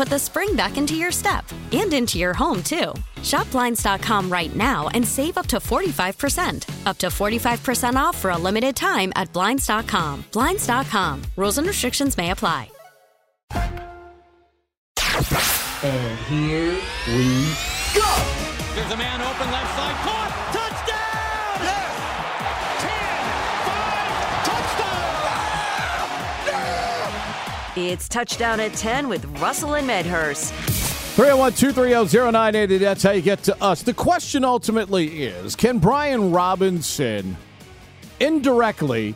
put 0.00 0.08
the 0.08 0.18
spring 0.18 0.56
back 0.56 0.78
into 0.78 0.94
your 0.94 1.12
step 1.12 1.44
and 1.72 1.92
into 1.92 2.18
your 2.18 2.32
home, 2.32 2.62
too. 2.62 2.94
Shop 3.22 3.50
Blinds.com 3.50 4.32
right 4.32 4.56
now 4.56 4.88
and 4.94 5.06
save 5.06 5.36
up 5.36 5.46
to 5.48 5.58
45%. 5.58 6.86
Up 6.86 6.96
to 6.96 7.08
45% 7.08 7.96
off 7.96 8.16
for 8.16 8.30
a 8.30 8.38
limited 8.38 8.74
time 8.74 9.12
at 9.14 9.30
Blinds.com. 9.34 10.24
Blinds.com. 10.32 11.22
Rules 11.36 11.58
and 11.58 11.66
restrictions 11.66 12.16
may 12.16 12.30
apply. 12.30 12.70
And 15.82 16.18
here 16.30 16.78
we 17.08 17.54
go. 17.94 18.10
There's 18.74 18.92
a 18.92 18.96
man 18.96 19.20
open 19.20 19.50
left 19.52 19.76
side. 19.76 19.96
Caught. 20.06 20.39
It's 27.88 28.08
touchdown 28.08 28.60
at 28.60 28.74
10 28.74 29.08
with 29.08 29.24
Russell 29.40 29.74
and 29.74 29.86
Medhurst. 29.86 30.52
301 30.52 31.52
230 31.52 32.30
0980. 32.32 32.78
That's 32.78 33.02
how 33.02 33.12
you 33.12 33.22
get 33.22 33.42
to 33.44 33.62
us. 33.62 33.82
The 33.82 33.94
question 33.94 34.44
ultimately 34.44 35.24
is 35.24 35.56
can 35.56 35.78
Brian 35.78 36.30
Robinson 36.30 37.36
indirectly 38.20 39.14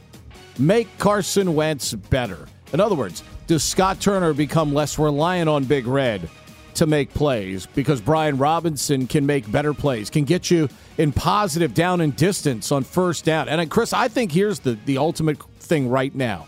make 0.59 0.89
Carson 0.99 1.55
Wentz 1.55 1.93
better? 1.93 2.49
In 2.73 2.81
other 2.81 2.95
words, 2.95 3.23
does 3.47 3.63
Scott 3.63 4.01
Turner 4.01 4.33
become 4.33 4.75
less 4.75 4.99
reliant 4.99 5.49
on 5.49 5.65
Big 5.65 5.87
Red 5.87 6.29
to 6.75 6.87
make 6.87 7.13
plays 7.15 7.67
because 7.67 8.01
Brian 8.01 8.37
Robinson 8.39 9.07
can 9.07 9.25
make 9.27 9.51
better 9.51 9.73
plays, 9.73 10.11
can 10.11 10.25
get 10.25 10.51
you 10.51 10.69
in 10.99 11.13
positive 11.13 11.75
down 11.75 12.01
and 12.01 12.15
distance 12.17 12.73
on 12.73 12.83
first 12.83 13.25
down? 13.25 13.49
And 13.49 13.61
uh, 13.61 13.67
Chris, 13.67 13.93
I 13.93 14.09
think 14.09 14.33
here's 14.33 14.59
the, 14.59 14.77
the 14.85 14.99
ultimate 14.99 15.41
thing 15.61 15.89
right 15.89 16.15
now. 16.15 16.47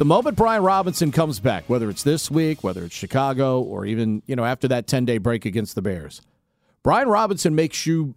The 0.00 0.06
moment 0.06 0.34
Brian 0.34 0.62
Robinson 0.62 1.12
comes 1.12 1.40
back, 1.40 1.68
whether 1.68 1.90
it's 1.90 2.04
this 2.04 2.30
week, 2.30 2.64
whether 2.64 2.86
it's 2.86 2.94
Chicago, 2.94 3.60
or 3.60 3.84
even, 3.84 4.22
you 4.24 4.34
know, 4.34 4.46
after 4.46 4.66
that 4.68 4.86
10 4.86 5.04
day 5.04 5.18
break 5.18 5.44
against 5.44 5.74
the 5.74 5.82
Bears, 5.82 6.22
Brian 6.82 7.06
Robinson 7.06 7.54
makes 7.54 7.84
you, 7.84 8.14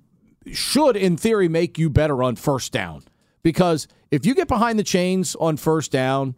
should 0.50 0.96
in 0.96 1.18
theory 1.18 1.50
make 1.50 1.78
you 1.78 1.90
better 1.90 2.24
on 2.24 2.38
first 2.38 2.72
down. 2.72 3.04
Because 3.42 3.90
if 4.12 4.26
you 4.26 4.34
get 4.34 4.48
behind 4.48 4.80
the 4.80 4.84
chains 4.84 5.36
on 5.42 5.58
first 5.58 5.92
down, 5.92 6.36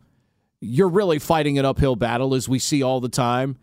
you're 0.61 0.89
really 0.89 1.19
fighting 1.19 1.59
an 1.59 1.65
uphill 1.65 1.95
battle 1.95 2.33
as 2.33 2.49
we 2.49 2.57
see 2.57 2.81
all 2.81 2.99
the 2.99 3.07
time. 3.07 3.55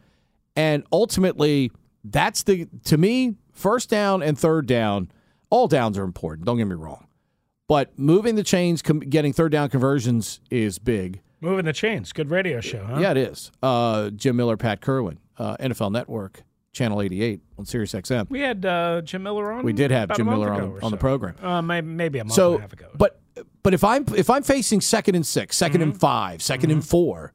And 0.54 0.84
ultimately, 0.92 1.72
that's 2.04 2.44
the, 2.44 2.68
to 2.84 2.96
me, 2.96 3.34
first 3.50 3.90
down 3.90 4.22
and 4.22 4.38
third 4.38 4.68
down, 4.68 5.10
all 5.50 5.66
downs 5.66 5.98
are 5.98 6.04
important. 6.04 6.46
Don't 6.46 6.58
get 6.58 6.66
me 6.66 6.76
wrong. 6.76 7.08
But 7.66 7.98
moving 7.98 8.36
the 8.36 8.44
chains, 8.44 8.82
getting 8.82 9.32
third 9.32 9.50
down 9.50 9.68
conversions 9.68 10.40
is 10.48 10.78
big. 10.78 11.22
Moving 11.42 11.64
the 11.66 11.72
chains. 11.72 12.12
Good 12.12 12.30
radio 12.30 12.60
show, 12.60 12.84
huh? 12.84 13.00
Yeah, 13.00 13.10
it 13.10 13.16
is. 13.18 13.50
Uh, 13.62 14.10
Jim 14.10 14.36
Miller, 14.36 14.56
Pat 14.56 14.80
Kirwan, 14.80 15.18
uh, 15.38 15.56
NFL 15.58 15.90
Network, 15.92 16.42
Channel 16.72 17.02
88 17.02 17.40
on 17.58 17.66
Sirius 17.66 17.92
XM. 17.92 18.30
We 18.30 18.40
had 18.40 18.64
uh, 18.64 19.02
Jim 19.02 19.22
Miller 19.24 19.52
on. 19.52 19.64
We 19.64 19.72
did 19.72 19.90
have 19.90 20.14
Jim 20.16 20.26
Miller 20.26 20.52
on, 20.52 20.78
on 20.82 20.90
the 20.92 20.96
program. 20.96 21.34
Uh, 21.44 21.60
maybe, 21.60 21.86
maybe 21.88 22.18
a 22.20 22.24
month 22.24 22.34
so, 22.34 22.52
and 22.52 22.58
a 22.58 22.62
half 22.62 22.72
ago. 22.72 22.86
but 22.94 23.18
but 23.62 23.74
if 23.74 23.82
I'm 23.84 24.04
if 24.16 24.30
I'm 24.30 24.42
facing 24.42 24.80
second 24.80 25.14
and 25.16 25.26
six, 25.26 25.58
2nd 25.58 25.70
Mm-hmm. 25.72 25.82
and 25.82 26.00
five, 26.00 26.40
2nd 26.40 26.70
and 26.72 26.86
four, 26.86 27.32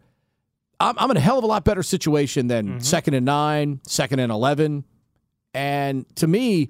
I'm, 0.80 0.96
I'm 0.98 1.12
in 1.12 1.18
a 1.18 1.20
hell 1.20 1.38
of 1.38 1.44
a 1.44 1.48
lot 1.48 1.66
better 1.66 1.84
situation 1.84 2.48
than 2.48 2.68
Mm-hmm. 2.68 2.80
second 2.80 3.14
and 3.14 3.26
nine, 3.26 3.82
second 3.88 4.20
and 4.20 4.32
eleven, 4.32 4.86
and 5.54 6.06
to 6.16 6.28
me, 6.28 6.70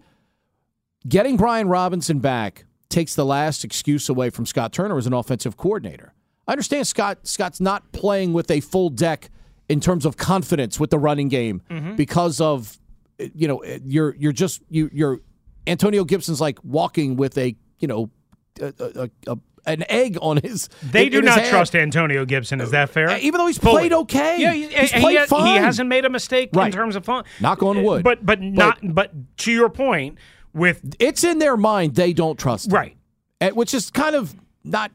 getting 1.08 1.38
Brian 1.38 1.68
Robinson 1.68 2.20
back 2.20 2.66
takes 2.90 3.16
the 3.16 3.26
last 3.26 3.64
excuse 3.64 4.10
away 4.10 4.30
from 4.30 4.46
Scott 4.46 4.72
Turner 4.74 4.98
as 4.98 5.06
an 5.08 5.14
offensive 5.14 5.56
coordinator. 5.58 6.14
I 6.48 6.54
understand 6.54 6.88
Scott 6.88 7.20
Scott's 7.28 7.60
not 7.60 7.92
playing 7.92 8.34
with 8.34 8.50
a 8.52 8.60
full 8.62 8.90
deck 8.90 9.30
in 9.70 9.80
terms 9.80 10.06
of 10.06 10.16
confidence 10.18 10.80
with 10.80 10.90
the 10.92 11.00
running 11.00 11.28
game 11.30 11.62
Mm-hmm. 11.70 11.96
because 11.96 12.40
of 12.40 12.78
you 13.34 13.48
know 13.48 13.64
you're 13.84 14.16
you're 14.16 14.32
just 14.32 14.62
you 14.70 14.90
you're 14.94 15.20
Antonio 15.66 16.04
Gibson's 16.06 16.40
like 16.40 16.60
walking 16.64 17.16
with 17.18 17.38
a 17.38 17.56
you 17.80 17.88
know 17.88 18.10
a, 18.62 18.74
a, 18.80 19.10
a, 19.34 19.38
an 19.66 19.84
egg 19.90 20.18
on 20.22 20.38
his 20.38 20.70
they 20.92 21.08
in- 21.08 21.12
do 21.12 21.20
in 21.20 21.26
not 21.26 21.44
trust 21.46 21.76
Antonio 21.76 22.24
Gibson. 22.26 22.62
Is 22.62 22.72
that 22.72 22.90
fair? 22.92 23.18
Even 23.20 23.40
though 23.40 23.48
he's 23.48 23.58
Fully. 23.58 23.90
played 23.90 23.94
okay. 23.94 24.40
Yeah, 24.40 24.54
he, 24.54 24.68
He's 24.70 24.92
played 24.92 25.20
he, 25.20 25.26
fine. 25.26 25.48
he 25.48 25.58
hasn't 25.58 25.90
made 25.90 26.06
a 26.06 26.10
mistake 26.10 26.50
in 26.56 26.72
terms 26.72 26.96
of 26.96 27.04
fun. 27.04 27.26
Knock 27.42 27.62
on 27.64 27.84
wood. 27.84 28.04
But 28.04 28.26
but 28.26 28.40
not 28.40 28.80
but 28.84 29.12
to 29.40 29.52
your 29.52 29.70
point 29.70 30.18
with 30.54 30.96
it's 31.00 31.24
in 31.26 31.40
their 31.40 31.58
mind 31.58 31.96
they 31.96 32.14
don't 32.14 32.40
trust 32.40 32.68
him. 32.68 32.74
right. 32.76 32.98
And- 33.42 33.56
which 33.56 33.74
is 33.74 33.90
kind 33.92 34.16
of 34.16 34.34
not 34.64 34.92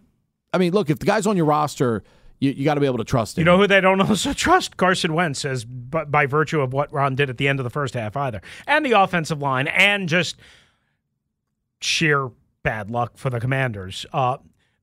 I 0.53 0.59
mean 0.59 0.73
look 0.73 0.91
if 0.91 0.99
the 0.99 1.07
guy's 1.07 1.27
on 1.27 1.37
your 1.37 1.47
roster 1.47 2.03
you, 2.43 2.51
you 2.51 2.65
got 2.65 2.75
to 2.75 2.81
be 2.81 2.87
able 2.87 2.99
to 2.99 3.05
trust 3.05 3.39
him 3.39 3.43
You 3.43 3.45
know 3.45 3.57
who 3.57 3.69
they 3.69 3.81
don't 3.81 4.01
also 4.09 4.33
trust? 4.33 4.77
Carson 4.77 5.15
Wentz, 5.15 5.45
as 5.45 5.65
by, 5.65 6.05
by 6.05 6.27
virtue 6.27 6.61
of 6.61 6.73
what 6.73 6.93
Ron 6.93 7.15
did 7.15 7.31
at 7.31 7.39
the 7.39 7.47
end 7.47 7.61
of 7.61 7.65
the 7.65 7.71
first 7.71 7.95
half, 7.95 8.17
either, 8.17 8.43
and 8.67 8.85
the 8.85 8.93
offensive 8.93 9.41
line, 9.41 9.69
and 9.69 10.09
just 10.09 10.37
sheer 11.81 12.31
bad 12.65 12.91
luck 12.91 13.17
for 13.17 13.31
the 13.31 13.39
Commanders. 13.39 14.07
Uh, 14.13 14.39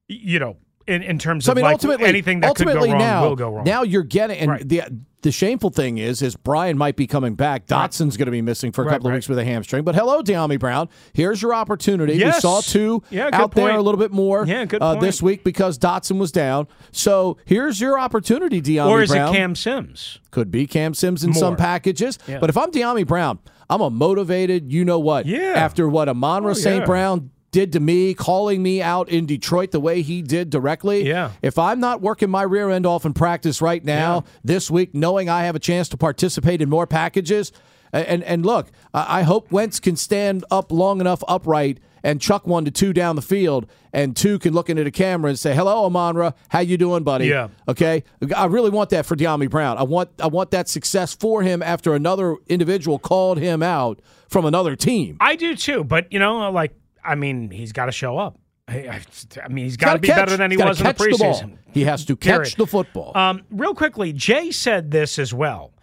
you 0.07 0.39
know, 0.39 0.55
in, 0.89 1.01
in 1.03 1.19
terms 1.19 1.45
So 1.45 1.51
I 1.51 1.55
mean, 1.55 1.63
like 1.63 1.73
ultimately, 1.73 2.05
anything 2.07 2.39
that 2.41 2.47
ultimately 2.49 2.89
could 2.89 2.97
go 2.97 2.99
wrong 2.99 2.99
now, 2.99 3.27
will 3.29 3.35
go 3.35 3.49
wrong. 3.49 3.63
now 3.63 3.83
you're 3.83 4.03
getting, 4.03 4.37
and 4.39 4.51
Right. 4.51 4.67
the 4.67 4.83
the 5.21 5.31
shameful 5.33 5.69
thing 5.69 5.97
is, 5.97 6.21
is 6.21 6.37
Brian 6.37 6.77
might 6.77 6.95
be 6.95 7.05
coming 7.05 7.35
back. 7.35 7.65
Dotson's 7.67 8.15
going 8.15 8.27
to 8.27 8.31
be 8.31 8.41
missing 8.41 8.71
for 8.71 8.83
a 8.83 8.85
Right, 8.85 8.93
couple 8.93 9.07
of 9.07 9.11
right. 9.11 9.17
weeks 9.17 9.27
with 9.27 9.37
a 9.37 9.43
hamstring. 9.43 9.83
But 9.83 9.93
hello, 9.95 10.21
Dyami 10.21 10.57
Brown. 10.57 10.87
Here's 11.11 11.41
your 11.41 11.53
opportunity. 11.53 12.23
We 12.23 12.31
saw 12.31 12.61
two 12.61 13.03
Yeah, 13.09 13.29
out 13.33 13.53
there 13.53 13.75
a 13.75 13.81
little 13.81 13.99
bit 13.99 14.13
more 14.13 14.45
Yeah, 14.47 14.63
good 14.63 14.81
uh, 14.81 14.95
this 14.95 15.21
week 15.21 15.43
because 15.43 15.77
Dotson 15.77 16.19
was 16.19 16.31
down. 16.31 16.67
So 16.93 17.37
here's 17.43 17.81
your 17.81 17.99
opportunity, 17.99 18.61
Dyami 18.61 18.75
Brown. 18.77 18.89
or 18.91 19.01
is 19.01 19.09
Brown. 19.09 19.35
it 19.35 19.37
Cam 19.37 19.55
Sims? 19.55 20.19
Could 20.31 20.51
be 20.51 20.65
Cam 20.65 20.93
Sims 20.93 21.21
in 21.25 21.33
some 21.33 21.57
packages. 21.57 22.17
Yeah. 22.25 22.39
But 22.39 22.49
if 22.49 22.55
I'm 22.55 22.71
Dyami 22.71 23.05
Brown, 23.05 23.39
I'm 23.69 23.81
a 23.81 23.89
motivated, 23.89 24.71
you 24.71 24.85
know 24.85 24.99
what? 24.99 25.25
Yeah. 25.25 25.51
After 25.53 25.89
what 25.89 26.07
Amon-Ra 26.07 26.51
Oh, 26.51 26.53
St. 26.53 26.85
Brown 26.85 27.29
did 27.51 27.73
to 27.73 27.79
me, 27.79 28.13
calling 28.13 28.61
me 28.61 28.81
out 28.81 29.09
in 29.09 29.25
Detroit 29.25 29.71
the 29.71 29.79
way 29.79 30.01
he 30.01 30.21
did 30.21 30.49
directly. 30.49 31.07
Yeah. 31.07 31.31
If 31.41 31.57
I'm 31.57 31.79
not 31.79 32.01
working 32.01 32.29
my 32.29 32.43
rear 32.43 32.69
end 32.69 32.85
off 32.85 33.05
in 33.05 33.13
practice 33.13 33.61
right 33.61 33.83
now, 33.83 34.15
Yeah. 34.25 34.31
this 34.43 34.69
week, 34.71 34.93
knowing 34.93 35.29
I 35.29 35.43
have 35.45 35.55
a 35.55 35.59
chance 35.59 35.89
to 35.89 35.97
participate 35.97 36.61
in 36.61 36.69
more 36.69 36.85
packages, 36.87 37.51
and 37.91 38.23
and 38.23 38.45
look, 38.45 38.67
I 38.93 39.23
hope 39.23 39.51
Wentz 39.51 39.79
can 39.79 39.95
stand 39.95 40.45
up 40.51 40.71
long 40.71 41.01
enough 41.01 41.23
upright 41.27 41.79
and 42.03 42.21
chuck 42.21 42.47
one 42.47 42.63
to 42.65 42.71
two 42.71 42.93
down 42.93 43.15
the 43.17 43.21
field, 43.21 43.65
and 43.91 44.15
two 44.15 44.37
can 44.39 44.53
look 44.53 44.69
into 44.69 44.83
the 44.83 44.91
camera 44.91 45.29
and 45.29 45.37
say, 45.39 45.53
"Hello, 45.55 45.85
Amon-Ra, 45.85 46.31
how 46.49 46.59
you 46.59 46.77
doing, 46.77 47.03
buddy?" 47.03 47.25
Yeah. 47.25 47.47
Okay, 47.67 48.03
I 48.35 48.45
really 48.45 48.69
want 48.69 48.91
that 48.91 49.05
for 49.07 49.15
Dyami 49.15 49.49
Brown. 49.49 49.77
I 49.79 49.83
want 49.83 50.09
I 50.21 50.27
want 50.27 50.51
that 50.51 50.69
success 50.69 51.15
for 51.15 51.41
him 51.41 51.63
after 51.63 51.95
another 51.95 52.35
individual 52.47 52.99
called 52.99 53.39
him 53.39 53.63
out 53.63 53.99
from 54.29 54.45
another 54.45 54.75
team. 54.75 55.17
I 55.19 55.35
do 55.35 55.55
too, 55.55 55.83
but 55.83 56.13
you 56.13 56.19
know, 56.19 56.51
like 56.51 56.73
I 57.03 57.15
mean, 57.15 57.49
he's 57.49 57.71
got 57.71 57.85
to 57.85 57.91
show 57.91 58.17
up. 58.17 58.37
I, 58.67 59.01
I, 59.43 59.47
mean, 59.47 59.65
he's 59.65 59.77
got 59.77 59.93
to 59.93 59.99
be 59.99 60.07
catch. 60.07 60.17
better 60.17 60.37
than 60.37 60.51
he 60.51 60.57
was 60.57 60.79
in 60.79 60.85
the 60.85 60.93
catch 60.93 60.97
the 60.97 61.05
preseason. 61.05 61.57
He 61.73 61.85
has 61.85 62.05
to 62.05 62.15
Period. 62.15 62.43
catch 62.43 62.55
the 62.55 62.67
football. 62.67 63.17
Um, 63.17 63.43
real 63.49 63.73
quickly, 63.73 64.13
Jay 64.13 64.51
said 64.51 64.91
this 64.91 65.17
as 65.17 65.33
well. 65.33 65.73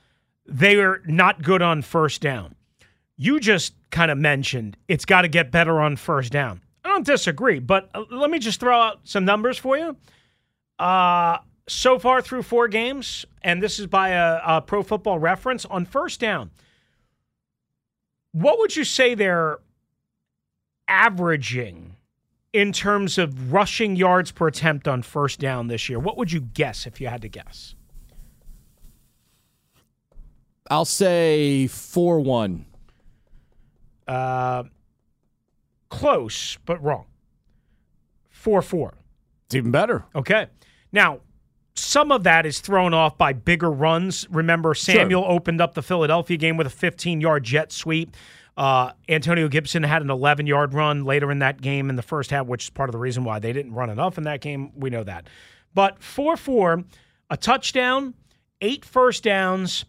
They 0.47 0.77
are 0.77 1.03
not 1.07 1.43
good 1.43 1.63
on 1.63 1.83
first 1.83 2.21
down. 2.21 2.55
You 3.17 3.41
just 3.41 3.75
kind 3.91 4.11
of 4.11 4.19
mentioned 4.19 4.77
it's 4.87 5.05
got 5.05 5.23
to 5.23 5.29
get 5.29 5.51
better 5.51 5.81
on 5.81 5.97
first 5.97 6.33
down. 6.33 6.61
I 6.85 6.89
don't 6.89 7.07
disagree, 7.07 7.59
but 7.59 7.91
uh, 7.95 8.05
let 8.11 8.31
me 8.31 8.39
just 8.39 8.61
throw 8.61 8.79
out 8.79 9.01
some 9.05 9.25
numbers 9.25 9.59
for 9.59 9.77
you. 9.77 9.97
Uh, 10.79 11.39
so 11.69 11.99
far 11.99 12.23
through 12.23 12.43
four 12.43 12.69
games, 12.69 13.27
and 13.43 13.61
this 13.61 13.81
is 13.81 13.89
by 13.89 14.11
a, 14.11 14.41
a 14.47 14.61
Pro 14.61 14.85
Football 14.85 15.19
Reference 15.19 15.65
on 15.65 15.85
first 15.85 16.21
down. 16.21 16.51
What 18.31 18.59
would 18.59 18.77
you 18.77 18.85
say 18.85 19.15
they're 19.15 19.59
averaging 20.88 21.97
in 22.53 22.73
terms 22.73 23.19
of 23.19 23.53
rushing 23.53 23.97
yards 23.97 24.33
per 24.33 24.49
attempt 24.49 24.88
on 24.88 25.03
first 25.03 25.38
down 25.38 25.69
this 25.69 25.88
year? 25.88 25.99
What 25.99 26.17
would 26.17 26.33
you 26.33 26.41
guess 26.41 26.87
if 26.87 27.00
you 27.00 27.09
had 27.09 27.23
to 27.23 27.29
guess? 27.29 27.75
I'll 30.71 30.85
say 30.85 31.67
4 31.67 32.21
1. 32.21 32.67
Uh, 34.09 34.65
close, 35.88 36.59
but 36.65 36.83
wrong. 36.83 37.06
4 38.31 38.62
4. 38.62 38.94
It's 39.47 39.55
even 39.55 39.71
better. 39.71 40.05
Okay. 40.15 40.47
Now, 40.93 41.21
some 41.75 42.11
of 42.11 42.25
that 42.25 42.47
is 42.47 42.61
thrown 42.61 42.94
off 42.94 43.19
by 43.19 43.32
bigger 43.32 43.71
runs. 43.71 44.27
Remember, 44.31 44.75
Samuel 44.75 45.25
opened 45.29 45.61
up 45.61 45.75
the 45.75 45.82
Philadelphia 45.82 46.37
game 46.37 46.56
with 46.56 46.67
a 46.67 46.71
15 46.71 47.21
yard 47.21 47.44
jet 47.44 47.71
sweep. 47.71 48.17
Uh, 48.56 48.93
Antonio 49.08 49.49
Gibson 49.49 49.82
had 49.82 50.03
an 50.03 50.11
11 50.11 50.47
yard 50.47 50.73
run 50.73 51.05
later 51.05 51.31
in 51.31 51.41
that 51.41 51.61
game 51.61 51.91
in 51.91 51.97
the 51.97 52.03
first 52.03 52.31
half, 52.31 52.47
which 52.47 52.64
is 52.64 52.70
part 52.70 52.88
of 52.88 52.93
the 52.93 52.99
reason 52.99 53.25
why 53.25 53.38
they 53.38 53.53
didn't 53.53 53.75
run 53.75 53.91
enough 53.91 54.17
in 54.17 54.25
that 54.25 54.41
game. 54.41 54.73
We 54.75 54.91
know 54.91 55.05
that. 55.05 55.26
But 55.75 56.03
4 56.03 56.37
4, 56.37 56.85
a 57.31 57.37
touchdown, 57.37 58.14
eight 58.61 58.85
first 58.85 59.23
downs, 59.23 59.85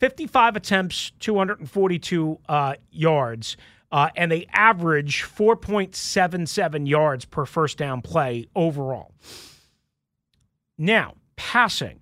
55 0.00 0.56
attempts, 0.56 1.12
242 1.20 2.38
uh, 2.48 2.74
yards. 2.90 3.56
Uh, 3.92 4.08
and 4.16 4.32
they 4.32 4.46
average 4.52 5.22
4.77 5.22 6.88
yards 6.88 7.26
per 7.26 7.44
first 7.44 7.76
down 7.76 8.00
play 8.00 8.46
overall. 8.56 9.12
Now, 10.78 11.14
passing. 11.36 12.00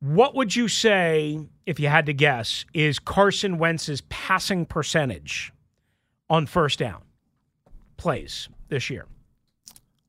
What 0.00 0.34
would 0.34 0.54
you 0.54 0.66
say, 0.66 1.38
if 1.68 1.78
you 1.78 1.86
had 1.88 2.06
to 2.06 2.14
guess, 2.14 2.64
is 2.72 2.98
Carson 2.98 3.58
Wentz's 3.58 4.00
passing 4.08 4.64
percentage 4.64 5.52
on 6.30 6.46
first 6.46 6.78
down 6.78 7.02
plays 7.98 8.48
this 8.68 8.88
year? 8.88 9.04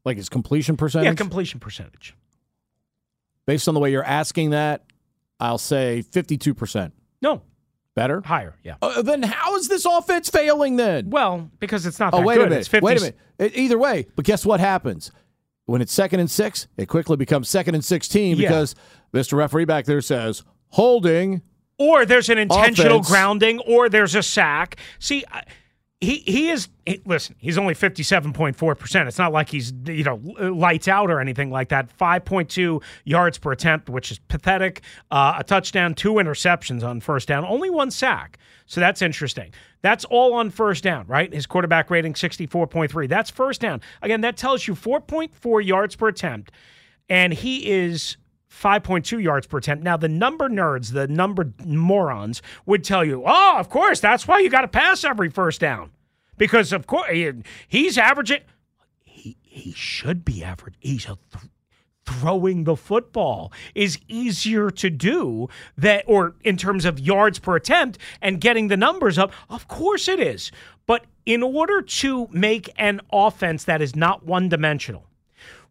Like 0.05 0.15
his 0.15 0.29
completion 0.29 0.77
percentage? 0.77 1.05
Yeah, 1.07 1.13
completion 1.15 1.59
percentage. 1.59 2.15
Based 3.45 3.67
on 3.67 3.73
the 3.73 3.81
way 3.81 3.91
you're 3.91 4.05
asking 4.05 4.51
that, 4.51 4.85
I'll 5.37 5.57
say 5.57 6.01
52%. 6.11 6.93
No, 7.21 7.41
Better? 7.93 8.21
higher. 8.23 8.55
Yeah. 8.63 8.75
Uh, 8.81 9.01
then 9.01 9.21
how 9.23 9.57
is 9.57 9.67
this 9.67 9.85
offense 9.85 10.29
failing 10.29 10.77
then? 10.77 11.09
Well, 11.09 11.51
because 11.59 11.85
it's 11.85 11.99
not 11.99 12.13
Oh, 12.13 12.19
that 12.19 12.25
wait 12.25 12.35
good. 12.35 12.47
a 12.47 12.49
minute. 12.51 12.59
It's 12.59 12.67
50, 12.69 12.85
Wait 12.85 12.97
a 12.97 13.01
minute. 13.39 13.57
Either 13.57 13.77
way, 13.77 14.07
but 14.15 14.23
guess 14.23 14.45
what 14.45 14.61
happens? 14.61 15.11
When 15.65 15.81
it's 15.81 15.91
second 15.91 16.21
and 16.21 16.31
six, 16.31 16.67
it 16.77 16.85
quickly 16.85 17.17
becomes 17.17 17.49
second 17.49 17.75
and 17.75 17.83
16 17.83 18.37
Yeah. 18.37 18.47
because 18.47 18.75
Mr. 19.13 19.33
Referee 19.37 19.65
back 19.65 19.83
there 19.83 20.01
says, 20.01 20.43
holding. 20.69 21.41
Or 21.79 22.05
there's 22.05 22.29
an 22.29 22.37
intentional 22.37 22.97
Offense. 22.97 23.09
grounding, 23.09 23.59
or 23.61 23.89
there's 23.89 24.13
a 24.13 24.21
sack. 24.21 24.75
See, 24.99 25.23
he 26.01 26.17
he 26.17 26.49
is. 26.49 26.69
He, 26.85 27.01
listen, 27.05 27.35
he's 27.39 27.57
only 27.57 27.73
fifty 27.73 28.03
seven 28.03 28.31
point 28.31 28.55
four 28.55 28.75
percent. 28.75 29.07
It's 29.07 29.17
not 29.17 29.31
like 29.31 29.49
he's 29.49 29.73
you 29.85 30.03
know 30.03 30.15
lights 30.39 30.87
out 30.87 31.09
or 31.09 31.19
anything 31.19 31.49
like 31.49 31.69
that. 31.69 31.91
Five 31.91 32.23
point 32.23 32.49
two 32.49 32.81
yards 33.03 33.37
per 33.37 33.51
attempt, 33.51 33.89
which 33.89 34.11
is 34.11 34.19
pathetic. 34.19 34.81
Uh, 35.09 35.35
a 35.39 35.43
touchdown, 35.43 35.95
two 35.95 36.13
interceptions 36.13 36.83
on 36.83 37.01
first 37.01 37.27
down, 37.27 37.43
only 37.43 37.69
one 37.69 37.91
sack. 37.91 38.37
So 38.65 38.79
that's 38.79 39.01
interesting. 39.01 39.51
That's 39.81 40.05
all 40.05 40.33
on 40.35 40.51
first 40.51 40.83
down, 40.83 41.07
right? 41.07 41.33
His 41.33 41.45
quarterback 41.45 41.89
rating 41.89 42.15
sixty 42.15 42.45
four 42.45 42.67
point 42.67 42.91
three. 42.91 43.07
That's 43.07 43.29
first 43.29 43.59
down. 43.59 43.81
Again, 44.01 44.21
that 44.21 44.37
tells 44.37 44.67
you 44.67 44.75
four 44.75 45.01
point 45.01 45.35
four 45.35 45.59
yards 45.59 45.95
per 45.97 46.07
attempt, 46.09 46.51
and 47.09 47.33
he 47.33 47.69
is 47.69 48.15
5.2 48.49 49.21
yards 49.21 49.47
per 49.47 49.57
attempt. 49.59 49.83
Now, 49.83 49.97
the 49.97 50.09
number 50.09 50.49
nerds, 50.49 50.91
the 50.93 51.07
number 51.07 51.53
morons, 51.65 52.41
would 52.65 52.83
tell 52.83 53.05
you, 53.05 53.23
oh, 53.25 53.57
of 53.57 53.69
course, 53.69 53.99
that's 53.99 54.27
why 54.27 54.39
you 54.39 54.49
got 54.49 54.61
to 54.61 54.67
pass 54.67 55.03
every 55.03 55.29
first 55.29 55.59
down. 55.61 55.91
Because, 56.37 56.73
of 56.73 56.87
course, 56.87 57.09
he- 57.11 57.31
he's 57.67 57.97
averaging, 57.97 58.41
he, 59.03 59.37
he 59.41 59.71
should 59.71 60.25
be 60.25 60.43
average. 60.43 60.75
He's 60.79 61.05
a 61.05 61.17
th- 61.31 61.45
throwing 62.05 62.63
the 62.63 62.75
football 62.75 63.51
is 63.75 63.99
easier 64.07 64.71
to 64.71 64.89
do 64.89 65.47
that 65.77 66.03
or 66.07 66.33
in 66.43 66.57
terms 66.57 66.83
of 66.83 66.99
yards 66.99 67.37
per 67.37 67.55
attempt 67.55 67.99
and 68.19 68.41
getting 68.41 68.67
the 68.67 68.75
numbers 68.75 69.19
up 69.19 69.31
of 69.47 69.67
course 69.67 70.07
it 70.07 70.19
is 70.19 70.51
but 70.87 71.05
in 71.27 71.43
order 71.43 71.83
to 71.83 72.27
make 72.31 72.67
an 72.79 72.99
offense 73.13 73.63
that 73.65 73.79
is 73.79 73.95
not 73.95 74.25
one 74.25 74.49
dimensional 74.49 75.05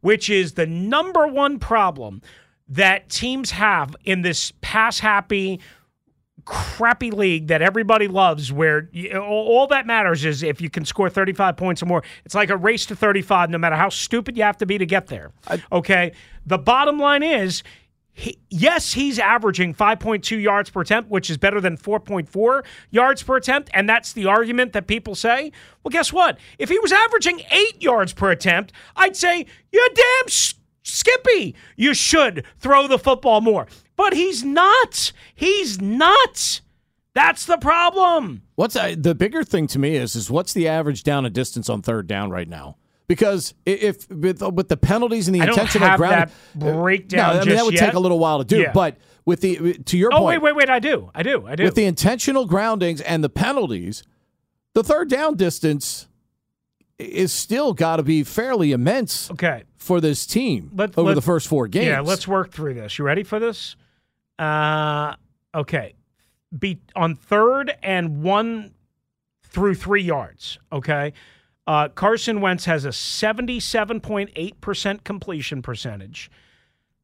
which 0.01 0.31
is 0.31 0.53
the 0.53 0.65
number 0.65 1.27
one 1.27 1.59
problem 1.59 2.23
that 2.69 3.09
teams 3.09 3.51
have 3.53 3.97
in 4.05 4.23
this 4.23 4.53
pass 4.61 4.99
happy 4.99 5.61
crappy 6.45 7.11
league 7.11 7.49
that 7.49 7.61
everybody 7.61 8.09
loves 8.09 8.51
where 8.51 8.89
you, 8.93 9.19
all 9.19 9.67
that 9.67 9.87
matters 9.87 10.25
is 10.25 10.43
if 10.43 10.63
you 10.63 10.71
can 10.71 10.83
score 10.83 11.11
35 11.11 11.57
points 11.59 11.83
or 11.83 11.87
more 11.87 12.03
it's 12.25 12.35
like 12.35 12.49
a 12.49 12.57
race 12.57 12.87
to 12.87 12.97
35 12.97 13.51
no 13.51 13.59
matter 13.59 13.77
how 13.77 13.91
stupid 13.91 14.35
you 14.35 14.43
have 14.43 14.57
to 14.57 14.65
be 14.65 14.79
to 14.79 14.87
get 14.87 15.09
there 15.09 15.31
okay 15.71 16.13
the 16.47 16.57
bottom 16.57 16.99
line 16.99 17.23
is 17.23 17.63
he, 18.19 18.37
yes, 18.51 18.95
he's 18.95 19.21
averaging 19.21 19.75
5.2 19.75 20.43
yards 20.43 20.71
per 20.71 20.81
attempt, 20.81 21.09
which 21.09 21.31
is 21.31 21.37
better 21.39 21.61
than 21.61 21.77
4.4 21.77 22.65
yards 22.91 23.23
per 23.23 23.37
attempt. 23.37 23.71
And 23.73 23.89
that's 23.89 24.13
the 24.13 24.27
argument 24.27 24.73
that 24.73 24.89
people 24.89 25.15
say. 25.15 25.53
Well, 25.85 25.91
guess 25.91 26.13
what? 26.13 26.37
If 26.59 26.69
he 26.69 26.81
was 26.81 26.91
averaging 26.91 27.43
eight 27.53 27.81
yards 27.81 28.13
per 28.13 28.33
attempt, 28.33 28.73
I'd 28.97 29.15
say, 29.15 29.47
you're 29.71 29.89
damn 29.95 30.27
s- 30.27 30.55
skippy. 30.89 31.55
You 31.77 31.95
should 31.95 32.45
throw 32.59 32.87
the 32.89 32.99
football 32.99 33.41
more. 33.41 33.67
But 33.97 34.15
he's 34.15 34.45
not. 34.45 35.13
He's 35.35 35.81
not. 35.81 36.61
That's 37.15 37.47
the 37.47 37.59
problem. 37.59 38.43
What's 38.55 38.77
uh, 38.77 38.95
the 38.97 39.15
bigger 39.15 39.43
thing 39.43 39.67
to 39.69 39.79
me 39.79 39.97
is 39.97 40.15
is 40.15 40.31
what's 40.31 40.53
the 40.53 40.69
average 40.69 41.03
down 41.03 41.25
and 41.25 41.35
distance 41.35 41.69
on 41.69 41.83
third 41.83 42.07
down 42.07 42.31
right 42.31 42.49
now? 42.49 42.77
Because 43.09 43.55
if 43.65 44.09
with, 44.11 44.43
uh, 44.43 44.51
with 44.51 44.69
the 44.69 44.77
penalties 44.77 45.27
and 45.29 45.35
the 45.35 45.41
I 45.41 45.47
intentional 45.47 45.89
have 45.89 45.99
ground, 45.99 46.31
that 46.57 46.69
uh, 46.69 46.73
breakdown 46.75 47.37
no, 47.37 47.41
I 47.41 47.45
mean 47.45 47.57
that 47.57 47.65
would 47.65 47.75
yet. 47.75 47.87
take 47.87 47.95
a 47.95 47.99
little 47.99 48.19
while 48.19 48.39
to 48.39 48.45
do. 48.45 48.59
Yeah. 48.61 48.73
But 48.73 48.99
with 49.25 49.41
the 49.41 49.59
uh, 49.59 49.73
to 49.87 49.97
your 49.99 50.11
Oh, 50.13 50.19
point, 50.19 50.43
wait, 50.43 50.55
wait, 50.55 50.69
wait. 50.69 50.71
I 50.71 50.79
do. 50.79 51.11
I 51.15 51.23
do. 51.23 51.47
I 51.47 51.57
do. 51.57 51.65
with 51.65 51.75
the 51.75 51.85
intentional 51.87 52.47
groundings 52.47 53.01
and 53.01 53.25
the 53.25 53.31
penalties, 53.31 54.03
the 54.75 54.85
third 54.85 55.09
down 55.09 55.37
distance 55.37 56.07
is 56.99 57.33
still 57.33 57.73
got 57.73 57.97
to 57.97 58.03
be 58.03 58.23
fairly 58.25 58.73
immense 58.73 59.31
okay. 59.33 59.65
For 59.79 60.01
this 60.01 60.27
team 60.27 60.71
Let- 60.75 60.99
over 60.99 61.09
let- 61.09 61.15
the 61.15 61.23
first 61.23 61.49
four 61.49 61.69
games. 61.69 61.87
Yeah, 61.87 62.01
let's 62.01 62.29
work 62.29 62.51
through 62.51 62.75
this. 62.75 62.99
You 62.99 63.05
ready 63.05 63.23
for 63.23 63.39
this? 63.39 63.77
Uh, 64.39 65.15
okay. 65.55 65.95
Be 66.57 66.79
on 66.95 67.15
third 67.15 67.75
and 67.83 68.23
one 68.23 68.73
through 69.43 69.75
three 69.75 70.03
yards. 70.03 70.59
Okay. 70.73 71.13
Uh, 71.67 71.89
Carson 71.89 72.41
Wentz 72.41 72.65
has 72.65 72.87
a 72.87 72.93
77.8% 72.93 75.05
completion 75.05 75.61
percentage, 75.61 76.31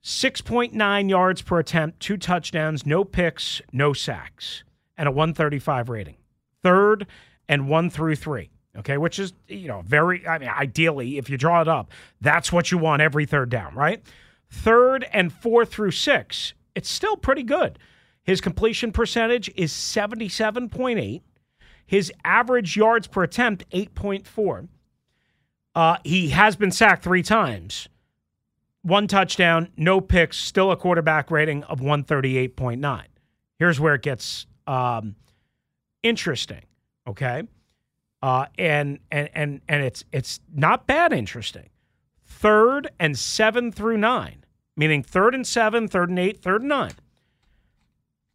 6.9 0.03 1.11
yards 1.11 1.43
per 1.43 1.59
attempt, 1.59 2.01
two 2.01 2.17
touchdowns, 2.17 2.87
no 2.87 3.05
picks, 3.05 3.61
no 3.73 3.93
sacks, 3.93 4.65
and 4.97 5.07
a 5.09 5.13
135 5.13 5.91
rating. 5.91 6.17
Third 6.63 7.07
and 7.47 7.69
one 7.69 7.91
through 7.91 8.17
three. 8.17 8.49
Okay, 8.77 8.99
which 8.99 9.21
is, 9.21 9.33
you 9.47 9.69
know, 9.69 9.83
very, 9.83 10.27
I 10.27 10.39
mean, 10.39 10.49
ideally, 10.49 11.17
if 11.17 11.31
you 11.31 11.39
draw 11.39 11.61
it 11.61 11.69
up, 11.69 11.93
that's 12.21 12.53
what 12.53 12.73
you 12.73 12.79
want 12.79 13.03
every 13.03 13.25
third 13.25 13.49
down, 13.49 13.75
right? 13.75 14.03
Third 14.51 15.07
and 15.13 15.33
four 15.33 15.65
through 15.65 15.93
six, 15.93 16.55
it's 16.75 16.91
still 16.91 17.17
pretty 17.17 17.45
good. 17.45 17.79
His 18.25 18.41
completion 18.41 18.91
percentage 18.91 19.51
is 19.55 19.73
77.8. 19.73 21.23
His 21.87 22.13
average 22.25 22.77
yards 22.77 23.07
per 23.07 23.23
attempt, 23.23 23.69
8.4. 23.71 24.69
Uh, 25.75 25.97
he 26.03 26.31
has 26.31 26.57
been 26.57 26.71
sacked 26.71 27.05
three 27.05 27.23
times. 27.23 27.89
One 28.83 29.07
touchdown, 29.07 29.71
no 29.77 30.01
picks, 30.01 30.39
still 30.39 30.71
a 30.71 30.77
quarterback 30.77 31.31
rating 31.31 31.63
of 31.65 31.81
138.9. 31.81 33.05
Here's 33.59 33.81
where 33.81 33.95
it 33.95 34.03
gets 34.03 34.47
um, 34.67 35.17
interesting, 36.03 36.63
okay? 37.07 37.45
Uh, 38.25 38.47
and 38.57 39.01
and 39.11 39.29
and 39.35 39.61
and 39.69 39.83
it's 39.85 40.03
it's 40.11 40.41
not 40.51 40.87
bad 40.87 41.13
interesting. 41.13 41.69
Third 42.25 42.91
and 42.99 43.19
seven 43.19 43.71
through 43.71 43.99
nine, 43.99 44.47
meaning 44.79 45.03
third 45.03 45.35
and 45.35 45.47
seven, 45.47 45.89
third 45.89 46.09
and 46.09 46.19
eight, 46.19 46.41
third 46.41 46.63
and 46.63 46.71
nine. 46.71 46.93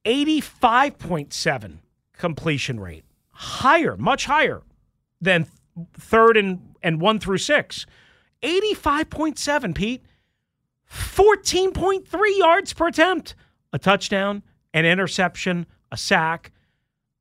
85.7 0.06 1.80
completion 2.16 2.80
rate. 2.80 3.04
Higher, 3.32 3.98
much 3.98 4.26
higher 4.26 4.62
than 5.20 5.48
third 5.98 6.38
and 6.38 6.76
and 6.84 7.02
one 7.02 7.18
through 7.18 7.40
six. 7.40 7.88
85.7, 8.44 9.74
Pete. 9.74 10.04
14.3 10.88 12.38
yards 12.38 12.74
per 12.74 12.90
attempt. 12.90 13.34
A 13.74 13.80
touchdown, 13.80 14.44
an 14.72 14.86
interception, 14.86 15.66
a 15.92 15.98
sack, 15.98 16.52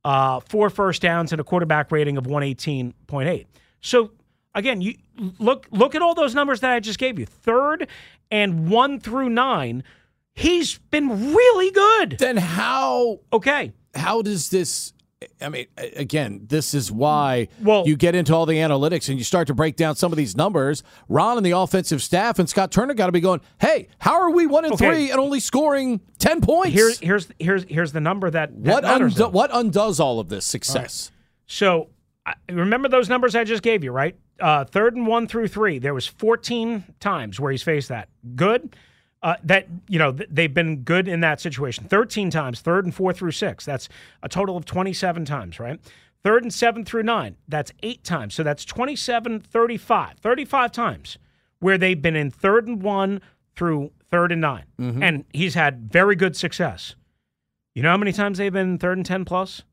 uh, 0.05 0.39
four 0.41 0.69
first 0.69 1.01
downs, 1.01 1.31
and 1.31 1.39
a 1.41 1.43
quarterback 1.43 1.91
rating 1.91 2.17
of 2.17 2.25
118.8. 2.25 3.45
So 3.81 4.11
again, 4.55 4.81
you 4.81 4.95
look 5.39 5.67
look 5.71 5.95
at 5.95 6.01
all 6.01 6.15
those 6.15 6.33
numbers 6.35 6.59
that 6.61 6.71
I 6.71 6.79
just 6.79 6.99
gave 6.99 7.19
you. 7.19 7.25
Third 7.25 7.87
and 8.31 8.69
one 8.69 8.99
through 8.99 9.29
nine, 9.29 9.83
he's 10.35 10.77
been 10.91 11.33
really 11.33 11.71
good. 11.71 12.17
Then 12.19 12.37
how 12.37 13.19
Okay. 13.33 13.73
how 13.95 14.21
does 14.21 14.49
this 14.49 14.93
I 15.41 15.49
mean, 15.49 15.65
again, 15.77 16.45
this 16.47 16.73
is 16.73 16.89
why 16.91 17.49
Well- 17.61 17.85
you 17.85 17.97
get 17.97 18.15
into 18.15 18.33
all 18.33 18.45
the 18.45 18.55
analytics 18.55 19.09
and 19.09 19.17
you 19.17 19.23
start 19.25 19.47
to 19.47 19.53
break 19.53 19.75
down 19.75 19.95
some 19.97 20.13
of 20.13 20.17
these 20.17 20.37
numbers. 20.37 20.81
Ron 21.09 21.35
and 21.35 21.45
the 21.45 21.51
offensive 21.51 22.01
staff 22.01 22.39
and 22.39 22.47
Scott 22.49 22.71
Turner 22.71 22.93
got 22.93 23.07
to 23.07 23.11
be 23.11 23.19
going, 23.19 23.41
"Hey, 23.59 23.89
how 23.99 24.13
are 24.13 24.29
we 24.31 24.47
one 24.47 24.63
and 24.63 24.73
Okay. 24.75 24.85
three 24.89 25.11
and 25.11 25.19
only 25.19 25.41
scoring 25.41 25.99
ten 26.19 26.39
points? 26.39 26.73
Here's 26.73 26.99
here's 26.99 27.27
here's 27.37 27.63
here's 27.65 27.91
the 27.91 27.99
number 27.99 28.29
that, 28.29 28.63
that 28.63 28.71
what 28.73 28.83
matters, 28.83 29.19
undo- 29.19 29.29
what 29.31 29.49
undoes 29.53 29.99
all 29.99 30.21
of 30.21 30.29
this 30.29 30.45
success? 30.45 31.11
So 31.47 31.89
remember 32.49 32.87
those 32.87 33.09
numbers 33.09 33.35
I 33.35 33.43
just 33.43 33.63
gave 33.63 33.83
you, 33.83 33.91
right? 33.91 34.15
Uh, 34.39 34.63
third 34.63 34.95
and 34.95 35.05
one 35.05 35.27
through 35.27 35.49
three. 35.49 35.79
There 35.79 35.93
was 35.93 36.07
14 36.07 36.85
times 37.01 37.41
where 37.41 37.51
he's 37.51 37.63
faced 37.63 37.89
that. 37.89 38.07
Good. 38.35 38.73
Uh, 39.21 39.35
that 39.43 39.67
you 39.89 39.99
know 39.99 40.13
th- 40.13 40.29
they've 40.31 40.53
been 40.53 40.77
good 40.83 41.07
in 41.07 41.19
that 41.19 41.41
situation. 41.41 41.83
13 41.85 42.29
times, 42.29 42.61
third 42.61 42.85
and 42.85 42.95
four 42.95 43.11
through 43.11 43.31
six. 43.31 43.65
That's 43.65 43.89
a 44.23 44.29
total 44.29 44.55
of 44.55 44.63
27 44.65 45.25
times, 45.25 45.59
right? 45.59 45.77
Third 46.23 46.43
and 46.43 46.53
seven 46.53 46.85
through 46.85 47.03
nine. 47.03 47.35
That's 47.47 47.73
eight 47.83 48.03
times. 48.05 48.33
So 48.33 48.43
that's 48.43 48.63
27, 48.63 49.41
35, 49.41 50.19
35 50.19 50.71
times 50.71 51.17
where 51.59 51.77
they've 51.77 52.01
been 52.01 52.15
in 52.15 52.31
third 52.31 52.67
and 52.67 52.81
one 52.81 53.19
through 53.55 53.91
third 54.09 54.31
and 54.31 54.39
9 54.41 54.63
and 55.03 55.25
he's 55.33 55.53
had 55.53 55.91
very 55.91 56.15
good 56.15 56.35
success. 56.37 56.95
You 57.75 57.83
know 57.83 57.89
how 57.89 57.97
many 57.97 58.13
times 58.13 58.37
they've 58.37 58.51
been 58.53 58.77
third 58.77 58.97
and 58.97 59.05
10 59.05 59.25
plus? 59.25 59.63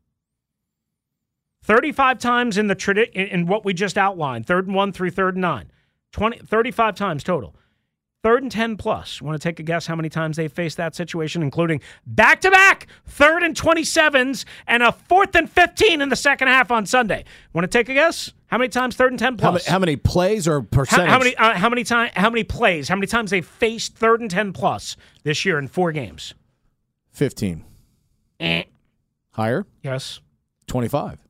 35 1.62 2.19
times 2.19 2.59
in 2.59 2.67
the 2.69 2.76
tradi- 2.76 3.11
in, 3.12 3.26
in 3.29 3.47
what 3.47 3.65
we 3.65 3.73
just 3.75 3.97
outlined, 3.99 4.47
third 4.47 4.67
and 4.67 4.75
one 4.75 4.93
through 4.93 5.11
third 5.11 5.35
and 5.35 5.43
nine. 5.43 5.71
20, 6.12 6.38
35 6.38 6.95
times 6.95 7.25
total. 7.25 7.55
Third 8.26 8.42
and 8.42 8.50
10 8.50 8.76
plus. 8.76 9.23
Want 9.23 9.40
to 9.40 9.49
take 9.49 9.61
a 9.61 9.62
guess 9.62 9.87
how 9.87 9.95
many 9.95 10.09
times 10.09 10.37
they've 10.37 10.52
faced 10.52 10.78
that 10.78 10.97
situation, 10.97 11.45
including 11.45 11.80
back 12.06 12.40
to 12.40 12.50
back 12.50 12.88
third 13.06 13.45
and 13.45 13.54
27s 13.54 14.45
and 14.66 14.83
a 14.83 14.90
fourth 14.90 15.37
and 15.37 15.49
15 15.49 16.02
in 16.02 16.09
the 16.09 16.16
second 16.16 16.49
half 16.49 16.73
on 16.73 16.87
Sunday? 16.87 17.25
Want 17.52 17.62
to 17.62 17.68
take 17.68 17.88
a 17.88 17.95
guess? 17.95 18.33
How 18.49 18.59
many 18.59 18.68
times 18.68 18.97
third 18.97 19.12
and 19.12 19.18
10 19.21 19.35
How, 19.35 19.50
plus? 19.52 19.64
many, 19.66 19.73
how 19.73 19.78
many 19.78 19.95
plays 19.95 20.49
or 20.49 20.62
How, 20.62 20.66
percentage? 20.73 21.09
how 21.09 21.18
many? 21.21 21.37
Uh, 21.37 21.54
how 21.54 21.68
many 21.68 21.85
time? 21.85 22.11
How 22.16 22.28
many 22.28 22.42
plays? 22.42 22.88
How 22.88 22.97
many 22.97 23.06
times 23.06 23.30
they 23.30 23.42
faced 23.42 23.95
third 23.95 24.21
and 24.21 24.28
ten 24.28 24.52
plus 24.52 24.97
this 25.23 25.45
year 25.45 25.56
in 25.56 25.68
four 25.68 25.92
games? 25.92 26.35
Fifteen. 27.12 27.64
Eh. 28.40 28.64
Higher. 29.35 29.66
Yes. 29.85 30.18
Twenty-five. 30.66 31.21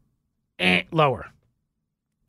Eh. 0.59 0.85
Lower. 0.93 1.27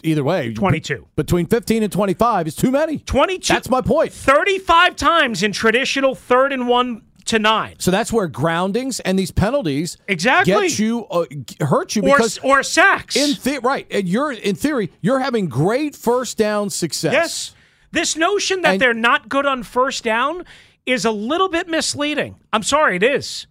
Either 0.04 0.24
way, 0.24 0.54
Twenty-two. 0.54 1.08
between 1.16 1.48
fifteen 1.48 1.82
and 1.82 1.92
twenty-five 1.92 2.46
is 2.48 2.56
too 2.56 2.70
many. 2.72 3.00
Twenty-two. 3.00 3.52
That's 3.54 3.70
my 3.70 3.82
point. 3.82 4.14
Thirty-five 4.14 4.96
times 4.96 5.42
in 5.42 5.52
traditional 5.52 6.14
third 6.14 6.54
and 6.54 6.68
one 6.68 7.02
to 7.26 7.40
nine. 7.40 7.76
So 7.80 7.90
that's 7.92 8.14
where 8.14 8.28
groundings 8.28 9.00
and 9.02 9.18
these 9.18 9.32
penalties 9.32 9.98
Exactly. 10.08 10.54
get 10.54 10.80
you 10.80 11.06
uh, 11.08 11.26
hurt 11.62 11.96
you 11.96 12.04
because 12.04 12.38
or 12.44 12.62
sacks. 12.64 13.16
in 13.16 13.32
the- 13.44 13.60
right 13.62 13.86
and 13.92 14.08
you're 14.08 14.32
in 14.32 14.56
theory 14.56 14.92
you're 15.02 15.20
having 15.20 15.50
great 15.50 15.94
first 15.96 16.38
down 16.38 16.70
success. 16.70 17.12
yes. 17.12 17.56
This 17.92 18.16
notion 18.16 18.62
that 18.62 18.74
And- 18.74 18.82
they're 18.82 18.94
not 18.94 19.28
good 19.30 19.46
on 19.46 19.64
first 19.64 20.04
down 20.04 20.46
is 20.86 21.04
a 21.06 21.12
little 21.12 21.50
bit 21.50 21.68
misleading. 21.68 22.36
I'm 22.54 22.64
sorry, 22.64 22.98
it 22.98 23.04
is. 23.04 23.48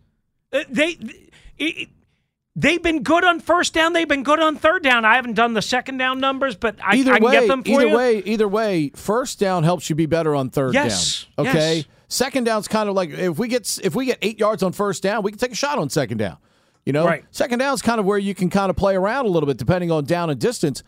Uh, 0.52 0.60
They. 0.70 0.96
It, 1.58 1.88
They've 2.58 2.82
been 2.82 3.02
good 3.02 3.22
on 3.22 3.40
first 3.40 3.74
down. 3.74 3.92
They've 3.92 4.08
been 4.08 4.22
good 4.22 4.40
on 4.40 4.56
third 4.56 4.82
down. 4.82 5.04
I 5.04 5.16
haven't 5.16 5.34
done 5.34 5.52
the 5.52 5.60
second 5.60 5.98
down 5.98 6.20
numbers, 6.20 6.56
but 6.56 6.76
I, 6.82 6.96
Either 6.96 7.12
I 7.12 7.18
can 7.18 7.26
way, 7.26 7.32
get 7.32 7.48
them 7.48 7.62
for 7.62 7.68
either 7.70 7.86
you. 7.88 7.96
way, 7.96 8.18
either 8.24 8.48
way, 8.48 8.90
first 8.94 9.38
down 9.38 9.62
helps 9.62 9.90
you 9.90 9.94
be 9.96 10.06
better 10.06 10.34
on 10.34 10.48
third 10.48 10.72
Yes, 10.72 11.26
down. 11.36 11.46
Okay. 11.48 11.76
yes. 11.76 11.84
Second 12.08 12.44
down's 12.44 12.66
kind 12.66 12.88
of 12.88 12.94
like 12.94 13.10
if 13.10 13.38
we 13.38 13.48
get 13.48 13.78
if 13.84 13.94
we 13.94 14.06
get 14.06 14.18
eight 14.22 14.38
yards 14.38 14.62
on 14.62 14.72
first 14.72 15.02
down, 15.02 15.22
we 15.22 15.32
can 15.32 15.38
take 15.38 15.52
a 15.52 15.56
shot 15.56 15.78
on 15.78 15.90
second 15.90 16.16
down. 16.18 16.38
You 16.86 16.92
know, 16.94 17.04
Right. 17.04 17.24
second 17.30 17.58
down's 17.58 17.82
kind 17.82 17.98
of 18.00 18.06
where 18.06 18.16
you 18.16 18.34
can 18.34 18.48
kind 18.48 18.70
of 18.70 18.76
play 18.76 18.94
around 18.96 19.26
a 19.26 19.28
little 19.28 19.46
bit 19.46 19.56
depending 19.58 19.90
on 19.90 20.04
down 20.04 20.30
and 20.30 20.38
distance. 20.40 20.82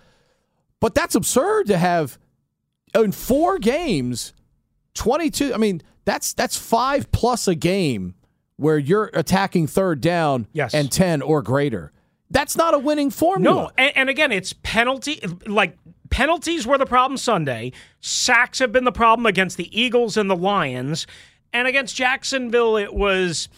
But 0.80 0.94
that's 0.94 1.16
absurd 1.16 1.66
to 1.66 1.76
have 1.76 2.18
in 2.94 3.12
four 3.12 3.58
games, 3.58 4.32
twenty 4.94 5.28
two. 5.28 5.52
I 5.52 5.56
mean, 5.58 5.82
that's 6.06 6.32
that's 6.32 6.56
five 6.56 7.10
plus 7.12 7.46
a 7.48 7.54
game 7.56 8.14
where 8.58 8.76
you're 8.78 9.10
attacking 9.14 9.66
third 9.66 10.00
down 10.02 10.46
Yes. 10.52 10.74
and 10.74 10.92
ten 10.92 11.22
or 11.22 11.40
greater. 11.42 11.92
That's 12.30 12.56
not 12.56 12.74
a 12.74 12.78
winning 12.78 13.10
formula. 13.10 13.62
No, 13.62 13.70
and, 13.78 13.96
and 13.96 14.10
again, 14.10 14.32
it's 14.32 14.52
penalty. 14.62 15.18
Like 15.46 15.78
penalties 16.10 16.66
were 16.66 16.76
the 16.76 16.84
problem 16.84 17.16
Sunday. 17.16 17.72
Sacks 18.00 18.58
have 18.58 18.70
been 18.72 18.84
the 18.84 18.92
problem 18.92 19.24
against 19.24 19.56
the 19.56 19.80
Eagles 19.80 20.16
and 20.18 20.28
the 20.28 20.36
Lions, 20.36 21.06
and 21.54 21.66
against 21.66 21.96
Jacksonville, 21.96 22.76
it 22.76 22.92
was 22.92 23.48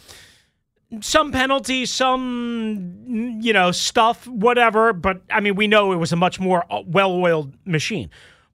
some 1.01 1.33
penalties, 1.33 1.91
some 1.91 3.39
you 3.41 3.53
know 3.53 3.73
stuff, 3.73 4.27
whatever. 4.29 4.93
But 4.93 5.23
I 5.31 5.41
mean, 5.41 5.57
we 5.57 5.67
know 5.67 5.93
it 5.93 5.97
was 5.97 6.13
a 6.13 6.17
much 6.17 6.39
more 6.39 6.65
uh, 6.73 6.83
well-oiled 6.87 7.55
machine. 7.65 8.11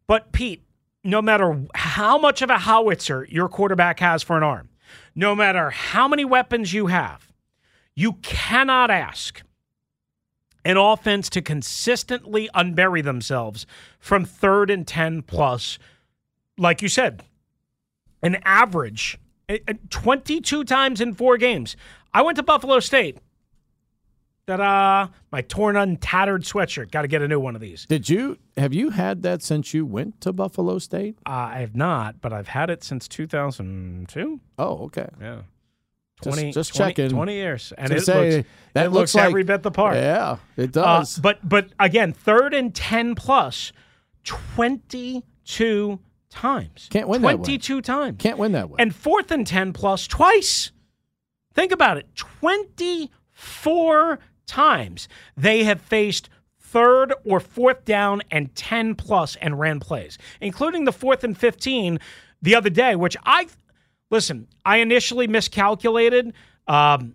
But 0.07 0.33
Pete, 0.33 0.63
no 1.03 1.21
matter 1.21 1.61
how 1.75 2.17
much 2.19 2.41
of 2.43 2.51
a 2.51 2.59
howitzer 2.59 3.27
your 3.31 3.49
quarterback 3.49 4.01
has 4.01 4.23
for 4.23 4.37
an 4.37 4.43
arm, 4.43 4.69
no 5.17 5.35
matter 5.35 5.71
how 5.71 6.07
many 6.07 6.25
weapons 6.25 6.75
you 6.75 6.87
have, 6.89 7.33
you 7.95 8.13
cannot 8.23 8.91
ask 8.91 9.43
an 10.65 10.77
offense 10.77 11.31
to 11.31 11.41
consistently 11.41 12.51
unbury 12.55 13.03
themselves 13.03 13.67
from 13.99 14.25
third 14.27 14.71
and 14.71 14.87
10 14.87 15.23
plus, 15.23 15.79
like 16.59 16.83
you 16.83 16.89
said, 16.89 17.23
an 18.23 18.37
average 18.45 19.19
eh, 19.49 19.59
eh, 19.67 19.75
22 19.89 20.65
times 20.65 21.01
in 21.01 21.15
four 21.15 21.39
games. 21.39 21.77
I 22.13 22.23
went 22.23 22.37
to 22.37 22.43
Buffalo 22.43 22.81
State. 22.81 23.19
Ta-da! 24.47 25.09
My 25.33 25.43
torn 25.43 25.77
and 25.77 26.01
tattered 26.01 26.43
sweatshirt. 26.45 26.91
Got 26.93 27.03
to 27.03 27.09
get 27.09 27.21
a 27.21 27.27
new 27.29 27.41
one 27.41 27.55
of 27.57 27.61
these. 27.61 27.85
Did 27.87 28.09
you 28.09 28.39
have 28.57 28.73
you 28.73 28.91
had 28.91 29.23
that 29.23 29.43
since 29.43 29.75
you 29.75 29.85
went 29.85 30.21
to 30.21 30.33
Buffalo 30.33 30.79
State? 30.79 31.19
Uh, 31.27 31.31
I 31.31 31.59
have 31.59 31.75
not, 31.75 32.21
but 32.21 32.33
I've 32.33 32.49
had 32.49 32.71
it 32.71 32.85
since 32.85 33.09
2002. 33.09 34.41
Oh, 34.59 34.85
okay. 34.85 35.09
Yeah. 35.21 35.41
20, 36.23 36.53
just 36.53 36.75
20 36.75 36.91
checking. 36.95 37.11
20 37.11 37.35
years. 37.35 37.73
And 37.77 37.93
it 37.93 38.03
say, 38.05 38.37
looks, 38.37 38.49
that 38.75 38.87
it 38.87 38.89
looks 38.91 38.95
looks 39.01 39.15
like- 39.17 39.25
every 39.27 39.43
bit 39.43 39.63
the 39.63 39.71
part. 39.73 39.97
Yeah, 39.97 40.37
it 40.57 40.77
Uh, 40.77 40.99
does. 41.01 41.19
but 41.19 41.47
but 41.47 41.71
again, 41.81 42.13
third 42.13 42.55
and 42.55 42.75
ten 42.75 43.15
plus, 43.17 43.73
twenty 44.25 45.25
two 45.45 45.99
times. 46.31 46.89
Can't 46.91 47.09
win 47.09 47.21
that 47.23 47.27
way. 47.27 47.35
Twenty 47.35 47.59
two 47.59 47.81
times. 47.83 48.17
Can't 48.19 48.39
win 48.39 48.53
that 48.53 48.71
way. 48.71 48.77
And 48.79 48.95
fourth 48.95 49.31
and 49.31 49.47
ten 49.47 49.73
plus 49.73 50.07
twice. 50.07 50.71
Think 51.53 51.73
about 51.73 51.97
it. 51.99 52.07
Twenty 52.15 53.11
four 53.33 54.19
times 54.47 55.09
they 55.37 55.65
have 55.65 55.81
faced 55.81 56.29
third 56.61 57.15
or 57.25 57.41
fourth 57.41 57.85
down 57.85 58.23
and 58.31 58.55
10 58.55 58.95
plus 58.95 59.37
and 59.37 59.59
ran 59.59 59.81
plays, 59.81 60.19
including 60.41 60.85
the 60.85 60.93
fourth 60.93 61.25
and 61.25 61.37
15 61.37 61.99
the 62.43 62.55
other 62.55 62.71
day, 62.71 62.97
which 62.97 63.17
I 63.25 63.47
listen, 64.11 64.49
I 64.65 64.79
initially 64.79 65.27
miscalculated. 65.27 66.33
Um, 66.67 67.15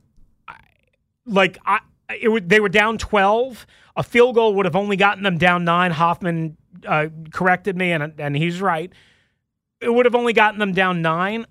like 1.26 1.58
I, 1.66 1.80
it 2.10 2.50
they 2.50 2.60
were 2.60 2.70
down 2.70 2.98
12. 2.98 3.66
A 3.98 4.04
field 4.04 4.36
goal 4.36 4.56
would 4.56 4.66
have 4.66 4.76
only 4.76 4.96
gotten 4.96 5.24
them 5.24 5.38
down 5.38 5.66
nine. 5.66 5.92
Hoffman 5.92 6.58
uh, 6.88 7.08
corrected 7.32 7.78
me, 7.78 7.92
and 7.92 8.14
and 8.20 8.36
he's 8.36 8.62
right. 8.62 8.92
It 9.82 9.94
would 9.94 10.06
have 10.06 10.16
only 10.16 10.34
gotten 10.34 10.60
them 10.60 10.74
down 10.74 11.02
nine. 11.02 11.46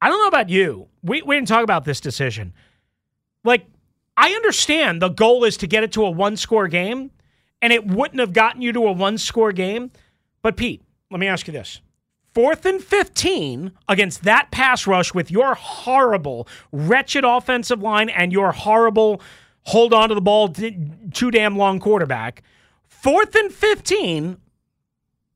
I 0.00 0.08
don't 0.08 0.20
know 0.20 0.28
about 0.28 0.50
you. 0.50 0.88
We 1.02 1.22
we 1.22 1.36
didn't 1.36 1.48
talk 1.48 1.64
about 1.64 1.84
this 1.84 2.00
decision. 2.00 2.52
Like 3.42 3.66
I 4.16 4.30
understand 4.30 5.02
the 5.02 5.08
goal 5.08 5.44
is 5.44 5.56
to 5.58 5.66
get 5.66 5.82
it 5.82 5.92
to 5.92 6.04
a 6.04 6.10
one 6.10 6.36
score 6.36 6.68
game, 6.68 7.10
and 7.60 7.72
it 7.72 7.86
wouldn't 7.86 8.20
have 8.20 8.32
gotten 8.32 8.62
you 8.62 8.72
to 8.72 8.86
a 8.86 8.92
one 8.92 9.18
score 9.18 9.52
game. 9.52 9.90
But 10.42 10.56
Pete, 10.56 10.82
let 11.10 11.20
me 11.20 11.26
ask 11.26 11.46
you 11.46 11.52
this. 11.52 11.80
Fourth 12.34 12.66
and 12.66 12.82
15 12.82 13.72
against 13.88 14.24
that 14.24 14.50
pass 14.50 14.86
rush 14.86 15.14
with 15.14 15.30
your 15.30 15.54
horrible, 15.54 16.48
wretched 16.72 17.24
offensive 17.24 17.80
line 17.80 18.08
and 18.08 18.32
your 18.32 18.50
horrible 18.50 19.20
hold 19.66 19.94
on 19.94 20.08
to 20.08 20.14
the 20.14 20.20
ball 20.20 20.48
too 20.48 21.30
damn 21.30 21.56
long 21.56 21.78
quarterback. 21.78 22.42
Fourth 22.88 23.34
and 23.34 23.52
15 23.52 24.38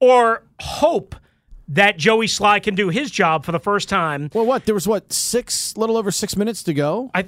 or 0.00 0.42
hope 0.60 1.14
that 1.68 1.98
Joey 1.98 2.26
Slye 2.26 2.62
can 2.62 2.74
do 2.74 2.88
his 2.88 3.10
job 3.10 3.44
for 3.44 3.52
the 3.52 3.60
first 3.60 3.88
time. 3.88 4.30
well, 4.32 4.46
what? 4.46 4.64
There 4.64 4.74
was 4.74 4.88
what 4.88 5.12
six, 5.12 5.76
little 5.76 5.96
over 5.96 6.10
six 6.10 6.36
minutes 6.36 6.62
to 6.64 6.74
go. 6.74 7.10
I 7.14 7.26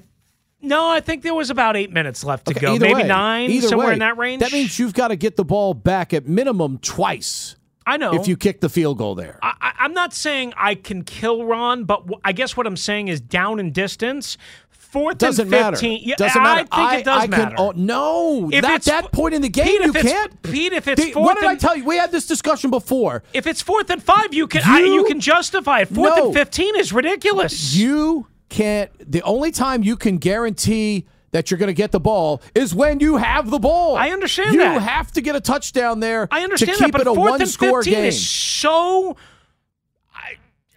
no, 0.63 0.89
I 0.91 1.01
think 1.01 1.23
there 1.23 1.35
was 1.35 1.51
about 1.51 1.77
eight 1.77 1.93
minutes 1.93 2.25
left 2.25 2.47
to 2.47 2.53
Okay, 2.53 2.61
go. 2.61 2.77
Maybe 2.79 2.95
way, 2.95 3.03
nine, 3.07 3.61
somewhere 3.63 3.89
way, 3.89 3.93
in 3.95 3.99
that 4.01 4.17
range. 4.17 4.41
That 4.41 4.53
means 4.53 4.79
you've 4.79 4.95
got 4.95 5.09
to 5.09 5.17
get 5.17 5.37
the 5.37 5.45
ball 5.45 5.75
back 5.75 6.13
at 6.13 6.27
minimum 6.27 6.79
twice 6.79 7.57
I 7.87 7.97
know. 7.97 8.15
if 8.15 8.29
you 8.29 8.37
kick 8.37 8.61
the 8.61 8.69
field 8.69 8.99
goal 8.99 9.15
there. 9.15 9.39
I, 9.43 9.55
I- 9.61 9.73
I'm 9.81 9.95
not 9.95 10.13
saying 10.13 10.53
I 10.59 10.75
can 10.75 11.03
kill 11.05 11.45
Ron, 11.45 11.85
but 11.85 12.03
wh- 12.07 12.21
I 12.25 12.33
guess 12.33 12.55
what 12.57 12.67
I'm 12.67 12.77
saying 12.77 13.09
is 13.09 13.21
down 13.21 13.59
in 13.59 13.73
distance. 13.73 14.37
Fourth 14.69 15.19
Doesn't 15.19 15.43
and 15.45 15.51
matter. 15.53 15.77
15. 15.77 16.01
Yeah, 16.03 16.17
Doesn't 16.17 16.43
matter. 16.43 16.69
I 16.73 16.81
matter. 16.81 16.91
think 16.91 17.01
it 17.01 17.05
does 17.05 17.21
can- 17.23 17.31
matter. 17.31 17.55
oh, 17.59 17.73
no, 17.77 18.51
If 18.53 18.65
at 18.65 18.83
that 18.83 19.13
point 19.13 19.35
in 19.35 19.41
the 19.43 19.49
game, 19.49 19.67
Pete, 19.67 19.83
you 19.87 19.93
can't. 19.93 20.43
Pete, 20.43 20.73
if 20.73 20.89
it's 20.89 21.01
The- 21.05 21.13
fourth 21.13 21.25
what 21.25 21.37
did 21.37 21.45
I 21.47 21.55
tell 21.55 21.77
you? 21.77 21.85
We 21.85 21.97
had 21.97 22.11
this 22.11 22.27
discussion 22.27 22.71
before. 22.71 23.23
If 23.33 23.47
it's 23.47 23.63
fourth 23.63 23.89
and 23.89 24.03
five, 24.03 24.35
you 24.35 24.49
can 24.49 24.63
I, 24.65 24.81
You- 24.81 24.95
you 24.95 25.05
can 25.05 25.21
justify 25.21 25.81
it. 25.83 25.89
Fourth 25.95 26.17
No. 26.17 26.27
and 26.27 26.35
fifteen 26.35 26.75
is 26.77 26.93
ridiculous. 26.93 27.75
You 27.77 28.27
can't. 28.51 28.91
The 29.11 29.23
only 29.23 29.51
time 29.51 29.83
you 29.83 29.97
can 29.97 30.19
guarantee 30.19 31.07
that 31.31 31.51
you're 31.51 31.59
going 31.59 31.69
to 31.69 31.75
get 31.75 31.93
the 31.93 32.01
ball 32.01 32.43
is 32.55 32.75
when 32.75 33.01
you 33.01 33.17
have 33.17 33.51
the 33.51 33.59
ball. 33.59 33.97
I 33.97 34.11
understand 34.11 34.53
you 34.55 34.61
that. 34.61 34.83
have 34.83 35.13
to 35.13 35.21
get 35.21 35.37
a 35.37 35.41
touchdown 35.41 36.01
there. 36.01 36.29
I 36.31 36.43
understand 36.43 36.79
to 36.79 36.85
keep 36.85 36.93
that, 36.93 36.99
but 36.99 37.07
it 37.07 37.11
a 37.11 37.15
fourth 37.15 37.31
one 37.31 37.41
and 37.41 37.51
score 37.51 37.83
game. 37.83 38.05
is 38.07 38.29
so. 38.29 39.17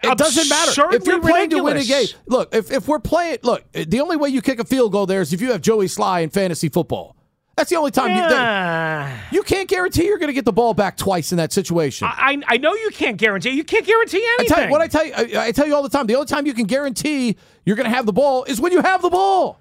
It 0.06 0.18
doesn't 0.18 0.50
matter 0.50 0.94
if 0.94 1.06
you're 1.06 1.22
playing 1.22 1.51
to 1.51 1.63
win 1.63 1.77
a 1.77 1.84
game. 1.84 2.08
Look, 2.25 2.53
if, 2.53 2.72
if 2.72 2.89
we're 2.89 3.00
playing, 3.00 3.38
look, 3.42 3.63
the 3.72 4.01
only 4.01 4.18
way 4.18 4.30
you 4.30 4.42
kick 4.42 4.60
a 4.60 4.65
field 4.65 4.92
goal 4.92 5.06
there 5.06 5.22
is 5.22 5.32
if 5.32 5.39
you 5.39 5.53
have 5.53 5.62
Joey 5.62 5.86
Slye 5.86 6.24
in 6.24 6.30
fantasy 6.30 6.68
football. 6.68 7.15
That's 7.56 7.70
the 7.70 7.75
only 7.75 7.92
time 7.92 8.10
you. 8.10 8.22
Yeah. 8.22 9.18
You 9.32 9.44
can't 9.44 9.70
guarantee 9.70 10.08
you're 10.08 10.18
going 10.18 10.27
to 10.27 10.34
get 10.34 10.44
the 10.44 10.51
ball 10.51 10.74
back 10.74 10.98
twice 10.98 11.32
in 11.32 11.38
that 11.38 11.53
situation. 11.53 12.08
I, 12.10 12.42
I 12.48 12.58
know 12.58 12.74
you 12.74 12.89
can't 12.92 13.15
guarantee. 13.15 13.51
You 13.51 13.63
can't 13.63 13.86
guarantee 13.86 14.18
I 14.18 14.38
anything. 14.39 14.56
tell 14.56 14.65
you 14.65 14.72
what 14.72 14.82
I 14.82 14.88
tell 14.88 15.06
you. 15.06 15.13
I, 15.13 15.46
I 15.46 15.51
tell 15.51 15.68
you 15.68 15.75
all 15.75 15.84
the 15.84 15.89
time. 15.89 16.08
The 16.08 16.15
only 16.15 16.25
time 16.25 16.48
you 16.48 16.53
can 16.56 16.65
guarantee 16.65 17.38
you're 17.65 17.75
going 17.75 17.89
to 17.89 17.96
have 17.96 18.05
the 18.05 18.13
ball 18.13 18.43
is 18.46 18.60
when 18.62 18.72
you 18.72 18.82
have 18.82 19.01
the 19.01 19.10
ball. 19.10 19.60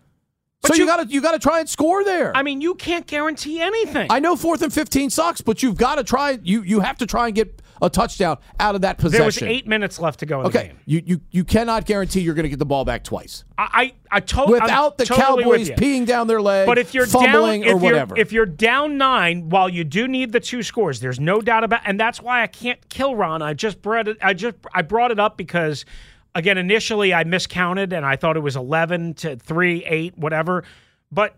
so 0.66 0.74
you 0.74 0.86
got 0.86 0.98
to 1.02 1.06
you 1.12 1.20
got 1.20 1.32
to 1.32 1.38
try 1.38 1.60
and 1.60 1.68
score 1.68 2.04
there. 2.04 2.36
I 2.36 2.42
mean, 2.42 2.60
you 2.60 2.74
can't 2.74 3.06
guarantee 3.06 3.60
anything. 3.60 4.06
I 4.10 4.20
know 4.20 4.36
fourth 4.36 4.62
and 4.62 4.72
fifteen 4.72 5.10
sucks, 5.10 5.40
but 5.40 5.62
you've 5.62 5.76
got 5.76 5.96
to 5.96 6.04
try. 6.04 6.38
You 6.42 6.62
you 6.62 6.80
have 6.80 6.98
to 6.98 7.06
try 7.06 7.26
and 7.26 7.34
get 7.34 7.60
a 7.80 7.90
touchdown 7.90 8.38
out 8.60 8.76
of 8.76 8.82
that 8.82 8.96
possession. 8.96 9.18
there 9.18 9.26
was 9.26 9.42
eight 9.42 9.66
minutes 9.66 9.98
left 9.98 10.20
to 10.20 10.26
go 10.26 10.36
in 10.36 10.42
the 10.44 10.48
Okay, 10.56 10.68
game. 10.68 10.78
you 10.86 11.02
you 11.04 11.20
you 11.32 11.42
cannot 11.44 11.84
guarantee 11.84 12.20
you're 12.20 12.34
going 12.34 12.44
to 12.44 12.48
get 12.48 12.60
the 12.60 12.64
ball 12.64 12.84
back 12.84 13.02
twice 13.02 13.42
I 13.58 13.92
I, 14.12 14.18
I 14.18 14.20
to- 14.20 14.44
without 14.48 14.92
I'm 14.92 14.96
the 14.98 15.04
totally 15.04 15.42
Cowboys 15.42 15.70
peeing 15.70 16.06
down 16.06 16.28
their 16.28 16.40
leg, 16.40 16.66
But 16.66 16.78
if 16.78 16.94
you're 16.94 17.06
fumbling 17.08 17.62
down, 17.62 17.70
or 17.70 17.72
you're, 17.72 17.78
whatever. 17.80 18.16
if 18.16 18.30
you're 18.30 18.46
down 18.46 18.98
nine, 18.98 19.48
while 19.48 19.68
you 19.68 19.82
do 19.82 20.06
need 20.06 20.30
the 20.30 20.38
two 20.38 20.62
scores, 20.62 21.00
there's 21.00 21.18
no 21.18 21.40
doubt 21.40 21.64
about, 21.64 21.80
and 21.84 21.98
that's 21.98 22.22
why 22.22 22.42
I 22.42 22.46
can't 22.46 22.78
kill 22.88 23.16
Ron. 23.16 23.42
I 23.42 23.52
just 23.54 23.82
brought 23.82 24.06
it. 24.06 24.16
I 24.22 24.32
just 24.32 24.54
I 24.72 24.82
brought 24.82 25.10
it 25.10 25.18
up 25.18 25.36
because, 25.36 25.84
again, 26.34 26.58
initially 26.58 27.12
I 27.14 27.24
miscounted 27.24 27.92
and 27.92 28.04
I 28.04 28.16
thought 28.16 28.36
it 28.36 28.40
was 28.40 28.56
eleven 28.56 29.14
to 29.14 29.36
three, 29.36 29.84
eight, 29.84 30.16
whatever. 30.16 30.64
But 31.10 31.36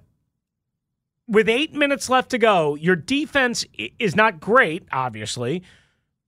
with 1.27 1.49
eight 1.49 1.73
minutes 1.73 2.09
left 2.11 2.31
to 2.31 2.39
go, 2.39 2.75
your 2.75 2.97
defense 2.97 3.65
is 3.99 4.15
not 4.15 4.41
great, 4.41 4.87
obviously, 4.93 5.63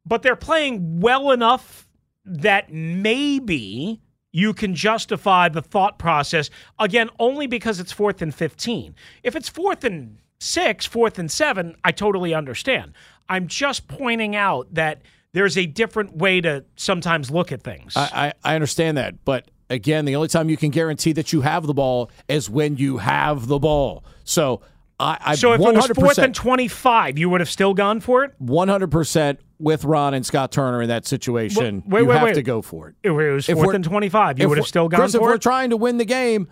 but 0.04 0.23
they're 0.23 0.37
playing 0.37 1.00
well 1.00 1.30
enough 1.32 1.88
that 2.25 2.73
maybe 2.73 4.00
you 4.32 4.52
can 4.52 4.75
justify 4.75 5.49
the 5.49 5.62
thought 5.62 5.99
process 5.99 6.50
again 6.78 7.08
only 7.18 7.46
because 7.46 7.80
it's 7.80 7.92
fourth 7.92 8.20
and 8.20 8.35
15 8.35 8.94
if 9.23 9.37
it's 9.37 9.49
fourth 9.49 9.85
and 9.85 10.18
six 10.40 10.85
fourth 10.85 11.18
and 11.18 11.30
seven 11.30 11.75
i 11.85 11.92
totally 11.92 12.35
understand 12.35 12.92
i'm 13.28 13.46
just 13.46 13.87
pointing 13.88 14.35
out 14.37 14.66
that 14.75 15.00
there's 15.37 15.57
a 15.59 15.66
different 15.66 16.16
way 16.16 16.40
to 16.40 16.64
sometimes 16.76 17.31
look 17.31 17.52
at 17.52 17.62
things 17.62 17.95
I, 17.97 18.33
I 18.45 18.52
I 18.52 18.55
understand 18.55 18.97
that, 18.97 19.25
but 19.25 19.49
again, 19.71 20.05
the 20.05 20.16
only 20.16 20.28
time 20.28 20.49
you 20.49 20.57
can 20.57 20.71
guarantee 20.71 21.12
that 21.12 21.33
you 21.33 21.40
have 21.43 21.66
the 21.66 21.75
ball 21.75 22.11
is 22.28 22.49
when 22.49 22.76
you 22.76 22.99
have 22.99 23.47
the 23.49 23.59
ball. 23.59 24.05
So 24.25 24.61
I, 24.99 25.19
I 25.21 25.35
so 25.35 25.52
if 25.52 25.61
100%, 25.61 25.66
it 25.69 25.75
was 25.75 25.87
fourth 25.97 26.19
and 26.19 26.35
25 26.35 27.19
you 27.19 27.28
would 27.28 27.40
have 27.40 27.50
still 27.50 27.75
gone 27.75 28.00
for 28.00 28.25
it 28.25 28.33
100% 28.43 29.38
with 29.59 29.85
Ron 29.85 30.14
and 30.14 30.25
Scott 30.25 30.52
Turner 30.52 30.83
in 30.83 30.88
that 30.88 31.07
situation, 31.07 31.83
Wait, 31.87 32.00
you 32.00 32.07
wait, 32.07 32.14
have 32.14 32.25
wait. 32.25 32.35
to 32.35 32.43
go 32.43 32.62
for 32.62 32.88
it. 32.88 32.95
if 33.02 33.11
it 33.12 33.31
was 33.33 33.49
If 33.49 33.57
fourth 33.59 33.75
and 33.75 33.85
25 33.85 34.38
you 34.38 34.49
would 34.49 34.59
have 34.59 34.66
still 34.66 34.88
gone 34.88 35.00
Chris, 35.00 35.12
for 35.12 35.19
it. 35.19 35.21
if 35.21 35.23
we're 35.28 35.35
it 35.35 35.43
trying 35.43 35.71
to 35.71 35.76
win 35.76 35.97
the 35.99 36.05
game, 36.05 36.49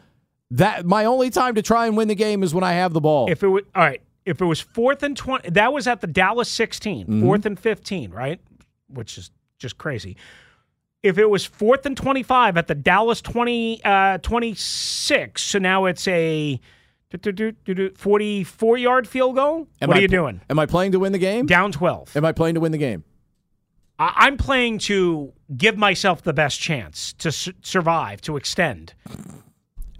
that 0.50 0.84
my 0.86 1.04
only 1.06 1.30
time 1.30 1.54
to 1.54 1.62
try 1.62 1.86
and 1.86 1.96
win 1.96 2.08
the 2.08 2.14
game 2.14 2.42
is 2.42 2.52
when 2.54 2.64
I 2.64 2.72
have 2.74 2.92
the 2.92 3.00
ball. 3.00 3.30
if 3.30 3.42
it 3.42 3.48
was 3.48 3.62
all 3.74 3.82
right 3.82 4.00
if 4.26 4.40
it 4.40 4.44
was 4.46 4.58
fourth 4.60 5.02
and 5.02 5.16
20 5.16 5.50
that 5.50 5.72
was 5.72 5.86
at 5.86 6.00
the 6.00 6.06
dallas 6.06 6.48
16 6.48 7.02
Mm-hmm. 7.06 7.22
fourth 7.22 7.44
and 7.46 7.58
15 7.58 8.10
right 8.10 8.40
which 8.88 9.18
is 9.18 9.30
just 9.58 9.78
crazy. 9.78 10.16
If 11.02 11.18
it 11.18 11.28
was 11.28 11.44
fourth 11.44 11.84
and 11.86 11.96
25 11.96 12.56
at 12.56 12.66
the 12.66 12.74
dallas 12.74 13.20
20 13.20 13.84
uh 13.84 14.18
26 14.18 15.42
so 15.42 15.58
now 15.58 15.84
it's 15.84 16.08
a 16.08 16.58
44 17.96 18.78
yard 18.78 19.06
field 19.08 19.36
goal? 19.36 19.68
Am 19.80 19.88
what 19.88 19.96
I 19.96 20.00
are 20.00 20.02
you 20.02 20.08
doing? 20.08 20.40
Am 20.50 20.58
I 20.58 20.66
playing 20.66 20.92
to 20.92 20.98
win 20.98 21.12
the 21.12 21.18
game? 21.18 21.46
down 21.46 21.72
12 21.72 22.16
Am 22.16 22.24
I 22.24 22.32
playing 22.32 22.54
to 22.54 22.60
win 22.60 22.72
the 22.72 22.78
game? 22.78 23.04
I- 23.98 24.12
i'm 24.16 24.36
playing 24.36 24.78
to 24.78 25.32
give 25.56 25.76
myself 25.76 26.22
the 26.22 26.32
best 26.32 26.58
chance 26.60 27.12
to 27.14 27.30
su- 27.30 27.52
survive 27.62 28.20
to 28.22 28.36
extend. 28.36 28.94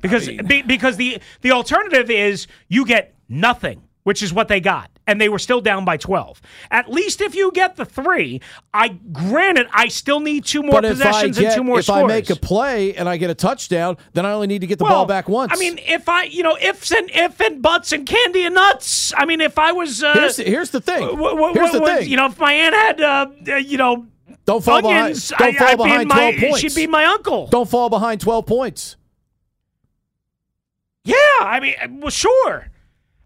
Because 0.01 0.27
be, 0.27 0.63
because 0.63 0.97
the 0.97 1.19
the 1.43 1.53
alternative 1.53 2.11
is 2.11 2.47
you 2.69 2.85
get 2.85 3.15
nothing, 3.29 3.83
which 4.03 4.23
is 4.23 4.33
what 4.33 4.49
they 4.49 4.61
got, 4.61 4.91
and 5.07 5.21
they 5.21 5.29
were 5.29 5.39
still 5.39 5.61
down 5.61 5.85
by 5.85 5.97
twelve. 5.97 6.41
At 6.71 6.91
least 6.91 7.21
if 7.21 7.35
you 7.35 7.51
get 7.53 7.77
the 7.77 7.85
three, 7.85 8.41
I 8.73 8.89
granted 8.89 9.67
I 9.73 9.89
still 9.89 10.21
need 10.21 10.45
two 10.45 10.63
more 10.63 10.81
possessions 10.81 11.39
get, 11.39 11.47
and 11.47 11.55
two 11.57 11.65
more 11.65 11.79
if 11.79 11.87
scores. 11.87 11.99
If 11.99 12.05
I 12.05 12.07
make 12.09 12.31
a 12.31 12.37
play 12.37 12.95
and 12.95 13.09
I 13.09 13.17
get 13.17 13.31
a 13.31 13.35
touchdown, 13.35 13.97
then 14.13 14.25
I 14.27 14.33
only 14.33 14.47
need 14.47 14.61
to 14.61 14.67
get 14.67 14.79
the 14.79 14.85
ball 14.85 15.07
back 15.07 15.29
once. 15.29 15.53
I 15.53 15.57
mean, 15.57 15.79
if 15.87 16.09
I, 16.09 16.25
you 16.25 16.43
know, 16.43 16.57
ifs 16.61 16.91
and 16.93 17.11
if 17.13 17.41
and 17.41 17.61
buts 17.63 17.93
and 17.93 18.07
candy 18.07 18.45
and 18.45 18.55
nuts. 18.55 19.13
I 19.17 19.27
mean, 19.27 19.41
if 19.41 19.59
I 19.59 19.73
was, 19.73 20.03
uh, 20.03 20.13
here's 20.15 20.37
the, 20.37 20.45
here's 20.45 20.71
the 20.71 20.81
thing. 20.81 21.01
w- 21.01 21.31
w- 21.31 21.55
here's 21.55 21.73
the 21.73 21.79
w- 21.81 21.99
thing. 21.99 22.11
you 22.11 22.17
know, 22.17 22.27
if 22.27 22.39
my 22.39 22.53
aunt 22.53 22.75
had, 22.75 23.01
uh, 23.01 23.27
uh, 23.49 23.57
you 23.57 23.77
know, 23.77 24.07
don't 24.47 24.63
fall 24.65 24.87
onions, 24.87 25.31
behind. 25.31 25.57
Don't 25.57 25.57
I, 25.57 25.59
fall 25.59 25.69
I'd 25.69 25.77
behind 25.85 26.03
in 26.03 26.09
my, 26.09 26.15
twelve 26.15 26.35
points. 26.37 26.61
she'd 26.61 26.75
be 26.75 26.87
my 26.87 27.05
uncle. 27.05 27.47
don't 27.49 27.69
fall 27.69 27.89
behind 27.91 28.21
twelve 28.21 28.47
points. 28.47 28.97
Yeah, 31.05 31.15
I 31.41 31.61
mean, 31.61 32.01
well, 32.01 32.11
sure. 32.11 32.69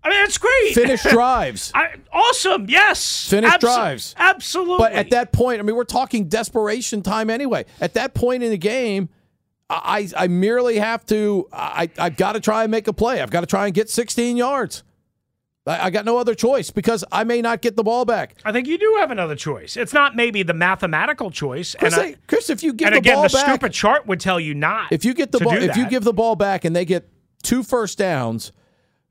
I 0.02 0.10
mean, 0.10 0.24
it's 0.24 0.38
great. 0.38 0.74
Finish 0.74 1.02
drives. 1.10 1.72
I, 1.74 1.94
awesome. 2.12 2.66
Yes. 2.68 3.28
Finish 3.28 3.58
drives. 3.58 4.14
Absolutely. 4.16 4.78
But 4.78 4.92
at 4.92 5.10
that 5.10 5.32
point, 5.32 5.58
I 5.60 5.62
mean, 5.62 5.76
we're 5.76 5.84
talking 5.84 6.28
desperation 6.28 7.02
time 7.02 7.30
anyway. 7.30 7.64
At 7.80 7.94
that 7.94 8.14
point 8.14 8.42
in 8.42 8.50
the 8.50 8.58
game, 8.58 9.08
I 9.68 10.08
I 10.16 10.28
merely 10.28 10.78
have 10.78 11.04
to. 11.06 11.48
I 11.52 11.90
I've 11.98 12.16
got 12.16 12.32
to 12.32 12.40
try 12.40 12.62
and 12.64 12.70
make 12.70 12.88
a 12.88 12.92
play. 12.92 13.20
I've 13.20 13.30
got 13.30 13.40
to 13.40 13.46
try 13.46 13.66
and 13.66 13.74
get 13.74 13.90
16 13.90 14.36
yards. 14.36 14.82
I, 15.66 15.86
I 15.86 15.90
got 15.90 16.06
no 16.06 16.16
other 16.16 16.34
choice 16.34 16.70
because 16.70 17.04
I 17.12 17.24
may 17.24 17.42
not 17.42 17.60
get 17.60 17.76
the 17.76 17.82
ball 17.82 18.06
back. 18.06 18.36
I 18.46 18.52
think 18.52 18.66
you 18.66 18.78
do 18.78 18.96
have 19.00 19.10
another 19.10 19.36
choice. 19.36 19.76
It's 19.76 19.92
not 19.92 20.16
maybe 20.16 20.42
the 20.42 20.54
mathematical 20.54 21.30
choice. 21.30 21.74
Chris, 21.78 21.92
and 21.94 22.02
I- 22.02 22.16
Chris, 22.26 22.48
if 22.48 22.62
you 22.62 22.72
give 22.72 22.86
and 22.86 22.94
the 22.94 23.00
again, 23.00 23.14
ball 23.16 23.24
the 23.24 23.28
back, 23.34 23.46
stupid 23.46 23.72
chart 23.74 24.06
would 24.06 24.20
tell 24.20 24.40
you 24.40 24.54
not. 24.54 24.90
if 24.90 25.04
you 25.04 25.12
get 25.12 25.32
the 25.32 25.40
ball, 25.40 25.54
if 25.54 25.76
you 25.76 25.86
give 25.88 26.04
the 26.04 26.14
ball 26.14 26.34
back 26.36 26.64
and 26.64 26.74
they 26.74 26.86
get 26.86 27.10
two 27.42 27.62
first 27.62 27.98
downs, 27.98 28.52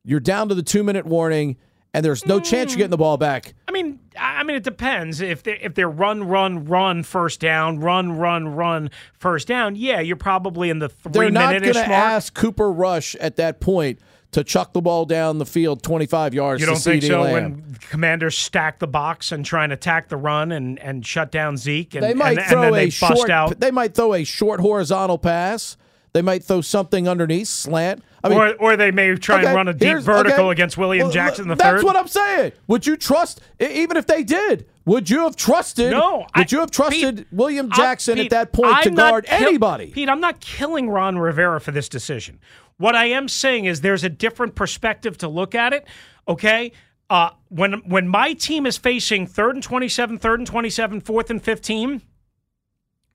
you're 0.07 0.21
down 0.21 0.47
to 0.49 0.55
the 0.55 0.63
two 0.63 0.83
minute 0.83 1.05
warning, 1.05 1.57
and 1.93 2.03
there's 2.03 2.25
no 2.25 2.39
chance 2.39 2.71
you're 2.71 2.77
getting 2.77 2.91
the 2.91 2.97
ball 2.97 3.17
back. 3.17 3.53
I 3.67 3.71
mean, 3.71 3.99
I 4.17 4.43
mean, 4.43 4.55
it 4.55 4.63
depends. 4.63 5.19
If 5.19 5.43
they 5.43 5.59
if 5.59 5.75
they're 5.75 5.89
run, 5.89 6.23
run, 6.23 6.65
run, 6.65 7.03
first 7.03 7.41
down, 7.41 7.79
run, 7.79 8.17
run, 8.17 8.47
run, 8.47 8.89
first 9.19 9.47
down. 9.47 9.75
Yeah, 9.75 9.99
you're 9.99 10.15
probably 10.15 10.69
in 10.69 10.79
the 10.79 10.87
3 10.87 11.11
They're 11.11 11.29
not 11.29 11.61
going 11.61 11.73
to 11.73 11.79
ask 11.79 12.33
Cooper 12.33 12.71
Rush 12.71 13.15
at 13.15 13.35
that 13.35 13.59
point 13.59 13.99
to 14.31 14.43
chuck 14.43 14.71
the 14.73 14.81
ball 14.81 15.05
down 15.05 15.39
the 15.39 15.45
field 15.45 15.83
25 15.83 16.33
yards. 16.33 16.61
You 16.61 16.67
don't 16.67 16.77
think 16.77 17.03
so 17.03 17.21
Lamb. 17.21 17.33
when 17.33 17.77
commanders 17.89 18.37
stack 18.37 18.79
the 18.79 18.87
box 18.87 19.31
and 19.31 19.45
try 19.45 19.65
and 19.65 19.73
attack 19.73 20.09
the 20.09 20.17
run 20.17 20.51
and, 20.51 20.79
and 20.79 21.05
shut 21.05 21.31
down 21.31 21.57
Zeke 21.57 21.95
and, 21.95 22.03
they 22.03 22.13
might 22.13 22.37
and, 22.37 22.47
throw 22.47 22.63
and 22.63 22.73
then 22.73 22.81
a 22.81 22.85
they 22.85 22.85
bust 22.87 23.17
short. 23.17 23.29
out 23.29 23.59
They 23.59 23.71
might 23.71 23.93
throw 23.93 24.13
a 24.13 24.23
short 24.23 24.59
horizontal 24.59 25.17
pass. 25.17 25.75
They 26.13 26.21
might 26.21 26.43
throw 26.43 26.61
something 26.61 27.07
underneath 27.07 27.47
slant. 27.47 28.03
I 28.23 28.29
mean, 28.29 28.37
or, 28.39 28.53
or 28.55 28.77
they 28.77 28.91
may 28.91 29.13
try 29.15 29.39
okay, 29.39 29.47
and 29.47 29.55
run 29.55 29.67
a 29.67 29.73
deep 29.73 29.99
vertical 29.99 30.45
okay. 30.45 30.51
against 30.51 30.77
William 30.77 31.05
Well, 31.05 31.13
Jackson 31.13 31.47
the 31.47 31.55
That's 31.55 31.77
third. 31.81 31.83
what 31.83 31.95
I'm 31.95 32.07
saying. 32.07 32.53
Would 32.67 32.87
you 32.87 32.97
trust, 32.97 33.41
even 33.59 33.97
if 33.97 34.07
they 34.07 34.23
did? 34.23 34.67
Would 34.85 35.09
you 35.09 35.19
have 35.21 35.35
trusted? 35.35 35.91
No, 35.91 36.19
Would 36.19 36.27
I- 36.33 36.45
you 36.49 36.59
have 36.59 36.71
trusted 36.71 37.17
Pete, 37.17 37.27
William 37.31 37.69
Jackson 37.71 38.15
Pete, 38.15 38.25
at 38.25 38.29
that 38.31 38.53
point 38.53 38.83
to 38.83 38.89
I'm 38.89 38.95
not 38.95 39.11
guard 39.11 39.25
kill- 39.25 39.47
anybody? 39.47 39.87
Pete, 39.87 40.09
I'm 40.09 40.21
not 40.21 40.39
killing 40.39 40.89
Ron 40.89 41.19
Rivera 41.19 41.59
for 41.61 41.71
this 41.71 41.87
decision. 41.89 42.39
What 42.77 42.95
I 42.95 43.05
am 43.05 43.27
saying 43.27 43.65
is 43.65 43.81
there's 43.81 44.03
a 44.03 44.09
different 44.09 44.55
perspective 44.55 45.17
to 45.19 45.27
look 45.27 45.53
at 45.55 45.73
it. 45.73 45.85
Okay. 46.27 46.71
Uh, 47.09 47.29
when 47.49 47.73
when 47.85 48.07
my 48.07 48.33
team 48.33 48.65
is 48.65 48.77
facing 48.77 49.27
third 49.27 49.55
and 49.55 49.63
27, 49.63 50.17
third 50.19 50.39
and 50.39 50.47
27, 50.47 50.99
fourth 51.01 51.29
and 51.29 51.41
15, 51.41 52.01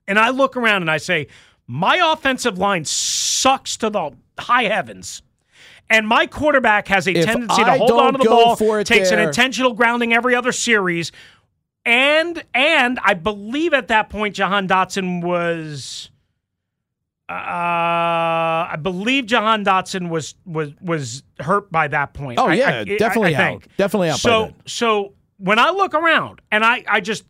and 0.07 0.19
I 0.19 0.29
look 0.29 0.57
around 0.57 0.81
and 0.81 0.91
I 0.91 0.97
say, 0.97 1.27
my 1.67 1.97
offensive 2.13 2.57
line 2.57 2.85
sucks 2.85 3.77
to 3.77 3.89
the 3.89 4.11
high 4.37 4.63
heavens. 4.63 5.21
And 5.89 6.07
my 6.07 6.25
quarterback 6.27 6.87
has 6.87 7.07
a 7.07 7.11
If 7.11 7.25
tendency 7.25 7.63
to 7.63 7.69
I 7.69 7.77
hold 7.77 7.91
on 7.91 8.13
to 8.13 8.17
the 8.17 8.25
ball, 8.25 8.55
takes 8.83 9.11
an 9.11 9.19
intentional 9.19 9.73
grounding 9.73 10.13
every 10.13 10.33
other 10.33 10.51
series. 10.51 11.11
And 11.85 12.43
and 12.53 12.99
I 13.03 13.13
believe 13.13 13.73
at 13.73 13.89
that 13.89 14.09
point 14.09 14.35
Jahan 14.35 14.67
Dotson 14.67 15.21
was 15.21 16.09
uh, 17.29 17.33
I 17.33 18.77
believe 18.81 19.25
Jahan 19.25 19.65
Dotson 19.65 20.09
was 20.09 20.35
was 20.45 20.71
was 20.81 21.23
hurt 21.39 21.71
by 21.71 21.87
that 21.89 22.13
point. 22.13 22.39
Oh, 22.39 22.49
yeah, 22.49 22.79
I- 22.79 22.83
definitely 22.83 23.35
I 23.35 23.41
out. 23.43 23.51
think. 23.61 23.77
Definitely 23.77 24.09
out 24.09 24.19
So 24.19 24.53
so 24.65 25.13
when 25.37 25.59
I 25.59 25.69
look 25.71 25.93
around 25.93 26.41
and 26.51 26.63
I 26.63 26.83
I 26.87 26.99
just 27.01 27.25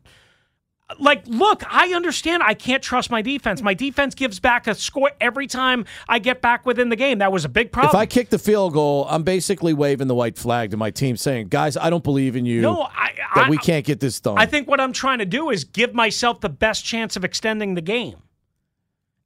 like, 1.00 1.24
look, 1.28 1.64
I 1.74 1.94
understand 1.94 2.44
I 2.44 2.54
can't 2.54 2.84
trust 2.84 3.10
my 3.10 3.22
defense. 3.22 3.62
My 3.62 3.74
defense 3.74 4.16
gives 4.16 4.40
back 4.40 4.68
a 4.68 4.76
score 4.76 5.12
every 5.20 5.48
time 5.48 5.86
I 6.08 6.20
get 6.20 6.42
back 6.42 6.66
within 6.66 6.90
the 6.90 6.96
game. 6.96 7.20
That 7.20 7.32
was 7.32 7.46
a 7.46 7.50
big 7.50 7.72
problem. 7.72 7.92
If 7.92 7.96
I 7.96 8.06
kick 8.06 8.30
the 8.30 8.40
field 8.40 8.74
goal, 8.74 9.06
I'm 9.10 9.24
basically 9.24 9.74
waving 9.74 10.08
the 10.08 10.16
white 10.16 10.38
flag 10.38 10.72
to 10.72 10.78
my 10.78 10.92
team 10.92 11.18
saying, 11.18 11.48
guys, 11.48 11.78
I 11.78 11.90
don't 11.90 12.04
believe 12.04 12.36
in 12.36 12.46
you. 12.46 12.62
No, 12.62 12.82
I, 12.84 13.12
that 13.36 13.46
I, 13.48 13.50
we 13.50 13.58
can't 13.58 13.86
get 13.86 14.00
this 14.00 14.20
done. 14.20 14.38
I 14.38 14.46
think 14.46 14.68
what 14.68 14.80
I'm 14.80 14.94
trying 14.94 15.20
to 15.20 15.26
do 15.26 15.50
is 15.50 15.64
give 15.64 15.94
myself 15.94 16.42
the 16.42 16.50
best 16.50 16.84
chance 16.86 17.16
of 17.16 17.24
extending 17.24 17.76
the 17.76 17.82
game. 17.82 18.18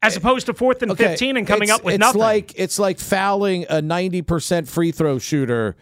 As 0.01 0.15
eh, 0.15 0.19
opposed 0.19 0.45
to 0.45 0.53
fourth 0.53 0.83
and 0.83 0.91
Okay, 0.91 1.07
15 1.09 1.37
and 1.37 1.47
coming 1.47 1.63
it's- 1.63 1.79
up 1.79 1.83
with 1.83 1.95
it's 1.95 1.99
nothing. 1.99 2.21
like 2.21 2.53
it's 2.55 2.77
like 2.79 2.99
fouling 2.99 3.63
a 3.63 3.81
90% 3.81 4.67
free 4.67 4.91
throw 4.91 5.17
shooter. 5.19 5.75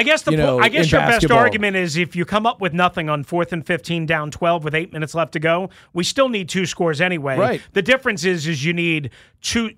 I 0.00 0.02
guess 0.02 0.22
the 0.22 0.30
you 0.32 0.38
po- 0.38 0.58
I 0.58 0.68
guess 0.70 0.90
your 0.90 1.02
best 1.02 1.30
argument 1.30 1.76
is 1.76 1.96
if 1.98 2.16
you 2.16 2.24
come 2.24 2.46
up 2.46 2.60
with 2.60 2.72
nothing 2.72 3.10
on 3.10 3.22
fourth 3.22 3.52
and 3.52 3.64
fifteen, 3.66 4.06
down 4.06 4.30
twelve 4.30 4.64
with 4.64 4.74
eight 4.74 4.92
minutes 4.92 5.14
left 5.14 5.32
to 5.34 5.38
go, 5.38 5.68
we 5.92 6.04
still 6.04 6.28
need 6.30 6.48
two 6.48 6.64
scores 6.64 7.00
anyway. 7.02 7.36
Right. 7.36 7.60
The 7.74 7.82
difference 7.82 8.24
is 8.24 8.46
is 8.46 8.64
you 8.64 8.72
need 8.72 9.10
two. 9.42 9.70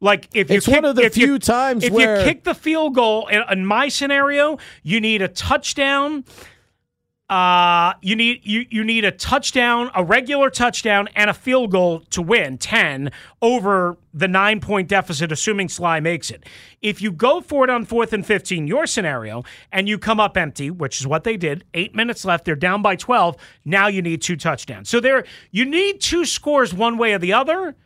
Like 0.00 0.28
if 0.34 0.50
you 0.50 0.56
It's 0.56 0.66
kick, 0.66 0.74
one 0.74 0.84
of 0.84 0.96
the 0.96 1.02
if 1.04 1.16
you- 1.16 1.26
few 1.26 1.38
times 1.38 1.84
if 1.84 1.92
where- 1.92 2.18
you 2.18 2.24
kick 2.24 2.42
the 2.44 2.54
field 2.54 2.94
goal 2.96 3.28
in, 3.28 3.42
in 3.50 3.64
my 3.64 3.88
scenario, 3.88 4.58
you 4.82 5.00
need 5.00 5.22
a 5.22 5.28
touchdown. 5.28 6.24
Uh, 7.30 7.94
you 8.02 8.16
need 8.16 8.40
you 8.42 8.66
you 8.70 8.82
need 8.82 9.04
a 9.04 9.12
touchdown, 9.12 9.88
a 9.94 10.02
regular 10.02 10.50
touchdown, 10.50 11.08
and 11.14 11.30
a 11.30 11.32
field 11.32 11.70
goal 11.70 12.00
to 12.10 12.20
win 12.20 12.58
ten 12.58 13.12
over 13.40 13.96
the 14.12 14.26
nine 14.26 14.58
point 14.58 14.88
deficit, 14.88 15.30
assuming 15.30 15.68
Slye 15.68 16.02
makes 16.02 16.32
it. 16.32 16.44
If 16.82 17.00
you 17.00 17.12
go 17.12 17.40
for 17.40 17.62
it 17.62 17.70
on 17.70 17.84
fourth 17.84 18.12
and 18.12 18.26
fifteen, 18.26 18.66
your 18.66 18.84
scenario, 18.84 19.44
and 19.70 19.88
you 19.88 19.96
come 19.96 20.18
up 20.18 20.36
empty, 20.36 20.72
which 20.72 21.00
is 21.00 21.06
what 21.06 21.22
they 21.22 21.36
did, 21.36 21.64
eight 21.72 21.94
minutes 21.94 22.24
left, 22.24 22.44
they're 22.44 22.56
down 22.56 22.82
by 22.82 22.96
twelve. 22.96 23.36
Now 23.64 23.86
you 23.86 24.02
need 24.02 24.22
two 24.22 24.36
touchdowns. 24.36 24.88
So 24.88 24.98
there, 24.98 25.24
you 25.52 25.64
need 25.64 26.00
two 26.00 26.24
scores 26.24 26.74
one 26.74 26.98
way 26.98 27.14
or 27.14 27.20
the 27.20 27.32
other. 27.32 27.76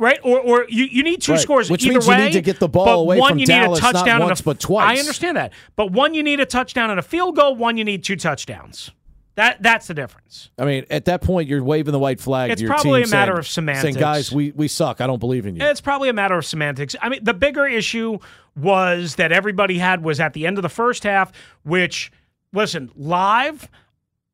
Right, 0.00 0.20
or 0.22 0.38
or 0.38 0.66
you, 0.68 0.84
you 0.84 1.02
need 1.02 1.20
two 1.20 1.32
Right. 1.32 1.40
scores 1.40 1.68
Which 1.68 1.84
either 1.84 1.94
means 1.94 2.06
you 2.06 2.16
need 2.16 2.32
to 2.34 2.40
get 2.40 2.60
the 2.60 2.68
ball 2.68 3.00
away 3.00 3.18
one 3.18 3.30
from 3.32 3.38
you 3.40 3.46
Dallas, 3.46 3.80
need 3.82 3.88
a 3.88 3.92
not 3.92 3.98
touchdown 3.98 4.20
once, 4.20 4.38
and 4.38 4.40
a, 4.40 4.44
but 4.44 4.60
twice. 4.60 4.96
I 4.96 5.00
understand 5.00 5.36
that, 5.36 5.52
but 5.74 5.90
one 5.90 6.14
you 6.14 6.22
need 6.22 6.38
a 6.38 6.46
touchdown 6.46 6.90
and 6.90 7.00
a 7.00 7.02
field 7.02 7.34
goal. 7.34 7.56
One 7.56 7.76
you 7.76 7.84
need 7.84 8.04
two 8.04 8.14
touchdowns. 8.14 8.92
That 9.34 9.62
that's 9.62 9.86
the 9.88 9.94
difference. 9.94 10.50
I 10.58 10.64
mean, 10.64 10.84
at 10.90 11.04
that 11.06 11.20
point, 11.22 11.48
you're 11.48 11.62
waving 11.62 11.92
the 11.92 11.98
white 11.98 12.20
flag. 12.20 12.50
It's 12.50 12.60
to 12.60 12.66
your 12.66 12.74
probably 12.74 13.02
a 13.02 13.06
matter 13.08 13.32
saying- 13.32 13.38
of 13.38 13.46
semantics. 13.48 13.82
Saying, 13.82 13.94
guys, 13.96 14.32
we, 14.32 14.52
we 14.52 14.66
suck. 14.68 15.00
I 15.00 15.06
don't 15.06 15.20
believe 15.20 15.46
in 15.46 15.54
you. 15.56 15.62
It's 15.64 15.80
probably 15.80 16.08
a 16.08 16.12
matter 16.12 16.36
of 16.38 16.44
semantics. 16.44 16.94
I 17.00 17.08
mean, 17.08 17.22
the 17.22 17.34
bigger 17.34 17.66
issue 17.66 18.18
was 18.56 19.14
that 19.16 19.30
everybody 19.30 19.78
had 19.78 20.02
was 20.02 20.18
at 20.20 20.32
the 20.32 20.44
end 20.46 20.58
of 20.58 20.62
the 20.62 20.68
first 20.68 21.04
half, 21.04 21.30
which, 21.62 22.10
listen, 22.52 22.90
live, 22.96 23.68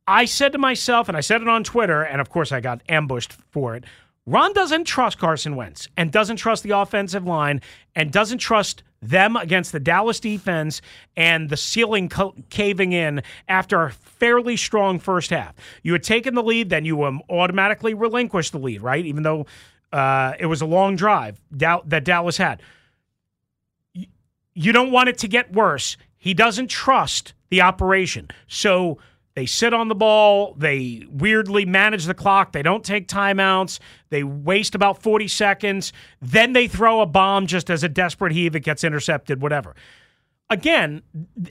I 0.07 0.24
said 0.24 0.53
to 0.53 0.59
myself, 0.59 1.09
and 1.09 1.16
I 1.18 1.20
said 1.20 1.42
it 1.42 1.48
on 1.48 1.64
Twitter, 1.64 2.03
and 2.03 2.20
of 2.20 2.31
course 2.31 2.50
I 2.53 2.61
got 2.61 2.83
ambushed 2.88 3.35
for 3.50 3.74
it. 3.77 3.85
Ron 4.27 4.55
doesn't 4.55 4.85
trust 4.85 5.19
Carson 5.19 5.55
Wentz 5.55 5.89
and 5.97 6.11
doesn't 6.11 6.37
trust 6.37 6.63
the 6.63 6.71
offensive 6.71 7.27
line 7.27 7.61
and 7.95 8.11
doesn't 8.11 8.39
trust 8.39 8.83
them 9.03 9.37
against 9.37 9.73
the 9.73 9.81
Dallas 9.81 10.19
defense 10.19 10.81
and 11.15 11.51
the 11.51 11.59
ceiling 11.59 12.09
co- 12.09 12.35
caving 12.49 12.93
in 12.93 13.23
after 13.49 13.83
a 13.83 13.93
fairly 13.93 14.57
strong 14.57 14.99
first 14.99 15.29
half. 15.29 15.55
You 15.83 15.93
had 15.93 16.03
taken 16.03 16.35
the 16.35 16.43
lead, 16.43 16.71
then 16.71 16.87
you 16.87 17.05
um, 17.05 17.21
automatically 17.29 17.93
relinquished 17.93 18.53
the 18.53 18.59
lead, 18.59 18.81
right? 18.81 19.05
Even 19.05 19.25
though 19.25 19.45
uh, 19.93 20.33
it 20.39 20.47
was 20.47 20.63
a 20.63 20.67
long 20.67 20.97
drive 20.97 21.39
that 21.51 22.05
Dallas 22.05 22.39
had. 22.39 22.63
You 24.55 24.73
don't 24.73 24.91
want 24.91 25.11
it 25.11 25.19
to 25.19 25.29
get 25.29 25.53
worse. 25.53 25.99
He 26.17 26.33
doesn't 26.33 26.69
trust 26.69 27.35
the 27.51 27.61
operation. 27.61 28.29
So 28.47 28.99
they 29.35 29.47
sit 29.47 29.75
on 29.75 29.88
the 29.88 29.94
ball. 29.97 30.55
They 30.55 31.05
weirdly 31.11 31.64
manage 31.64 32.05
the 32.05 32.14
clock. 32.14 32.53
They 32.53 32.62
don't 32.62 32.85
take 32.85 33.09
timeouts. 33.09 33.81
They 34.11 34.23
waste 34.23 34.77
about 34.77 35.03
40 35.03 35.27
seconds. 35.27 35.92
Then 36.23 36.53
they 36.53 36.68
throw 36.68 37.01
a 37.01 37.07
bomb 37.07 37.47
just 37.47 37.68
as 37.68 37.83
a 37.83 37.88
desperate 37.88 38.33
heave. 38.33 38.55
It 38.55 38.61
gets 38.61 38.85
intercepted, 38.85 39.42
whatever. 39.42 39.75
Again, 40.51 41.03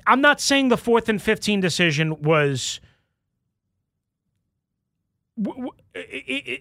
I'm 0.08 0.22
not 0.22 0.39
saying 0.39 0.69
the 0.69 0.78
fourth 0.78 1.10
and 1.10 1.22
15 1.22 1.60
decision 1.60 2.22
was. 2.22 2.80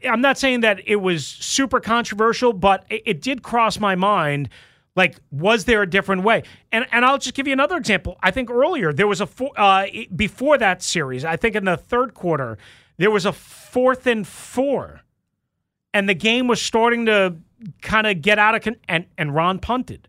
I'm 0.05 0.23
not 0.23 0.39
saying 0.39 0.61
that 0.61 0.81
it 0.87 0.97
was 0.97 1.27
super 1.27 1.79
controversial, 1.79 2.53
but 2.55 2.85
it, 2.89 3.03
it 3.05 3.21
did 3.21 3.43
cross 3.43 3.79
my 3.79 3.95
mind. 3.95 4.49
Like, 4.95 5.17
was 5.31 5.65
there 5.65 5.83
a 5.83 5.89
different 5.89 6.23
way? 6.23 6.43
And 6.71 6.87
and 6.93 7.05
I'll 7.05 7.19
just 7.19 7.35
give 7.35 7.47
you 7.47 7.53
another 7.53 7.77
example. 7.77 8.19
I 8.23 8.31
think 8.31 8.51
earlier 8.51 8.93
there 8.93 9.07
was 9.09 9.21
a 9.21 9.27
four, 9.27 9.51
uh, 9.57 9.87
before 10.15 10.59
that 10.59 10.83
series. 10.83 11.25
I 11.25 11.37
think 11.37 11.55
in 11.55 11.65
the 11.65 11.77
third 11.77 12.15
quarter 12.15 12.59
there 12.99 13.11
was 13.11 13.25
a 13.25 13.33
fourth 13.33 14.07
and 14.07 14.27
four, 14.27 15.01
and 15.95 16.09
the 16.09 16.15
game 16.15 16.47
was 16.47 16.61
starting 16.61 17.07
to 17.07 17.37
kind 17.81 18.07
of 18.07 18.21
get 18.21 18.39
out 18.39 18.55
of 18.55 18.63
con- 18.63 18.77
and 18.87 19.07
and 19.17 19.35
Ron 19.35 19.59
punted. 19.59 20.09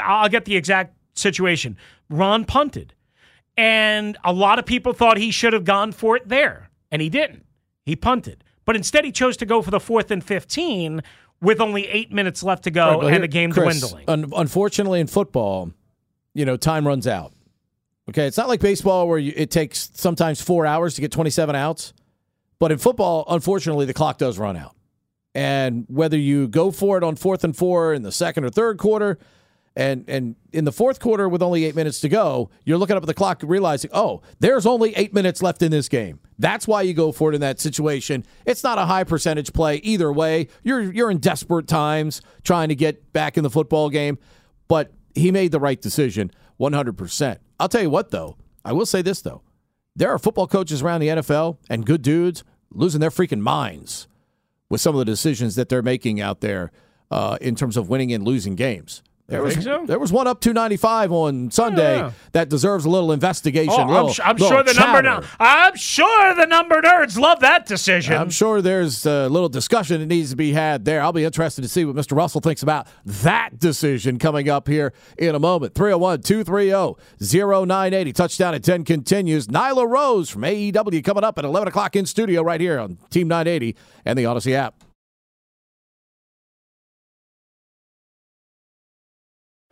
I'll 0.00 0.28
get 0.28 0.46
the 0.46 0.56
exact 0.56 0.96
situation. 1.14 1.76
Ron 2.08 2.46
punted, 2.46 2.94
and 3.58 4.16
a 4.24 4.32
lot 4.32 4.58
of 4.58 4.64
people 4.64 4.94
thought 4.94 5.18
he 5.18 5.30
should 5.30 5.52
have 5.52 5.64
gone 5.64 5.92
for 5.92 6.16
it 6.16 6.28
there, 6.28 6.70
and 6.90 7.02
he 7.02 7.10
didn't. 7.10 7.44
He 7.84 7.94
punted, 7.94 8.42
but 8.64 8.74
instead 8.74 9.04
he 9.04 9.12
chose 9.12 9.36
to 9.38 9.46
go 9.46 9.60
for 9.60 9.70
the 9.70 9.80
fourth 9.80 10.10
and 10.10 10.24
fifteen 10.24 11.02
with 11.42 11.60
only 11.60 11.86
eight 11.88 12.10
minutes 12.12 12.42
left 12.42 12.64
to 12.64 12.70
go 12.70 13.00
Right, 13.02 13.14
and 13.14 13.24
the 13.24 13.28
game 13.28 13.52
Chris, 13.52 13.80
dwindling. 13.80 14.04
Un- 14.08 14.32
unfortunately, 14.34 15.00
in 15.00 15.08
football, 15.08 15.72
you 16.32 16.46
know, 16.46 16.56
time 16.56 16.86
runs 16.86 17.06
out. 17.06 17.32
Okay, 18.08 18.26
it's 18.26 18.36
not 18.36 18.48
like 18.48 18.60
baseball 18.60 19.06
where 19.08 19.18
you, 19.18 19.32
it 19.36 19.50
takes 19.50 19.90
sometimes 19.94 20.40
four 20.40 20.64
hours 20.64 20.94
to 20.94 21.00
get 21.00 21.12
27 21.12 21.54
outs, 21.54 21.92
but 22.58 22.72
in 22.72 22.78
football, 22.78 23.24
unfortunately, 23.28 23.84
the 23.84 23.94
clock 23.94 24.18
does 24.18 24.38
run 24.38 24.56
out. 24.56 24.74
And 25.34 25.84
whether 25.88 26.16
you 26.16 26.48
go 26.48 26.70
for 26.70 26.98
it 26.98 27.04
on 27.04 27.16
fourth 27.16 27.42
and 27.44 27.56
four 27.56 27.94
in 27.94 28.02
the 28.02 28.12
second 28.12 28.44
or 28.44 28.50
third 28.50 28.78
quarter, 28.78 29.18
and 29.74 30.04
and 30.08 30.36
in 30.52 30.64
the 30.64 30.72
fourth 30.72 31.00
quarter 31.00 31.28
with 31.28 31.42
only 31.42 31.64
eight 31.64 31.74
minutes 31.74 32.00
to 32.00 32.08
go, 32.08 32.50
you're 32.64 32.78
looking 32.78 32.96
up 32.96 33.02
at 33.02 33.06
the 33.06 33.14
clock 33.14 33.42
realizing, 33.44 33.90
oh, 33.94 34.22
there's 34.40 34.66
only 34.66 34.94
eight 34.96 35.14
minutes 35.14 35.42
left 35.42 35.62
in 35.62 35.70
this 35.70 35.88
game. 35.88 36.20
That's 36.38 36.66
why 36.66 36.82
you 36.82 36.94
go 36.94 37.12
for 37.12 37.32
it 37.32 37.34
in 37.34 37.40
that 37.40 37.60
situation. 37.60 38.24
It's 38.44 38.62
not 38.62 38.78
a 38.78 38.86
high 38.86 39.04
percentage 39.04 39.52
play 39.52 39.76
either 39.76 40.12
way. 40.12 40.48
You're 40.62 40.92
you're 40.92 41.10
in 41.10 41.18
desperate 41.18 41.68
times 41.68 42.20
trying 42.44 42.68
to 42.68 42.74
get 42.74 43.12
back 43.12 43.36
in 43.36 43.42
the 43.42 43.50
football 43.50 43.88
game, 43.88 44.18
but 44.68 44.92
he 45.14 45.30
made 45.30 45.52
the 45.52 45.60
right 45.60 45.80
decision 45.80 46.30
100%. 46.60 47.38
I'll 47.58 47.68
tell 47.68 47.82
you 47.82 47.90
what 47.90 48.10
though, 48.10 48.36
I 48.64 48.72
will 48.72 48.86
say 48.86 49.02
this 49.02 49.22
though. 49.22 49.42
There 49.94 50.10
are 50.10 50.18
football 50.18 50.46
coaches 50.46 50.82
around 50.82 51.00
the 51.00 51.08
NFL 51.08 51.58
and 51.68 51.84
good 51.84 52.02
dudes 52.02 52.44
losing 52.70 53.00
their 53.00 53.10
freaking 53.10 53.40
minds 53.40 54.08
with 54.70 54.80
some 54.80 54.94
of 54.94 54.98
the 54.98 55.04
decisions 55.04 55.54
that 55.56 55.68
they're 55.68 55.82
making 55.82 56.20
out 56.20 56.40
there 56.40 56.72
uh, 57.10 57.36
in 57.42 57.54
terms 57.54 57.76
of 57.76 57.90
winning 57.90 58.12
and 58.12 58.24
losing 58.24 58.56
games. 58.56 59.02
There 59.28 59.42
was, 59.42 59.54
so? 59.64 59.84
there 59.86 59.98
was 59.98 60.12
one 60.12 60.26
up 60.26 60.40
295 60.40 61.10
on 61.12 61.50
Sunday 61.50 61.96
Yeah. 61.98 62.10
that 62.32 62.50
deserves 62.50 62.84
a 62.84 62.90
little 62.90 63.12
investigation. 63.12 63.72
Oh, 63.72 63.82
I'm, 63.82 63.88
little- 63.88 64.14
I'm 64.24 64.36
little 64.36 64.48
sure 64.48 64.62
the 64.62 64.74
number. 64.74 65.26
I'm 65.40 65.74
sure 65.76 66.34
the 66.34 66.44
number 66.46 66.82
nerds 66.82 67.16
love 67.18 67.40
that 67.40 67.64
decision. 67.66 68.14
I'm 68.14 68.28
sure 68.30 68.60
there's 68.60 69.06
a 69.06 69.28
little 69.28 69.48
discussion 69.48 70.00
that 70.00 70.06
needs 70.06 70.30
to 70.30 70.36
be 70.36 70.52
had 70.52 70.84
there. 70.84 71.00
I'll 71.00 71.12
be 71.14 71.24
interested 71.24 71.62
to 71.62 71.68
see 71.68 71.84
what 71.86 71.96
Mr. 71.96 72.14
Russell 72.16 72.42
thinks 72.42 72.62
about 72.62 72.88
that 73.06 73.58
decision 73.58 74.18
coming 74.18 74.50
up 74.50 74.68
here 74.68 74.92
in 75.16 75.34
a 75.34 75.38
moment. 75.38 75.74
301 75.74 76.20
230 76.22 77.00
0980. 77.20 78.12
Touchdown 78.12 78.54
at 78.54 78.62
10 78.64 78.84
continues. 78.84 79.46
Nyla 79.46 79.88
Rose 79.88 80.28
from 80.28 80.42
AEW 80.42 81.02
coming 81.02 81.24
up 81.24 81.38
at 81.38 81.44
11 81.46 81.68
o'clock 81.68 81.96
in 81.96 82.04
studio 82.04 82.42
right 82.42 82.60
here 82.60 82.78
on 82.78 82.98
Team 83.10 83.28
980 83.28 83.76
and 84.04 84.18
the 84.18 84.24
Audacy 84.24 84.52
app. 84.52 84.74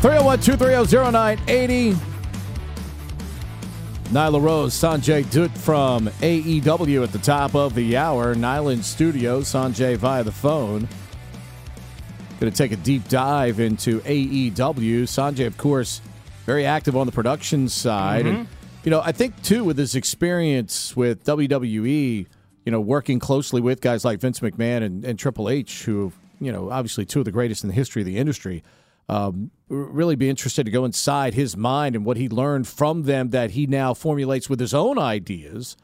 Three 0.00 0.12
zero 0.12 0.24
one 0.24 0.40
two 0.40 0.56
three 0.56 0.68
zero 0.68 0.84
zero 0.84 1.10
nine 1.10 1.38
eighty. 1.46 1.94
Nyla 4.04 4.42
Rose, 4.42 4.72
Sanjay 4.72 5.30
Dutt 5.30 5.50
from 5.58 6.06
AEW 6.06 7.04
at 7.04 7.12
the 7.12 7.18
top 7.18 7.54
of 7.54 7.74
the 7.74 7.98
hour. 7.98 8.34
Nyland 8.34 8.82
Studio, 8.82 9.42
Sanjay 9.42 9.98
via 9.98 10.24
the 10.24 10.32
phone. 10.32 10.88
Going 12.40 12.50
to 12.50 12.56
take 12.56 12.72
a 12.72 12.76
deep 12.76 13.08
dive 13.10 13.60
into 13.60 14.00
AEW. 14.00 15.02
Sanjay, 15.02 15.46
of 15.46 15.58
course, 15.58 16.00
very 16.46 16.64
active 16.64 16.96
on 16.96 17.04
the 17.04 17.12
production 17.12 17.68
side. 17.68 18.24
And, 18.24 18.38
mm-hmm. 18.38 18.52
you 18.84 18.90
know, 18.90 19.02
I 19.02 19.12
think, 19.12 19.42
too, 19.42 19.64
with 19.64 19.76
his 19.76 19.94
experience 19.94 20.96
with 20.96 21.24
WWE, 21.24 22.26
you 22.64 22.72
know, 22.72 22.80
working 22.80 23.18
closely 23.18 23.60
with 23.60 23.82
guys 23.82 24.02
like 24.02 24.18
Vince 24.18 24.40
McMahon 24.40 24.82
and, 24.82 25.04
and 25.04 25.18
Triple 25.18 25.50
H, 25.50 25.84
who, 25.84 26.10
you 26.40 26.50
know, 26.50 26.70
obviously 26.70 27.04
two 27.04 27.18
of 27.18 27.26
the 27.26 27.32
greatest 27.32 27.64
in 27.64 27.68
the 27.68 27.74
history 27.74 28.00
of 28.00 28.06
the 28.06 28.16
industry, 28.16 28.64
um, 29.10 29.50
really 29.68 30.14
be 30.14 30.28
interested 30.30 30.64
to 30.64 30.70
go 30.70 30.84
inside 30.84 31.34
his 31.34 31.56
mind 31.56 31.96
and 31.96 32.04
what 32.04 32.16
he 32.16 32.28
learned 32.28 32.68
from 32.68 33.02
them 33.02 33.30
that 33.30 33.50
he 33.50 33.66
now 33.66 33.92
formulates 33.92 34.48
with 34.48 34.60
his 34.60 34.72
own 34.72 34.98
ideas 34.98 35.76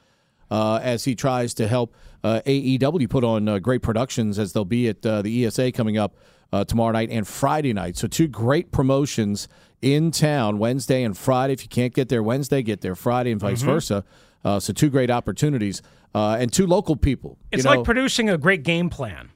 uh, 0.48 0.78
as 0.80 1.04
he 1.04 1.16
tries 1.16 1.52
to 1.54 1.66
help 1.66 1.92
uh, 2.22 2.40
AEW 2.46 3.10
put 3.10 3.24
on 3.24 3.48
uh, 3.48 3.58
great 3.58 3.82
productions 3.82 4.38
as 4.38 4.52
they'll 4.52 4.64
be 4.64 4.88
at 4.88 5.04
uh, 5.04 5.22
the 5.22 5.44
ESA 5.44 5.72
coming 5.72 5.98
up 5.98 6.14
uh, 6.52 6.64
tomorrow 6.64 6.92
night 6.92 7.10
and 7.10 7.26
Friday 7.26 7.72
night. 7.72 7.96
So, 7.96 8.06
two 8.06 8.28
great 8.28 8.70
promotions 8.70 9.48
in 9.82 10.12
town 10.12 10.58
Wednesday 10.58 11.02
and 11.02 11.18
Friday. 11.18 11.52
If 11.52 11.64
you 11.64 11.68
can't 11.68 11.92
get 11.92 12.08
there 12.08 12.22
Wednesday, 12.22 12.62
get 12.62 12.80
there 12.80 12.94
Friday 12.94 13.32
and 13.32 13.40
vice 13.40 13.62
Mhm. 13.62 13.66
versa. 13.66 14.04
Uh, 14.44 14.60
so, 14.60 14.72
two 14.72 14.88
great 14.88 15.10
opportunities 15.10 15.82
uh, 16.14 16.36
and 16.38 16.52
two 16.52 16.66
local 16.68 16.94
people. 16.94 17.38
It's 17.50 17.64
you 17.64 17.70
know, 17.70 17.78
like 17.78 17.84
producing 17.84 18.30
a 18.30 18.38
great 18.38 18.62
game 18.62 18.88
plan 18.88 19.30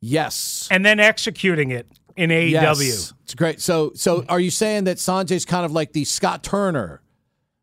yes. 0.00 0.66
and 0.70 0.84
then 0.84 0.98
executing 0.98 1.70
it 1.70 1.86
in 2.16 2.30
AEW. 2.30 2.50
Yes. 2.52 3.12
It's 3.24 3.34
great. 3.34 3.60
So, 3.60 3.92
so 3.94 4.24
are 4.28 4.40
you 4.40 4.50
saying 4.50 4.84
that 4.84 4.98
Sanjay's 4.98 5.44
kind 5.44 5.64
of 5.64 5.72
like 5.72 5.92
the 5.92 6.04
Scott 6.04 6.42
Turner 6.42 7.00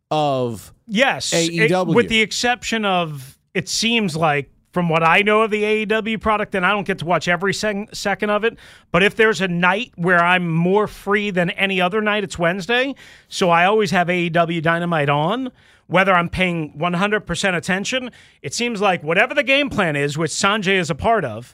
of 0.09 0.73
Yes, 0.87 1.31
it- 1.33 1.51
AEW? 1.71 1.95
with 1.95 2.09
the 2.09 2.21
exception 2.21 2.83
of 2.85 3.37
it 3.53 3.69
seems 3.69 4.15
like 4.15 4.49
from 4.73 4.87
what 4.87 5.03
I 5.03 5.21
know 5.21 5.41
of 5.41 5.51
the 5.51 5.63
AEW 5.63 6.19
product, 6.21 6.55
and 6.55 6.65
I 6.65 6.71
don't 6.71 6.87
get 6.87 6.99
to 6.99 7.05
watch 7.05 7.27
every 7.27 7.53
sec- 7.53 7.93
second 7.93 8.29
of 8.29 8.45
it, 8.45 8.57
but 8.91 9.03
if 9.03 9.17
there's 9.17 9.41
a 9.41 9.47
night 9.49 9.91
where 9.95 10.23
I'm 10.23 10.49
more 10.49 10.87
free 10.87 11.29
than 11.29 11.49
any 11.51 11.81
other 11.81 11.99
night, 12.01 12.23
it's 12.23 12.39
Wednesday. 12.39 12.95
So 13.27 13.49
I 13.49 13.65
always 13.65 13.91
have 13.91 14.07
AEW 14.07 14.61
Dynamite 14.61 15.09
on. 15.09 15.51
Whether 15.87 16.13
I'm 16.13 16.29
paying 16.29 16.71
100% 16.79 17.53
attention, 17.57 18.11
it 18.41 18.53
seems 18.53 18.79
like 18.79 19.03
whatever 19.03 19.33
the 19.33 19.43
game 19.43 19.69
plan 19.69 19.97
is, 19.97 20.17
which 20.17 20.31
Sanjay 20.31 20.79
is 20.79 20.89
a 20.89 20.95
part 20.95 21.25
of, 21.25 21.53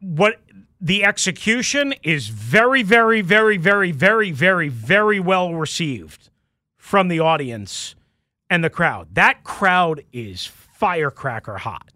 what 0.00 0.40
the 0.80 1.04
execution 1.04 1.94
is 2.02 2.28
very, 2.28 2.82
very, 2.82 3.20
very, 3.20 3.56
very, 3.56 3.90
very, 3.90 4.30
very, 4.30 4.68
very 4.68 5.20
well 5.20 5.54
received 5.54 6.30
from 6.76 7.08
the 7.08 7.20
audience 7.20 7.94
and 8.48 8.62
the 8.62 8.70
crowd. 8.70 9.08
That 9.14 9.44
crowd 9.44 10.04
is 10.12 10.46
firecracker 10.46 11.58
hot 11.58 11.90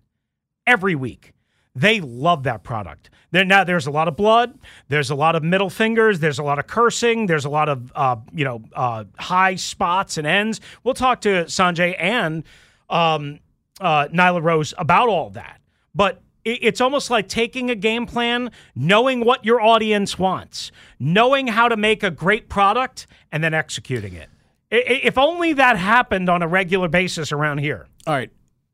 every 0.67 0.95
week. 0.95 1.33
They 1.75 2.01
love 2.01 2.43
that 2.43 2.63
product. 2.65 3.09
There 3.31 3.45
now 3.47 3.65
there's 3.65 3.87
a 3.87 3.91
lot 3.91 4.09
of 4.09 4.17
blood. 4.17 4.59
There's 4.89 5.09
a 5.09 5.15
lot 5.15 5.37
of 5.37 5.43
middle 5.43 5.71
fingers. 5.71 6.21
There's 6.21 6.39
a 6.39 6.43
lot 6.43 6.59
of 6.59 6.67
cursing. 6.67 7.27
There's 7.27 7.47
a 7.47 7.51
lot 7.51 7.71
of 7.71 7.91
uh, 7.95 8.17
you 8.33 8.45
know 8.45 8.63
uh, 8.75 9.05
high 9.19 9.55
spots 9.55 10.19
and 10.19 10.27
ends. 10.27 10.61
We'll 10.85 10.95
talk 10.95 11.23
to 11.23 11.45
Sanjay 11.45 11.97
and 11.99 12.45
um, 12.91 13.41
uh, 13.81 14.09
Nyla 14.09 14.43
Rose 14.43 14.75
about 14.77 15.09
all 15.09 15.31
that. 15.31 15.63
But 15.95 16.21
it's 16.45 16.81
almost 16.81 17.11
like 17.11 17.29
taking 17.29 17.71
a 17.71 17.75
game 17.75 18.07
plan, 18.07 18.51
knowing 18.75 19.25
what 19.25 19.45
your 19.45 19.61
audience 19.61 20.19
wants, 20.19 20.73
knowing 20.99 21.47
how 21.47 21.69
to 21.69 21.77
make 21.77 22.03
a 22.03 22.11
great 22.11 22.49
product, 22.49 23.07
and 23.31 23.43
then 23.45 23.55
executing 23.55 24.15
it. 24.15 24.29
If 24.71 25.19
only 25.19 25.53
that 25.53 25.77
happened 25.77 26.29
on 26.29 26.43
a 26.43 26.49
regular 26.49 26.89
basis 26.89 27.31
around 27.31 27.59
here. 27.59 27.87
All 28.07 28.15
right. 28.15 28.31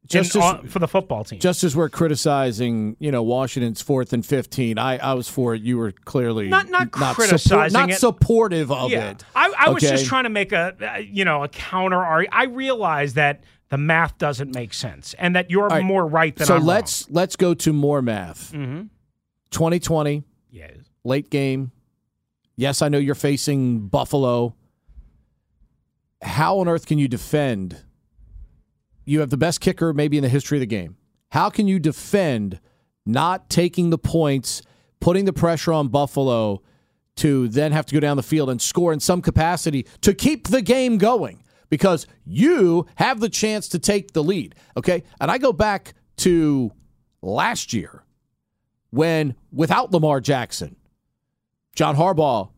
Just 0.07 0.33
Just 0.33 0.65
as, 0.65 0.73
for 0.73 0.79
the 0.79 0.89
football 0.89 1.23
team. 1.23 1.39
just 1.39 1.63
as 1.65 1.77
we're 1.77 1.91
criticizing, 1.91 2.97
you 2.99 3.13
know, 3.13 3.23
Washington's 3.23 3.83
fourth 3.83 4.15
and 4.15 4.25
fifteen, 4.25 4.79
I, 4.79 4.97
I 4.97 5.13
was 5.13 5.29
for 5.29 5.55
it. 5.55 5.61
You 5.61 5.77
were 5.77 5.93
clearly 5.93 6.49
Not- 6.49 6.71
not 6.71 6.95
support- 6.95 7.15
criticizing 7.17 7.73
not 7.79 7.93
supportive 7.93 8.73
of 8.73 8.91
yeah. 8.91 9.11
it. 9.11 9.25
I, 9.37 9.53
I 9.67 9.69
was 9.69 9.83
just 9.83 10.07
trying 10.07 10.25
to 10.25 10.31
make 10.31 10.53
a 10.53 10.75
uh, 10.81 10.97
you 10.99 11.27
know 11.27 11.43
a 11.43 11.49
counter 11.49 12.03
argument. 12.03 12.35
I 12.35 12.45
realize 12.45 13.15
that 13.15 13.43
the 13.71 13.79
math 13.79 14.17
doesn't 14.19 14.55
make 14.55 14.73
sense, 14.73 15.15
and 15.19 15.37
that 15.37 15.51
you're 15.51 15.67
right. 15.69 15.85
more 15.85 16.07
right 16.07 16.35
than 16.35 16.47
so 16.47 16.57
I'm 16.57 16.65
let's 16.65 17.09
let's 17.11 17.37
go 17.37 17.55
to 17.55 17.73
more 17.73 18.01
math. 18.03 18.53
Mm-hmm. 18.53 18.83
2020, 19.51 20.25
Yes. 20.51 20.73
late 21.05 21.31
game. 21.31 21.73
Yes, 22.57 22.83
I 22.83 22.89
know 22.89 22.99
you're 22.99 23.15
facing 23.15 23.89
Buffalo. 23.89 24.55
How 26.23 26.59
on 26.59 26.69
earth 26.69 26.87
can 26.87 26.99
you 26.99 27.09
defend? 27.09 27.83
You 29.05 29.21
have 29.21 29.31
the 29.31 29.37
best 29.37 29.61
kicker 29.61 29.93
maybe 29.95 30.19
in 30.19 30.23
the 30.23 30.29
history 30.29 30.59
of 30.59 30.61
the 30.61 30.67
game. 30.67 30.97
How 31.31 31.51
can 31.51 31.69
you 31.69 31.79
defend 31.79 32.61
not 33.07 33.49
taking 33.49 33.91
the 33.91 33.99
points, 33.99 34.61
putting 35.01 35.25
the 35.25 35.33
pressure 35.33 35.73
on 35.73 35.89
Buffalo 35.89 36.63
to 37.17 37.49
then 37.49 37.73
have 37.73 37.87
to 37.87 37.95
go 37.95 38.01
down 38.01 38.17
the 38.17 38.23
field 38.23 38.51
and 38.51 38.61
score 38.61 38.93
in 38.93 39.01
some 39.01 39.23
capacity 39.23 39.87
to 40.03 40.13
keep 40.13 40.49
the 40.49 40.61
game 40.63 40.99
going? 40.99 41.43
Because 41.71 42.07
you 42.25 42.87
have 42.97 43.21
the 43.21 43.29
chance 43.29 43.69
to 43.69 43.79
take 43.79 44.13
the 44.13 44.23
lead. 44.23 44.55
Okay. 44.77 45.03
And 45.21 45.31
I 45.31 45.39
go 45.39 45.53
back 45.53 45.95
to 46.19 46.73
last 47.23 47.73
year 47.73 48.03
when, 48.91 49.35
without 49.53 49.93
Lamar 49.93 50.21
Jackson, 50.21 50.77
John 51.75 51.95
Harbaugh 51.97 52.51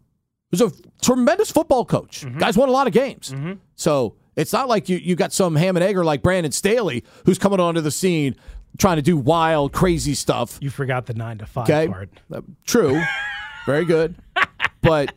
was 0.51 0.61
a 0.61 0.71
tremendous 1.03 1.51
football 1.51 1.85
coach. 1.85 2.25
Guys 2.39 2.57
won 2.57 2.69
a 2.69 2.73
lot 2.73 2.87
of 2.87 2.93
games. 2.93 3.35
So 3.77 4.17
it's 4.37 4.53
not 4.53 4.69
like 4.69 4.89
you, 4.89 4.97
you 4.99 5.17
got 5.17 5.33
some 5.33 5.57
ham 5.57 5.77
and 5.77 5.85
egger 5.85 6.05
like 6.05 6.23
Brandon 6.23 6.53
Staley 6.53 7.05
who's 7.27 7.39
coming 7.39 7.61
onto 7.61 7.81
the 7.81 7.91
scene 7.91 8.37
trying 8.79 8.97
to 8.97 9.03
do 9.03 9.17
wild, 9.17 9.73
crazy 9.73 10.15
stuff. 10.15 10.59
You 10.61 10.71
forgot 10.71 11.07
the 11.07 11.15
nine 11.15 11.39
to 11.39 11.47
five 11.47 11.65
Okay. 11.69 11.89
part. 11.89 12.11
Uh, 12.33 12.41
true. 12.65 13.01
Very 13.67 13.85
good. 13.85 14.15
But 14.83 15.13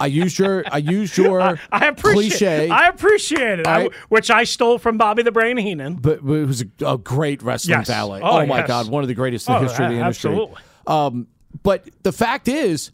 I 0.00 0.06
used 0.06 0.38
your 0.38 0.64
I 0.70 0.78
used 0.78 1.16
your 1.18 1.40
I 1.72 1.86
appreciate. 1.86 2.12
cliche. 2.30 2.68
I 2.70 2.88
appreciate 2.88 3.60
it, 3.60 3.66
I- 3.66 3.88
which 4.08 4.30
I 4.30 4.44
stole 4.44 4.78
from 4.78 4.96
Bobby 4.98 5.22
the 5.22 5.32
Brain 5.32 5.56
Heenan. 5.56 5.94
but, 5.96 6.24
but 6.24 6.32
it 6.34 6.46
was 6.46 6.62
a, 6.80 6.86
a 6.86 6.98
great 6.98 7.42
wrestling 7.42 7.78
Yes. 7.78 7.88
ballet. 7.88 8.20
Oh, 8.22 8.38
Oh, 8.40 8.46
my 8.46 8.58
yes. 8.58 8.68
God, 8.68 8.88
one 8.88 9.02
of 9.02 9.08
the 9.08 9.14
greatest 9.14 9.48
in 9.48 9.54
the 9.54 9.58
Oh, 9.58 9.62
history 9.62 9.84
of 9.86 9.90
the 9.92 9.98
industry. 9.98 10.30
absolutely. 10.30 10.62
Um, 10.86 11.26
but 11.62 11.88
the 12.02 12.12
fact 12.12 12.48
is, 12.48 12.90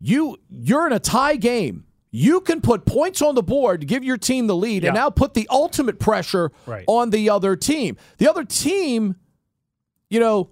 you 0.00 0.36
you're 0.50 0.86
in 0.86 0.92
a 0.92 0.98
tie 1.00 1.36
game. 1.36 1.84
You 2.12 2.40
can 2.40 2.60
put 2.62 2.86
points 2.86 3.20
on 3.20 3.34
the 3.34 3.42
board 3.42 3.80
to 3.82 3.86
give 3.86 4.02
your 4.02 4.16
team 4.16 4.46
the 4.46 4.56
lead, 4.56 4.84
and 4.84 4.94
now 4.94 5.10
put 5.10 5.34
the 5.34 5.46
ultimate 5.50 5.98
pressure 5.98 6.50
Right. 6.64 6.84
on 6.86 7.10
the 7.10 7.28
other 7.28 7.56
team. 7.56 7.96
The 8.18 8.30
other 8.30 8.44
team, 8.44 9.16
you 10.08 10.20
know, 10.20 10.48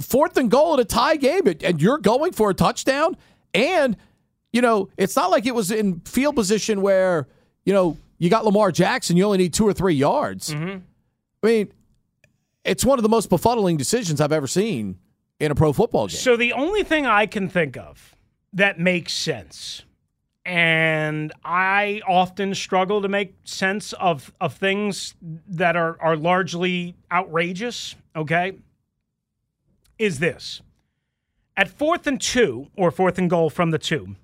fourth 0.00 0.36
and 0.36 0.50
goal 0.50 0.74
at 0.74 0.80
a 0.80 0.84
tie 0.84 1.16
game, 1.16 1.42
and 1.62 1.80
you're 1.80 1.98
going 1.98 2.32
for 2.32 2.50
a 2.50 2.54
touchdown. 2.54 3.16
And, 3.54 3.96
you 4.54 4.62
know, 4.62 4.88
it's 4.96 5.16
not 5.16 5.32
like 5.32 5.46
it 5.46 5.54
was 5.54 5.72
in 5.72 5.98
field 6.00 6.36
position 6.36 6.80
where, 6.80 7.26
you 7.64 7.72
know, 7.72 7.96
you 8.18 8.30
got 8.30 8.44
Lamar 8.44 8.70
Jackson, 8.70 9.16
you 9.16 9.24
only 9.24 9.38
need 9.38 9.52
two 9.52 9.66
or 9.66 9.72
three 9.72 9.94
yards. 9.94 10.54
Mm-hmm. 10.54 10.78
I 11.42 11.46
mean, 11.46 11.72
it's 12.64 12.84
one 12.84 12.96
of 12.96 13.02
the 13.02 13.08
most 13.08 13.28
befuddling 13.30 13.76
decisions 13.76 14.20
I've 14.20 14.30
ever 14.30 14.46
seen 14.46 15.00
in 15.40 15.50
a 15.50 15.56
pro 15.56 15.72
football 15.72 16.06
game. 16.06 16.16
So 16.16 16.36
the 16.36 16.52
only 16.52 16.84
thing 16.84 17.04
I 17.04 17.26
can 17.26 17.48
think 17.48 17.76
of 17.76 18.14
that 18.52 18.78
makes 18.78 19.12
sense, 19.12 19.82
and 20.46 21.32
I 21.44 22.00
often 22.06 22.54
struggle 22.54 23.02
to 23.02 23.08
make 23.08 23.34
sense 23.42 23.92
of 23.94 24.32
of 24.40 24.54
things 24.54 25.16
that 25.48 25.74
are 25.74 26.00
are 26.00 26.16
largely 26.16 26.94
outrageous. 27.10 27.96
Okay, 28.14 28.52
is 29.98 30.20
this 30.20 30.62
at 31.56 31.68
fourth 31.68 32.06
and 32.06 32.20
two 32.20 32.68
or 32.76 32.92
fourth 32.92 33.18
and 33.18 33.28
goal 33.28 33.50
from 33.50 33.72
the 33.72 33.78
two? 33.80 34.14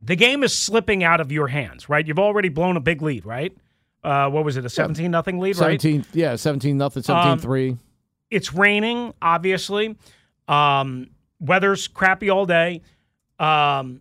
The 0.00 0.16
game 0.16 0.44
is 0.44 0.56
slipping 0.56 1.02
out 1.02 1.20
of 1.20 1.32
your 1.32 1.48
hands, 1.48 1.88
right? 1.88 2.06
You've 2.06 2.18
already 2.18 2.48
blown 2.48 2.76
a 2.76 2.80
big 2.80 3.02
lead, 3.02 3.26
right? 3.26 3.56
Uh, 4.04 4.30
what 4.30 4.44
was 4.44 4.56
it, 4.56 4.64
a 4.64 4.68
seventeen 4.68 5.10
nothing 5.10 5.38
lead, 5.40 5.56
right? 5.58 5.80
17, 5.80 6.04
yeah, 6.12 6.36
17 6.36 6.76
nothing, 6.78 7.02
17 7.02 7.32
Um, 7.32 7.38
3. 7.40 7.76
It's 8.30 8.54
raining, 8.54 9.12
obviously. 9.20 9.96
Um, 10.46 11.10
weather's 11.40 11.88
crappy 11.88 12.30
all 12.30 12.46
day. 12.46 12.82
Um, 13.40 14.00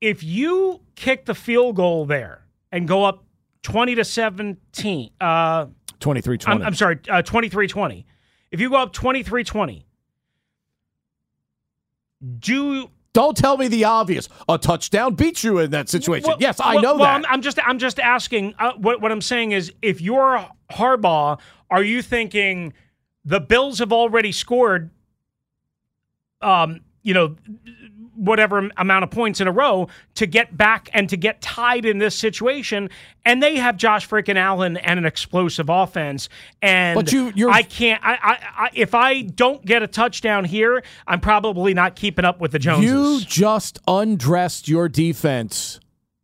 if 0.00 0.22
you 0.22 0.80
kick 0.94 1.24
the 1.24 1.34
field 1.34 1.76
goal 1.76 2.06
there 2.06 2.44
and 2.70 2.86
go 2.86 3.04
up 3.04 3.24
20 3.62 3.96
to 3.96 4.04
17, 4.04 5.10
uh, 5.20 5.66
23 5.98 6.34
I'm, 6.34 6.38
20. 6.38 6.64
I'm 6.64 6.74
sorry, 6.74 6.98
uh, 7.08 7.22
23 7.22 7.66
20. 7.66 8.06
If 8.52 8.60
you 8.60 8.70
go 8.70 8.76
up 8.76 8.92
23 8.92 9.42
20, 9.42 9.86
do 12.38 12.90
Don't 13.14 13.36
tell 13.36 13.56
me 13.56 13.68
the 13.68 13.84
obvious. 13.84 14.28
A 14.48 14.58
touchdown 14.58 15.14
beats 15.14 15.42
you 15.42 15.58
in 15.58 15.70
that 15.70 15.88
situation. 15.88 16.26
Well- 16.28 16.36
yes, 16.40 16.60
I 16.60 16.74
well- 16.74 16.82
know 16.82 16.94
well, 16.96 17.04
that. 17.04 17.14
I'm, 17.14 17.24
I'm 17.26 17.40
just 17.40 17.58
I'm 17.66 17.78
just 17.78 17.98
asking. 17.98 18.54
Uh, 18.58 18.72
what 18.72 19.00
what 19.00 19.10
I'm 19.10 19.22
saying 19.22 19.52
is, 19.52 19.72
if 19.80 20.02
you're 20.02 20.46
Harbaugh, 20.72 21.38
are 21.70 21.82
you 21.82 22.02
thinking 22.02 22.74
the 23.24 23.40
Bills 23.40 23.78
have 23.78 23.92
already 23.92 24.32
scored, 24.32 24.90
um, 26.42 26.80
you 27.04 27.14
know, 27.14 27.36
whatever 28.16 28.70
amount 28.76 29.04
of 29.04 29.10
points 29.10 29.40
in 29.40 29.46
a 29.46 29.52
row 29.52 29.88
to 30.14 30.26
get 30.26 30.56
back 30.56 30.88
and 30.92 31.08
to 31.08 31.16
get 31.16 31.40
tied 31.40 31.84
in 31.84 31.98
this 31.98 32.16
situation, 32.16 32.88
and 33.24 33.42
they 33.42 33.56
have 33.56 33.76
Josh 33.76 34.08
freaking 34.08 34.36
Allen 34.36 34.76
and 34.78 34.98
an 34.98 35.04
explosive 35.04 35.68
offense, 35.68 36.28
and 36.62 36.96
But 36.96 37.12
you- 37.12 37.32
you're- 37.34 37.52
I 37.52 37.62
can't. 37.62 38.00
I, 38.04 38.14
I, 38.14 38.38
I 38.64 38.70
if 38.74 38.94
I 38.94 39.22
don't 39.22 39.64
get 39.64 39.82
a 39.82 39.86
touchdown 39.86 40.44
here, 40.44 40.82
I'm 41.06 41.20
probably 41.20 41.74
not 41.74 41.96
keeping 41.96 42.24
up 42.24 42.40
with 42.40 42.52
the 42.52 42.58
Joneses. 42.58 42.90
You 42.90 43.20
just 43.20 43.78
undressed 43.86 44.68
your 44.68 44.88
defense 44.88 45.80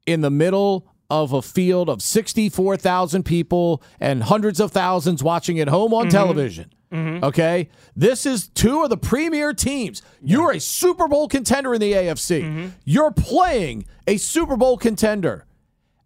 in 0.06 0.20
the 0.20 0.30
middle 0.30 0.86
of 1.10 1.32
a 1.32 1.42
field 1.42 1.88
of 1.88 2.00
64,000 2.02 3.24
people 3.24 3.82
and 3.98 4.22
hundreds 4.22 4.60
of 4.60 4.70
thousands 4.70 5.22
watching 5.22 5.58
at 5.58 5.68
home 5.68 5.92
on 5.92 6.04
mm-hmm. 6.04 6.10
television. 6.10 6.72
Mm-hmm. 6.92 7.24
Okay? 7.24 7.68
This 7.94 8.26
is 8.26 8.48
two 8.48 8.82
of 8.82 8.90
the 8.90 8.96
premier 8.96 9.52
teams. 9.52 10.02
You're 10.20 10.52
a 10.52 10.60
Super 10.60 11.06
Bowl 11.06 11.28
contender 11.28 11.74
in 11.74 11.80
the 11.80 11.92
AFC. 11.92 12.42
Mm-hmm. 12.42 12.68
You're 12.84 13.12
playing 13.12 13.86
a 14.06 14.16
Super 14.16 14.56
Bowl 14.56 14.76
contender, 14.76 15.46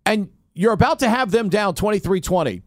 and 0.05 0.29
you're 0.55 0.73
about 0.73 0.99
to 1.01 1.09
have 1.09 1.31
them 1.31 1.49
down 1.49 1.75
23 1.75 2.20
20 2.20 2.62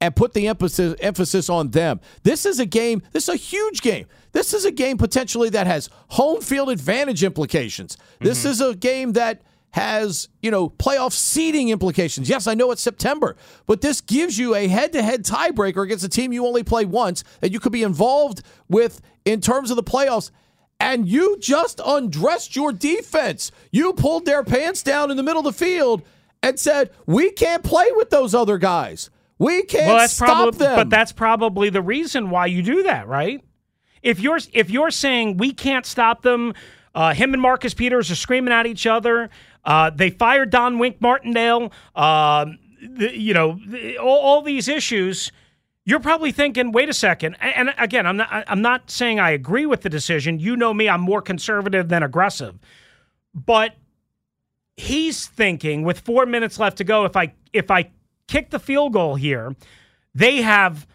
and 0.00 0.16
put 0.16 0.32
the 0.32 0.48
emphasis 0.48 0.94
emphasis 1.00 1.50
on 1.50 1.70
them. 1.70 2.00
This 2.22 2.46
is 2.46 2.58
a 2.58 2.66
game, 2.66 3.02
this 3.12 3.24
is 3.24 3.34
a 3.34 3.36
huge 3.36 3.82
game. 3.82 4.06
This 4.32 4.54
is 4.54 4.64
a 4.64 4.70
game 4.70 4.96
potentially 4.96 5.50
that 5.50 5.66
has 5.66 5.90
home 6.08 6.40
field 6.40 6.70
advantage 6.70 7.24
implications. 7.24 7.96
This 8.20 8.40
mm-hmm. 8.40 8.48
is 8.48 8.60
a 8.60 8.74
game 8.74 9.12
that 9.12 9.42
has, 9.72 10.28
you 10.42 10.50
know, 10.50 10.68
playoff 10.68 11.12
seeding 11.12 11.68
implications. 11.68 12.28
Yes, 12.28 12.46
I 12.46 12.54
know 12.54 12.70
it's 12.72 12.82
September, 12.82 13.36
but 13.66 13.80
this 13.80 14.00
gives 14.00 14.38
you 14.38 14.54
a 14.54 14.66
head-to-head 14.66 15.24
tiebreaker 15.24 15.84
against 15.84 16.04
a 16.04 16.08
team 16.08 16.32
you 16.32 16.46
only 16.46 16.64
play 16.64 16.84
once 16.84 17.22
that 17.40 17.52
you 17.52 17.60
could 17.60 17.72
be 17.72 17.82
involved 17.82 18.42
with 18.68 19.00
in 19.24 19.40
terms 19.40 19.70
of 19.70 19.76
the 19.76 19.82
playoffs. 19.82 20.30
And 20.80 21.06
you 21.06 21.38
just 21.38 21.80
undressed 21.84 22.56
your 22.56 22.72
defense. 22.72 23.52
You 23.70 23.92
pulled 23.92 24.24
their 24.24 24.42
pants 24.42 24.82
down 24.82 25.10
in 25.10 25.16
the 25.16 25.22
middle 25.22 25.40
of 25.40 25.44
the 25.44 25.64
field 25.64 26.02
and 26.42 26.58
said, 26.58 26.90
"We 27.06 27.30
can't 27.30 27.62
play 27.62 27.86
with 27.94 28.08
those 28.08 28.34
other 28.34 28.56
guys. 28.56 29.10
We 29.38 29.62
can't 29.62 29.88
well, 29.88 29.98
that's 29.98 30.14
stop 30.14 30.28
probably, 30.28 30.58
them." 30.58 30.76
but 30.76 30.90
that's 30.90 31.12
probably 31.12 31.68
the 31.68 31.82
reason 31.82 32.30
why 32.30 32.46
you 32.46 32.62
do 32.62 32.82
that, 32.84 33.06
right? 33.06 33.44
If 34.02 34.20
you're 34.20 34.38
if 34.54 34.70
you're 34.70 34.90
saying 34.90 35.36
we 35.36 35.52
can't 35.52 35.84
stop 35.84 36.22
them, 36.22 36.54
uh, 36.94 37.12
him 37.14 37.34
and 37.34 37.42
Marcus 37.42 37.74
Peters 37.74 38.10
are 38.10 38.16
screaming 38.16 38.52
at 38.52 38.66
each 38.66 38.86
other. 38.86 39.30
Uh, 39.64 39.90
they 39.90 40.10
fired 40.10 40.50
Don 40.50 40.78
Wink 40.78 41.00
Martindale. 41.00 41.72
Um, 41.94 42.58
the, 42.82 43.10
you 43.16 43.34
know, 43.34 43.58
the, 43.66 43.98
all, 43.98 44.18
all 44.18 44.42
these 44.42 44.68
issues. 44.68 45.30
You're 45.84 46.00
probably 46.00 46.30
thinking, 46.32 46.72
wait 46.72 46.88
a 46.88 46.92
second. 46.94 47.34
A- 47.40 47.58
And 47.58 47.74
again, 47.78 48.06
I'm 48.06 48.16
not. 48.18 48.44
I'm 48.46 48.62
not 48.62 48.90
saying 48.90 49.18
I 49.20 49.30
agree 49.30 49.66
with 49.66 49.80
the 49.82 49.88
decision. 49.88 50.38
You 50.38 50.56
know 50.56 50.72
me. 50.72 50.88
I'm 50.88 51.00
more 51.00 51.22
conservative 51.22 51.88
than 51.88 52.02
aggressive. 52.02 52.58
But 53.34 53.74
he's 54.76 55.26
thinking 55.26 55.82
with 55.82 56.00
four 56.00 56.26
minutes 56.26 56.58
left 56.58 56.78
to 56.78 56.84
go, 56.84 57.04
if 57.04 57.16
I 57.16 57.32
if 57.52 57.70
I 57.70 57.90
kick 58.28 58.50
the 58.50 58.58
field 58.58 58.92
goal 58.92 59.14
here, 59.16 59.54
they 60.14 60.42
have 60.42 60.86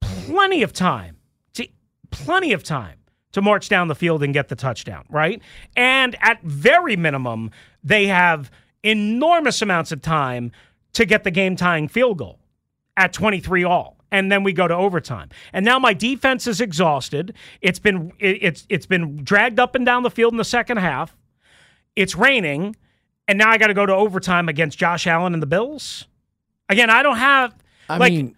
plenty 0.00 0.62
of 0.62 0.72
time 0.72 1.16
to 1.54 1.66
plenty 2.10 2.52
of 2.52 2.62
time 2.62 2.98
to 3.32 3.42
march 3.42 3.68
down 3.68 3.88
the 3.88 3.94
field 3.94 4.22
and 4.22 4.32
get 4.32 4.48
the 4.48 4.56
touchdown, 4.56 5.04
right? 5.10 5.42
And 5.76 6.16
at 6.20 6.42
very 6.42 6.96
minimum, 6.96 7.50
they 7.84 8.06
have 8.06 8.50
enormous 8.82 9.60
amounts 9.62 9.92
of 9.92 10.00
time 10.02 10.52
to 10.94 11.04
get 11.04 11.24
the 11.24 11.30
game 11.30 11.56
tying 11.56 11.88
field 11.88 12.18
goal 12.18 12.38
at 12.96 13.12
23 13.12 13.64
all. 13.64 13.96
And 14.10 14.32
then 14.32 14.42
we 14.42 14.54
go 14.54 14.66
to 14.66 14.74
overtime. 14.74 15.28
And 15.52 15.64
now 15.66 15.78
my 15.78 15.92
defense 15.92 16.46
is 16.46 16.62
exhausted. 16.62 17.34
It's 17.60 17.78
been 17.78 18.10
it, 18.18 18.38
it's 18.40 18.66
it's 18.70 18.86
been 18.86 19.22
dragged 19.22 19.60
up 19.60 19.74
and 19.74 19.84
down 19.84 20.02
the 20.02 20.10
field 20.10 20.32
in 20.32 20.38
the 20.38 20.44
second 20.44 20.78
half. 20.78 21.14
It's 21.94 22.14
raining, 22.16 22.74
and 23.26 23.38
now 23.38 23.50
I 23.50 23.58
got 23.58 23.66
to 23.66 23.74
go 23.74 23.84
to 23.84 23.94
overtime 23.94 24.48
against 24.48 24.78
Josh 24.78 25.06
Allen 25.06 25.34
and 25.34 25.42
the 25.42 25.46
Bills. 25.46 26.06
Again, 26.70 26.88
I 26.88 27.02
don't 27.02 27.18
have 27.18 27.54
I 27.90 27.98
like 27.98 28.12
mean- 28.14 28.34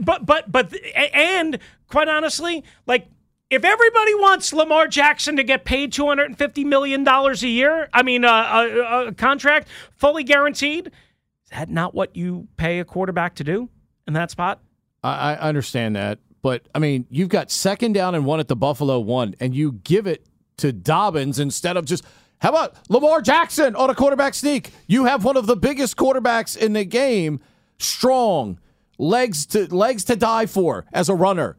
but 0.00 0.26
but 0.26 0.50
but 0.50 0.74
and 1.14 1.60
quite 1.88 2.08
honestly, 2.08 2.64
like 2.86 3.06
if 3.52 3.64
everybody 3.64 4.14
wants 4.14 4.50
Lamar 4.54 4.88
Jackson 4.88 5.36
to 5.36 5.44
get 5.44 5.66
paid 5.66 5.92
two 5.92 6.06
hundred 6.06 6.30
and 6.30 6.38
fifty 6.38 6.64
million 6.64 7.04
dollars 7.04 7.42
a 7.42 7.48
year, 7.48 7.90
I 7.92 8.02
mean, 8.02 8.24
uh, 8.24 8.30
a, 8.30 9.06
a 9.08 9.12
contract 9.12 9.68
fully 9.94 10.24
guaranteed, 10.24 10.86
is 10.86 11.50
that 11.50 11.68
not 11.68 11.94
what 11.94 12.16
you 12.16 12.48
pay 12.56 12.78
a 12.78 12.84
quarterback 12.84 13.34
to 13.36 13.44
do 13.44 13.68
in 14.06 14.14
that 14.14 14.30
spot? 14.30 14.60
I, 15.04 15.34
I 15.34 15.48
understand 15.48 15.96
that, 15.96 16.18
but 16.40 16.66
I 16.74 16.78
mean, 16.78 17.06
you've 17.10 17.28
got 17.28 17.50
second 17.50 17.92
down 17.92 18.14
and 18.14 18.24
one 18.24 18.40
at 18.40 18.48
the 18.48 18.56
Buffalo 18.56 18.98
one, 19.00 19.34
and 19.38 19.54
you 19.54 19.72
give 19.84 20.06
it 20.06 20.26
to 20.56 20.72
Dobbins 20.72 21.38
instead 21.38 21.76
of 21.76 21.84
just. 21.84 22.04
How 22.38 22.48
about 22.48 22.74
Lamar 22.88 23.20
Jackson 23.20 23.76
on 23.76 23.90
a 23.90 23.94
quarterback 23.94 24.34
sneak? 24.34 24.72
You 24.88 25.04
have 25.04 25.24
one 25.24 25.36
of 25.36 25.46
the 25.46 25.56
biggest 25.56 25.96
quarterbacks 25.96 26.56
in 26.56 26.72
the 26.72 26.84
game, 26.84 27.38
strong, 27.78 28.58
legs 28.98 29.44
to 29.46 29.72
legs 29.72 30.04
to 30.04 30.16
die 30.16 30.46
for 30.46 30.86
as 30.92 31.08
a 31.08 31.14
runner. 31.14 31.56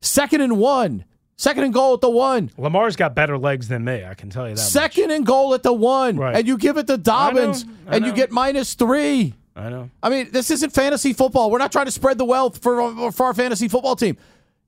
Second 0.00 0.40
and 0.42 0.58
one, 0.58 1.04
second 1.38 1.64
and 1.64 1.72
goal 1.72 1.94
at 1.94 2.02
the 2.02 2.10
one. 2.10 2.50
Lamar's 2.58 2.94
got 2.96 3.14
better 3.14 3.38
legs 3.38 3.68
than 3.68 3.82
me. 3.84 4.04
I 4.04 4.12
can 4.12 4.28
tell 4.28 4.46
you 4.46 4.54
that. 4.54 4.60
much. 4.60 4.70
Second 4.70 5.10
and 5.10 5.24
goal 5.24 5.54
at 5.54 5.62
the 5.62 5.72
one, 5.72 6.18
Right. 6.18 6.36
and 6.36 6.46
you 6.46 6.58
give 6.58 6.76
it 6.76 6.86
to 6.88 6.98
Dobbins, 6.98 7.64
I 7.86 7.96
and 7.96 8.04
you 8.04 8.12
get 8.12 8.30
minus 8.30 8.74
three. 8.74 9.32
I 9.56 9.70
know. 9.70 9.88
I 10.02 10.10
mean, 10.10 10.28
this 10.30 10.50
isn't 10.50 10.70
fantasy 10.70 11.12
football. 11.14 11.50
We're 11.50 11.58
not 11.58 11.72
trying 11.72 11.86
to 11.86 11.90
spread 11.92 12.18
the 12.18 12.24
wealth 12.26 12.58
for 12.58 13.10
for 13.12 13.26
our 13.26 13.34
fantasy 13.34 13.66
football 13.68 13.96
team. 13.96 14.16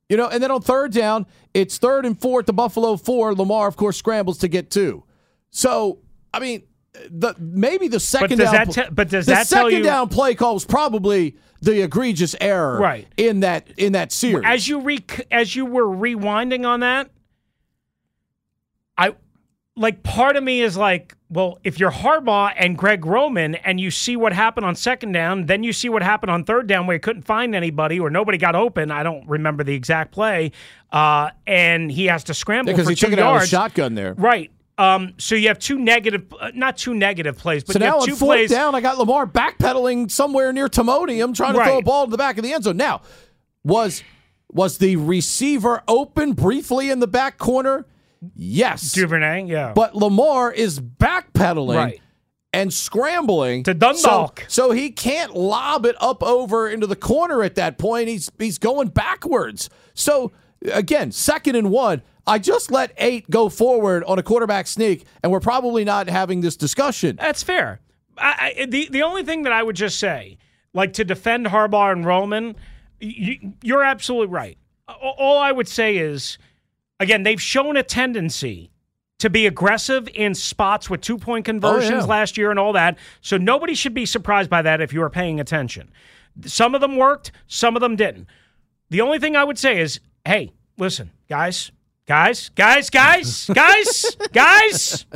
You 0.08 0.16
know, 0.16 0.26
and 0.28 0.42
then 0.42 0.50
on 0.50 0.60
third 0.62 0.92
down, 0.92 1.26
it's 1.54 1.78
third 1.78 2.04
and 2.06 2.20
four 2.20 2.40
at 2.40 2.46
the 2.46 2.52
Buffalo 2.52 2.96
four. 2.96 3.32
Lamar, 3.34 3.68
of 3.68 3.76
course, 3.76 3.96
scrambles 3.96 4.38
to 4.38 4.48
get 4.48 4.68
two. 4.70 5.04
So, 5.50 5.98
I 6.34 6.40
mean, 6.40 6.62
the 7.10 7.34
maybe 7.38 7.88
the 7.88 8.00
second 8.00 8.38
does 8.38 8.50
down. 8.50 8.66
that 8.68 8.72
te- 8.88 8.90
but 8.92 9.08
does 9.08 9.26
the 9.26 9.32
that 9.32 9.48
tell 9.48 9.64
second 9.66 9.78
you- 9.78 9.84
down 9.84 10.08
play 10.08 10.34
call 10.34 10.54
was 10.54 10.64
probably 10.64 11.36
the 11.62 11.82
egregious 11.82 12.34
error, 12.40 12.78
Right. 12.78 13.06
in 13.16 13.40
that 13.40 13.68
in 13.76 13.92
that 13.92 14.12
series. 14.12 14.44
As 14.46 14.66
you 14.66 14.80
re- 14.80 15.04
as 15.30 15.54
you 15.54 15.66
were 15.66 15.84
rewinding 15.86 16.66
on 16.66 16.80
that, 16.80 17.10
I 18.98 19.14
like 19.76 20.02
part 20.02 20.36
of 20.36 20.42
me 20.42 20.60
is 20.60 20.76
like, 20.76 21.14
well, 21.30 21.58
if 21.64 21.78
you're 21.78 21.92
Harbaugh 21.92 22.52
and 22.56 22.76
Greg 22.76 23.06
Roman 23.06 23.54
and 23.54 23.80
you 23.80 23.90
see 23.90 24.16
what 24.16 24.32
happened 24.32 24.66
on 24.66 24.74
second 24.74 25.12
down, 25.12 25.46
then 25.46 25.62
you 25.62 25.72
see 25.72 25.88
what 25.88 26.02
happened 26.02 26.30
on 26.30 26.44
third 26.44 26.66
down 26.66 26.86
where 26.86 26.94
he 26.96 26.98
couldn't 27.00 27.22
find 27.22 27.54
anybody 27.54 27.98
or 28.00 28.10
nobody 28.10 28.36
got 28.36 28.54
open. 28.54 28.90
I 28.90 29.02
don't 29.02 29.26
remember 29.28 29.62
the 29.64 29.74
exact 29.74 30.12
play, 30.12 30.52
uh, 30.92 31.30
and 31.46 31.90
he 31.90 32.06
has 32.06 32.24
to 32.24 32.34
scramble 32.34 32.72
because 32.72 32.86
for 32.86 32.90
he 32.90 32.96
took 32.96 33.12
it 33.12 33.18
out 33.18 33.36
of 33.36 33.40
the 33.42 33.46
shotgun 33.46 33.94
there. 33.94 34.14
Right. 34.14 34.50
Um, 34.80 35.14
so 35.18 35.34
you 35.34 35.48
have 35.48 35.58
two 35.58 35.78
negative, 35.78 36.32
uh, 36.40 36.50
not 36.54 36.76
two 36.78 36.94
negative 36.94 37.36
plays, 37.36 37.62
but 37.64 37.74
So 37.74 37.78
you 37.78 37.84
now 37.84 37.92
have 37.92 38.00
on 38.02 38.06
two 38.08 38.16
fourth 38.16 38.36
plays. 38.38 38.50
down, 38.50 38.74
I 38.74 38.80
got 38.80 38.96
Lamar 38.98 39.26
backpedaling 39.26 40.10
somewhere 40.10 40.52
near 40.52 40.68
Timonium, 40.68 41.34
trying 41.34 41.54
to 41.54 41.62
throw 41.62 41.78
a 41.78 41.82
ball 41.82 42.06
to 42.06 42.10
the 42.10 42.16
back 42.16 42.38
of 42.38 42.44
the 42.44 42.52
end 42.52 42.64
zone. 42.64 42.76
Now, 42.78 43.02
was 43.64 44.02
was 44.52 44.78
the 44.78 44.96
receiver 44.96 45.82
open 45.86 46.32
briefly 46.32 46.90
in 46.90 46.98
the 47.00 47.06
back 47.06 47.36
corner? 47.38 47.86
Yes, 48.34 48.92
Duvernay, 48.92 49.44
yeah. 49.46 49.72
but 49.74 49.94
Lamar 49.94 50.52
is 50.52 50.80
backpedaling 50.80 51.76
Right. 51.76 52.00
and 52.52 52.72
scrambling 52.72 53.62
To 53.64 53.74
Dundalk. 53.74 54.40
So, 54.48 54.66
so 54.68 54.70
he 54.72 54.90
can't 54.90 55.34
lob 55.36 55.86
it 55.86 55.96
up 56.00 56.22
over 56.22 56.68
into 56.68 56.86
the 56.86 56.96
corner 56.96 57.42
at 57.42 57.54
that 57.56 57.78
point. 57.78 58.08
He's 58.08 58.30
he's 58.38 58.58
going 58.58 58.88
backwards. 58.88 59.70
So 59.94 60.32
again, 60.72 61.12
second 61.12 61.54
and 61.56 61.70
one. 61.70 62.02
I 62.26 62.38
just 62.38 62.70
let 62.70 62.92
eight 62.98 63.28
go 63.30 63.48
forward 63.48 64.04
on 64.04 64.18
a 64.18 64.22
quarterback 64.22 64.66
sneak, 64.66 65.04
and 65.22 65.32
we're 65.32 65.40
probably 65.40 65.84
not 65.84 66.08
having 66.08 66.40
this 66.40 66.56
discussion. 66.56 67.16
That's 67.16 67.42
fair. 67.42 67.80
I, 68.18 68.54
I, 68.58 68.66
the 68.66 68.88
the 68.90 69.02
only 69.02 69.22
thing 69.22 69.42
that 69.44 69.52
I 69.52 69.62
would 69.62 69.76
just 69.76 69.98
say, 69.98 70.38
like 70.74 70.92
to 70.94 71.04
defend 71.04 71.46
Harbaugh 71.46 71.92
and 71.92 72.04
Roman, 72.04 72.56
you, 73.00 73.54
you're 73.62 73.82
absolutely 73.82 74.28
right. 74.28 74.58
All 74.88 75.38
I 75.38 75.52
would 75.52 75.68
say 75.68 75.96
is, 75.96 76.36
again, 76.98 77.22
they've 77.22 77.40
shown 77.40 77.76
a 77.76 77.82
tendency 77.82 78.70
to 79.20 79.30
be 79.30 79.46
aggressive 79.46 80.08
in 80.14 80.34
spots 80.34 80.90
with 80.90 81.00
two 81.00 81.16
point 81.18 81.46
oh, 81.46 81.50
conversions 81.52 81.92
Oh, 81.92 81.96
yeah. 81.98 82.04
last 82.04 82.36
year 82.36 82.50
and 82.50 82.58
all 82.58 82.72
that. 82.72 82.98
So 83.20 83.36
nobody 83.36 83.74
should 83.74 83.94
be 83.94 84.06
surprised 84.06 84.50
by 84.50 84.62
that 84.62 84.80
if 84.80 84.92
you 84.92 85.02
are 85.02 85.10
paying 85.10 85.38
attention. 85.40 85.90
Some 86.44 86.74
of 86.74 86.80
them 86.80 86.96
worked, 86.96 87.32
some 87.46 87.76
of 87.76 87.80
them 87.80 87.96
didn't. 87.96 88.26
The 88.88 89.00
only 89.00 89.18
thing 89.18 89.36
I 89.36 89.44
would 89.44 89.58
say 89.58 89.80
is, 89.80 90.00
hey, 90.26 90.52
listen, 90.78 91.10
guys, 91.28 91.70
guys, 92.10 92.48
guys, 92.56 92.90
guys, 92.90 93.46
guys, 93.54 94.16
guys. 94.32 95.06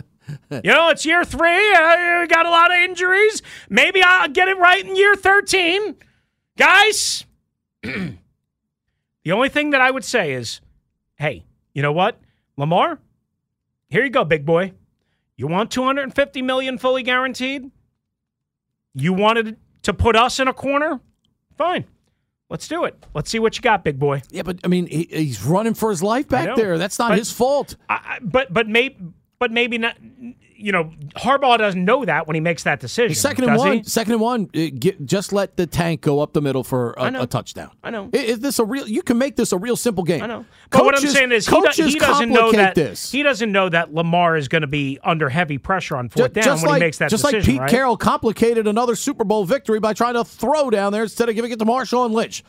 You 0.49 0.71
know, 0.71 0.91
it's 0.91 1.05
year 1.05 1.25
three. 1.25 1.75
Uh, 1.75 2.21
we 2.21 2.29
got 2.29 2.47
a 2.47 2.51
lot 2.51 2.71
of 2.71 2.77
injuries. 2.77 3.43
Maybe 3.69 4.01
I'll 4.01 4.29
get 4.29 4.47
it 4.47 4.57
right 4.59 4.87
in 4.87 4.95
year 4.95 5.17
13. 5.17 5.97
Guys, 6.57 7.25
the 7.83 8.13
only 9.29 9.49
thing 9.49 9.71
that 9.71 9.81
I 9.81 9.91
would 9.91 10.05
say 10.05 10.35
is 10.35 10.61
hey, 11.17 11.45
you 11.75 11.83
know 11.83 11.91
what? 11.91 12.21
Lamar, 12.57 13.01
here 13.89 14.05
you 14.05 14.11
go, 14.11 14.25
big 14.25 14.47
boy. 14.47 14.73
You 15.37 15.49
want 15.49 15.73
250 15.73 16.43
million 16.43 16.79
fully 16.79 17.03
guaranteed? 17.03 17.73
You 18.95 19.15
wanted 19.15 19.57
to 19.83 19.93
put 19.93 20.15
us 20.15 20.39
in 20.39 20.47
a 20.47 20.55
corner? 20.55 21.01
Fine. 21.59 21.87
Let's 22.55 22.69
do 22.69 22.85
it. 22.85 22.95
Let's 23.15 23.31
see 23.31 23.41
what 23.41 23.57
you 23.57 23.63
got, 23.63 23.83
big 23.83 23.99
boy. 23.99 24.23
Yeah, 24.31 24.43
but 24.43 24.61
I 24.63 24.69
mean, 24.69 24.87
he, 24.87 25.09
he's 25.11 25.43
running 25.43 25.75
for 25.75 25.91
his 25.91 26.05
life 26.05 26.29
back 26.29 26.55
there. 26.55 26.79
That's 26.79 27.01
not 27.01 27.09
But- 27.09 27.19
his 27.19 27.33
fault. 27.33 27.75
I, 27.89 28.21
but 28.23 28.53
but 28.55 28.69
maybe 28.69 28.97
but 29.39 29.51
maybe 29.51 29.79
not. 29.79 29.97
You 30.57 30.73
know, 30.73 30.93
Harbaugh 31.17 31.59
doesn't 31.59 31.85
know 31.85 32.05
that 32.05 32.27
when 32.27 32.37
he 32.37 32.41
makes 32.41 32.63
that 32.63 32.81
decision. 32.81 33.15
Second 33.15 33.45
and 33.45 33.53
does 33.55 33.59
one. 33.59 33.77
he? 33.79 33.83
Second 33.83 34.13
and 34.13 34.21
one. 34.21 34.51
uh, 34.55 34.67
get- 34.79 35.05
just 35.05 35.33
let 35.33 35.57
the 35.57 35.67
tank 35.67 36.01
go 36.01 36.21
up 36.21 36.33
the 36.33 36.41
middle 36.41 36.63
for 36.65 36.95
a, 36.97 37.23
a 37.23 37.27
touchdown. 37.27 37.73
I 37.83 37.91
know. 37.91 38.09
Is 38.13 38.39
this 38.39 38.59
a 38.59 38.65
real? 38.65 38.89
You 38.89 39.03
can 39.03 39.19
make 39.19 39.37
this 39.37 39.53
a 39.53 39.59
real 39.59 39.77
simple 39.77 40.05
game. 40.05 40.23
I 40.23 40.27
know. 40.27 40.47
But 40.71 40.85
what 40.85 40.97
I'm 40.97 41.07
saying 41.07 41.33
is, 41.33 41.47
he, 41.47 41.55
do- 41.55 41.63
coaches 41.63 41.93
he 41.93 41.99
doesn't 41.99 42.31
know 42.31 42.53
that 42.53 42.77
this. 42.77 43.11
he 43.11 43.23
doesn't 43.23 43.51
know 43.51 43.69
that 43.69 43.93
Lamar 43.93 44.37
is 44.37 44.49
going 44.49 44.63
to 44.63 44.69
be 44.69 44.99
under 45.03 45.29
heavy 45.29 45.59
pressure 45.59 45.97
on 45.97 46.09
fourth 46.09 46.33
down 46.33 46.57
when 46.59 46.67
like, 46.67 46.75
he 46.75 46.87
makes 46.87 46.99
that 46.99 47.11
just 47.11 47.25
decision. 47.25 47.41
like 47.41 47.47
Pete 47.47 47.61
right? 47.61 47.71
Carroll 47.71 47.97
complicated 47.97 48.67
another 48.67 48.95
Super 48.95 49.25
Bowl 49.25 49.45
victory 49.45 49.81
by 49.81 49.93
trying 49.93 50.15
to 50.15 50.25
throw 50.25 50.71
down 50.71 50.93
there 50.93 51.03
instead 51.03 51.29
of 51.29 51.35
giving 51.35 51.51
it 51.51 51.59
to 51.59 51.65
Marshawn 51.65 52.13
Lynch. 52.13 52.45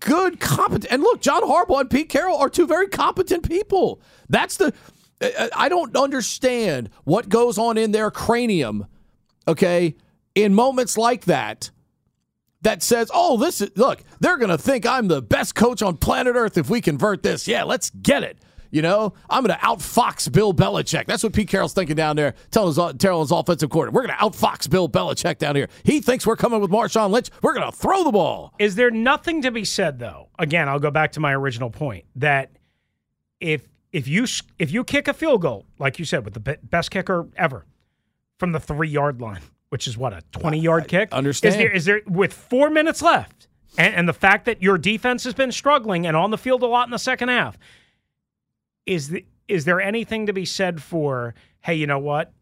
Good, 0.00 0.38
competent, 0.38 0.92
and 0.92 1.02
look, 1.02 1.20
John 1.20 1.42
Harbaugh 1.42 1.80
and 1.80 1.90
Pete 1.90 2.08
Carroll 2.08 2.36
are 2.36 2.50
two 2.50 2.66
very 2.66 2.88
competent 2.88 3.48
people. 3.48 4.00
That's 4.28 4.56
the. 4.58 4.74
I- 5.20 5.68
don't 5.68 5.96
understand 5.96 6.90
what 7.04 7.28
goes 7.28 7.58
on 7.58 7.76
in 7.76 7.92
their 7.92 8.10
cranium. 8.10 8.86
Okay, 9.46 9.96
in 10.34 10.54
moments 10.54 10.96
like 10.98 11.24
that, 11.24 11.70
that 12.62 12.82
says, 12.82 13.10
"Oh, 13.14 13.36
this 13.36 13.60
is 13.60 13.70
look, 13.76 14.02
they're 14.20 14.36
going 14.36 14.50
to 14.50 14.58
think 14.58 14.86
I'm 14.86 15.08
the 15.08 15.22
best 15.22 15.54
coach 15.54 15.82
on 15.82 15.96
planet 15.96 16.36
Earth 16.36 16.58
if 16.58 16.68
we 16.68 16.80
convert 16.80 17.22
this. 17.22 17.48
Yeah, 17.48 17.64
let's 17.64 17.90
get 17.90 18.22
it." 18.22 18.38
You 18.70 18.82
know, 18.82 19.14
I'm 19.30 19.42
going 19.44 19.58
to 19.58 19.64
outfox 19.64 20.30
Bill 20.30 20.52
Belichick. 20.52 21.06
That's 21.06 21.22
what 21.22 21.32
Pete 21.32 21.48
Carroll's 21.48 21.72
thinking 21.72 21.96
down 21.96 22.16
there, 22.16 22.34
telling 22.50 22.74
his, 22.74 22.96
telling 22.98 23.20
his 23.22 23.30
offensive 23.30 23.70
coordinator. 23.70 23.94
We're 23.94 24.06
going 24.06 24.18
to 24.18 24.22
outfox 24.22 24.68
Bill 24.68 24.90
Belichick 24.90 25.38
down 25.38 25.56
here. 25.56 25.68
He 25.84 26.00
thinks 26.02 26.26
we're 26.26 26.36
coming 26.36 26.60
with 26.60 26.70
Marshawn 26.70 27.10
Lynch. 27.10 27.30
We're 27.40 27.54
going 27.54 27.70
to 27.70 27.74
throw 27.74 28.04
the 28.04 28.12
ball. 28.12 28.52
Is 28.58 28.74
there 28.74 28.90
nothing 28.90 29.40
to 29.42 29.50
be 29.50 29.64
said 29.64 29.98
though? 29.98 30.28
Again, 30.38 30.68
I'll 30.68 30.78
go 30.80 30.90
back 30.90 31.12
to 31.12 31.20
my 31.20 31.34
original 31.34 31.70
point 31.70 32.04
that 32.16 32.50
if 33.40 33.66
if 33.92 34.06
you 34.08 34.26
if 34.58 34.70
you 34.70 34.84
kick 34.84 35.08
a 35.08 35.14
field 35.14 35.42
goal, 35.42 35.66
like 35.78 35.98
you 35.98 36.04
said, 36.04 36.24
with 36.24 36.34
the 36.34 36.58
best 36.62 36.90
kicker 36.90 37.28
ever 37.36 37.64
from 38.38 38.52
the 38.52 38.60
three 38.60 38.88
yard 38.88 39.20
line, 39.20 39.40
which 39.70 39.86
is 39.86 39.96
what 39.96 40.12
a 40.12 40.22
twenty 40.32 40.60
yard 40.60 40.88
kick. 40.88 41.12
understand. 41.12 41.54
Is 41.54 41.58
there 41.58 41.70
is 41.70 41.84
there 41.84 42.00
with 42.06 42.32
four 42.32 42.70
minutes 42.70 43.02
left, 43.02 43.48
and, 43.76 43.94
and 43.94 44.08
the 44.08 44.12
fact 44.12 44.44
that 44.44 44.62
your 44.62 44.78
defense 44.78 45.24
has 45.24 45.34
been 45.34 45.52
struggling 45.52 46.06
and 46.06 46.16
on 46.16 46.30
the 46.30 46.38
field 46.38 46.62
a 46.62 46.66
lot 46.66 46.86
in 46.86 46.90
the 46.90 46.98
second 46.98 47.28
half, 47.28 47.58
is 48.86 49.08
the, 49.08 49.24
is 49.46 49.64
there 49.64 49.80
anything 49.80 50.26
to 50.26 50.32
be 50.32 50.44
said 50.44 50.82
for 50.82 51.34
hey, 51.60 51.74
you 51.74 51.86
know 51.86 51.98
what? 51.98 52.32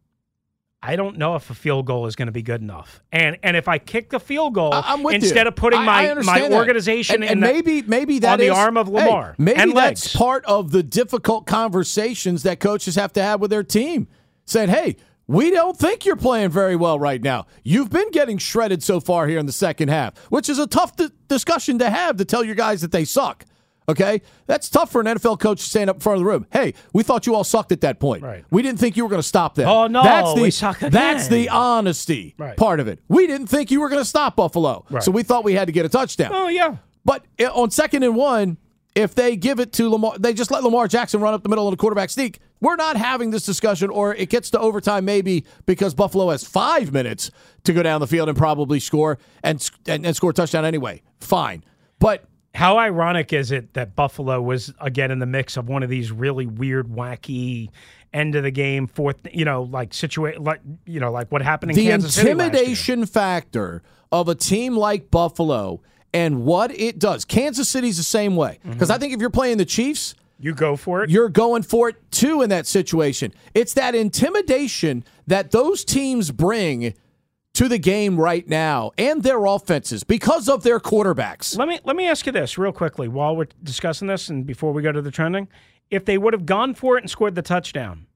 I 0.83 0.95
don't 0.95 1.17
know 1.19 1.35
if 1.37 1.51
a 1.51 1.55
field 1.55 1.87
goal 1.87 2.07
is 2.07 2.17
going 2.17 2.27
to 2.27 2.33
be 2.33 2.43
good 2.43 2.61
enough, 2.61 3.03
and 3.11 3.39
and 3.43 3.57
if 3.57 3.67
I 3.67 3.79
kick 3.79 4.11
the 4.11 4.21
field 4.21 4.55
goal 4.55 4.73
I- 4.73 4.83
I'm 4.87 5.03
with 5.03 5.15
you. 5.15 5.17
instead 5.21 5.47
of 5.47 5.57
putting 5.57 5.83
my 5.83 6.15
my 6.15 6.49
organization 6.51 7.17
and, 7.17 7.25
in 7.25 7.31
and 7.31 7.43
the- 7.43 7.47
maybe 7.53 7.83
maybe 7.83 8.19
that 8.21 8.35
on 8.35 8.39
the 8.39 8.51
arm 8.51 8.77
of 8.77 8.87
hey, 8.89 8.93
Lamar 8.93 9.35
maybe 9.39 9.59
and 9.59 9.77
that's 9.77 10.15
part 10.15 10.45
of 10.45 10.71
the 10.71 10.83
difficult 10.83 11.47
conversations 11.47 12.43
that 12.45 12.61
coaches 12.61 12.95
have 12.95 13.13
to 13.15 13.23
have 13.23 13.41
with 13.41 13.51
their 13.51 13.65
team, 13.65 14.09
saying, 14.45 14.69
"Hey." 14.69 14.97
We 15.29 15.51
don't 15.51 15.77
think 15.77 16.05
you're 16.07 16.15
playing 16.15 16.51
very 16.51 16.77
well 16.77 17.01
right 17.01 17.21
now. 17.21 17.47
You've 17.65 17.91
been 17.91 18.13
getting 18.13 18.39
shredded 18.39 18.85
so 18.85 19.01
far 19.01 19.27
here 19.27 19.41
in 19.41 19.47
the 19.47 19.51
second 19.51 19.89
half, 19.89 20.17
which 20.29 20.49
is 20.49 20.61
a 20.61 20.69
tough 20.69 20.95
di- 20.95 21.09
discussion 21.27 21.81
to 21.81 21.91
have 21.91 22.19
to 22.19 22.25
tell 22.25 22.45
your 22.45 22.55
guys 22.55 22.81
that 22.83 22.93
they 22.93 23.05
suck. 23.05 23.45
Okay? 23.89 24.21
That's 24.47 24.69
tough 24.69 24.91
for 24.91 25.01
an 25.01 25.07
NFL 25.07 25.39
coach 25.41 25.61
to 25.63 25.65
stand 25.71 25.89
up 25.91 25.97
in 25.97 26.01
front 26.01 26.17
of 26.17 26.21
the 26.25 26.31
room. 26.31 26.47
Hey, 26.53 26.75
we 26.93 27.03
thought 27.03 27.27
you 27.27 27.35
all 27.35 27.45
sucked 27.45 27.73
at 27.73 27.81
that 27.83 28.01
point. 28.01 28.23
Right. 28.23 28.45
We 28.51 28.63
didn't 28.63 28.79
think 28.81 28.97
you 28.97 29.05
were 29.05 29.11
going 29.11 29.23
to 29.23 29.27
stop 29.29 29.55
them. 29.55 29.69
Oh, 29.69 29.87
no, 29.87 30.03
that's 30.03 30.35
the, 30.35 30.43
we 30.43 30.51
suck 30.51 30.79
That's 30.81 31.29
the 31.29 31.49
honesty 31.49 32.35
Right. 32.39 32.57
part 32.57 32.81
of 32.81 32.89
it. 32.89 33.01
We 33.09 33.27
didn't 33.27 33.47
think 33.47 33.71
you 33.71 33.81
were 33.81 33.89
going 33.89 34.01
to 34.03 34.09
stop 34.09 34.37
Buffalo. 34.37 34.85
Right. 34.91 35.03
So 35.03 35.11
we 35.13 35.23
thought 35.23 35.45
we 35.45 35.55
had 35.55 35.67
to 35.67 35.73
get 35.73 35.85
a 35.87 35.89
touchdown. 35.89 36.31
Oh 36.35 36.49
yeah. 36.49 36.77
But 37.05 37.25
eh, 37.39 37.47
on 37.47 37.71
second 37.71 38.03
and 38.03 38.17
one, 38.17 38.59
if 38.97 39.15
they 39.15 39.37
give 39.37 39.61
it 39.61 39.73
to 39.75 39.89
Lamar, 39.91 40.19
they 40.19 40.33
just 40.33 40.51
let 40.51 40.65
Lamar 40.65 40.89
Jackson 40.89 41.21
run 41.21 41.35
up 41.35 41.43
the 41.43 41.49
middle 41.51 41.67
on 41.67 41.73
a 41.73 41.77
quarterback 41.77 42.11
sneak. 42.11 42.41
We're 42.63 42.77
not 42.77 42.97
having 42.97 43.31
this 43.31 43.45
discussion, 43.45 43.91
or 43.91 44.15
it 44.15 44.31
gets 44.31 44.51
to 44.53 44.59
overtime 44.59 45.05
maybe 45.05 45.45
because 45.67 45.93
Buffalo 45.95 46.31
has 46.31 46.43
five 46.45 46.93
minutes 46.93 47.31
to 47.65 47.75
go 47.75 47.83
down 47.83 48.01
the 48.01 48.07
field 48.07 48.31
and 48.31 48.39
probably 48.39 48.81
score 48.81 49.19
and 49.43 49.69
and, 49.87 50.07
and 50.07 50.17
score 50.17 50.31
a 50.31 50.33
touchdown 50.33 50.65
anyway. 50.65 51.03
Fine, 51.21 51.63
but 51.99 52.25
How 52.57 52.79
ironic 52.79 53.35
is 53.35 53.53
it 53.53 53.75
that 53.75 53.95
Buffalo 53.95 54.41
was 54.41 54.73
again 54.81 55.11
in 55.11 55.19
the 55.19 55.27
mix 55.27 55.59
of 55.59 55.69
one 55.69 55.83
of 55.83 55.91
these 55.91 56.11
really 56.11 56.47
weird, 56.47 56.89
wacky 56.89 57.69
end 58.15 58.35
of 58.35 58.45
the 58.45 58.51
game 58.51 58.87
fourth, 58.87 59.19
you 59.31 59.45
know, 59.45 59.65
like 59.65 59.93
situate, 59.93 60.41
like 60.41 60.63
you 60.87 60.99
know, 60.99 61.13
like 61.13 61.31
what 61.31 61.43
happened 61.43 61.73
in 61.73 61.77
the 61.77 61.85
Kansas 61.85 62.15
City 62.15 62.33
last 62.33 62.39
year. 62.39 62.63
intimidation 62.63 63.05
factor 63.05 63.83
of 64.11 64.31
a 64.31 64.35
team 64.35 64.75
like 64.75 65.11
Buffalo 65.11 65.83
and 66.15 66.47
what 66.47 66.71
it 66.71 66.99
does. 66.99 67.27
Kansas 67.27 67.69
City's 67.69 67.99
the 67.99 68.03
same 68.03 68.37
way 68.37 68.59
mm-hmm. 68.61 68.73
because 68.73 68.89
I 68.89 68.97
think 68.97 69.13
if 69.13 69.21
you're 69.21 69.29
playing 69.29 69.59
the 69.59 69.67
Chiefs. 69.67 70.15
You 70.41 70.55
go 70.55 70.77
for 70.77 71.05
it. 71.05 71.11
You're 71.11 71.29
going 71.29 71.63
for 71.63 71.91
it 71.91 72.11
too 72.11 72.41
in 72.41 72.49
that 72.49 72.67
situation. 72.67 73.35
It's 73.53 73.75
that 73.75 73.95
intimidation 73.95 75.05
that 75.27 75.51
those 75.51 75.85
teams 75.85 76.31
bring 76.31 76.95
to 77.57 77.69
the 77.69 77.79
game 77.79 78.21
right 78.21 78.47
now 78.47 78.93
and 78.99 79.23
their 79.23 79.45
offenses 79.47 80.05
because 80.05 80.47
of 80.47 80.63
their 80.63 80.79
quarterbacks. 80.79 81.57
Let 81.57 81.69
me 81.69 81.81
let 81.85 81.97
me 81.97 82.07
ask 82.07 82.27
you 82.27 82.33
this 82.33 82.59
real 82.59 82.73
quickly 82.73 83.09
while 83.09 83.35
we're 83.35 83.49
discussing 83.63 84.09
this 84.09 84.29
and 84.29 84.47
before 84.47 84.73
we 84.73 84.83
go 84.83 84.93
to 84.93 85.01
the 85.01 85.11
trending. 85.11 85.49
If 85.91 86.05
they 86.05 86.19
would 86.19 86.35
have 86.35 86.45
gone 86.45 86.75
for 86.75 86.99
it 86.99 87.03
and 87.03 87.11
scored 87.11 87.35
the 87.35 87.43
touchdown 87.43 88.07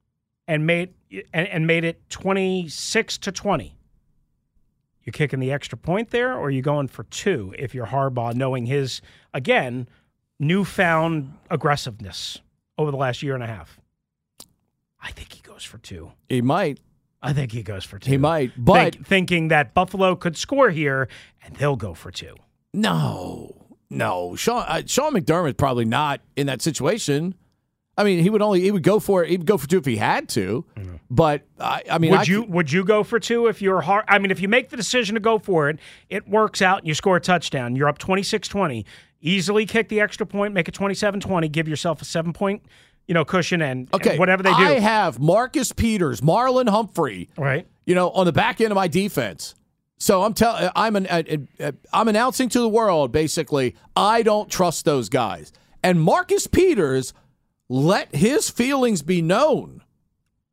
and 0.46 0.66
made 0.66 0.92
and, 1.32 1.48
and 1.48 1.66
made 1.66 1.84
it 1.84 2.02
twenty 2.10 2.68
six 2.68 3.16
to 3.18 3.32
twenty, 3.32 3.78
you 5.04 5.12
kicking 5.12 5.40
the 5.40 5.52
extra 5.52 5.78
point 5.78 6.10
there, 6.10 6.34
or 6.34 6.48
are 6.48 6.50
you 6.50 6.62
going 6.62 6.88
for 6.88 7.04
two 7.04 7.54
if 7.58 7.74
you're 7.74 7.86
Harbaugh, 7.86 8.34
knowing 8.34 8.66
his 8.66 9.00
again 9.32 9.88
newfound 10.38 11.32
aggressiveness 11.50 12.40
over 12.76 12.90
the 12.90 12.96
last 12.98 13.22
year 13.22 13.34
and 13.34 13.42
a 13.42 13.46
half? 13.46 13.80
I 15.02 15.12
think 15.12 15.32
he 15.32 15.40
goes 15.40 15.64
for 15.64 15.78
two. 15.78 16.12
He 16.28 16.42
might. 16.42 16.78
I 17.22 17.32
think 17.32 17.52
he 17.52 17.62
goes 17.62 17.84
for 17.84 17.98
two. 17.98 18.10
He 18.12 18.16
might. 18.16 18.52
But 18.56 18.94
Think- 18.94 19.06
thinking 19.06 19.48
that 19.48 19.74
Buffalo 19.74 20.16
could 20.16 20.36
score 20.36 20.70
here 20.70 21.08
and 21.44 21.54
they'll 21.56 21.76
go 21.76 21.94
for 21.94 22.10
two. 22.10 22.34
no, 22.72 23.56
no. 23.90 24.36
Sean, 24.36 24.64
uh, 24.66 24.82
Sean 24.86 25.12
McDermott's 25.14 25.54
probably 25.54 25.84
not 25.84 26.20
in 26.36 26.46
that 26.46 26.62
situation. 26.62 27.34
I 27.98 28.04
mean, 28.04 28.22
he 28.22 28.30
would 28.30 28.40
only 28.40 28.60
he 28.62 28.70
would 28.70 28.82
go 28.84 28.98
for 29.00 29.22
it. 29.24 29.30
He 29.30 29.36
would 29.36 29.46
go 29.46 29.58
for 29.58 29.68
two 29.68 29.76
if 29.76 29.84
he 29.84 29.96
had 29.96 30.28
to. 30.30 30.64
But 31.10 31.42
I, 31.58 31.82
I 31.90 31.98
mean, 31.98 32.12
would 32.12 32.20
I 32.20 32.22
you 32.22 32.42
c- 32.44 32.48
would 32.48 32.72
you 32.72 32.84
go 32.84 33.02
for 33.02 33.18
two 33.20 33.46
if 33.48 33.60
you're 33.60 33.82
hard? 33.82 34.04
I 34.08 34.18
mean, 34.18 34.30
if 34.30 34.40
you 34.40 34.48
make 34.48 34.70
the 34.70 34.76
decision 34.76 35.14
to 35.16 35.20
go 35.20 35.38
for 35.38 35.68
it, 35.68 35.78
it 36.08 36.26
works 36.26 36.62
out 36.62 36.78
and 36.78 36.86
you 36.88 36.94
score 36.94 37.16
a 37.16 37.20
touchdown. 37.20 37.76
You're 37.76 37.88
up 37.88 37.98
26-20. 37.98 38.84
Easily 39.20 39.66
kick 39.66 39.88
the 39.90 40.00
extra 40.00 40.24
point, 40.24 40.54
make 40.54 40.66
it 40.66 40.74
27-20, 40.74 41.52
give 41.52 41.68
yourself 41.68 42.00
a 42.00 42.06
seven 42.06 42.32
point, 42.32 42.62
you 43.06 43.14
know, 43.14 43.24
cushion 43.24 43.60
and, 43.62 43.88
and 43.92 44.18
whatever 44.18 44.42
they 44.42 44.50
do. 44.50 44.56
I 44.56 44.78
have 44.78 45.18
Marcus 45.18 45.72
Peters, 45.72 46.20
Marlon 46.20 46.68
Humphrey, 46.68 47.28
right. 47.36 47.66
you 47.84 47.94
know, 47.94 48.10
on 48.10 48.26
the 48.26 48.32
back 48.32 48.60
end 48.60 48.70
of 48.70 48.76
my 48.76 48.88
defense. 48.88 49.54
So 49.98 50.22
I'm 50.22 50.32
telling, 50.32 50.70
I'm 50.74 50.96
an, 50.96 51.06
uh, 51.08 51.22
uh, 51.60 51.72
I'm 51.92 52.08
announcing 52.08 52.48
to 52.50 52.60
the 52.60 52.68
world 52.68 53.12
basically, 53.12 53.76
I 53.94 54.22
don't 54.22 54.48
trust 54.50 54.84
those 54.84 55.08
guys. 55.08 55.52
And 55.82 56.00
Marcus 56.00 56.46
Peters 56.46 57.12
let 57.68 58.14
his 58.14 58.48
feelings 58.48 59.02
be 59.02 59.22
known. 59.22 59.82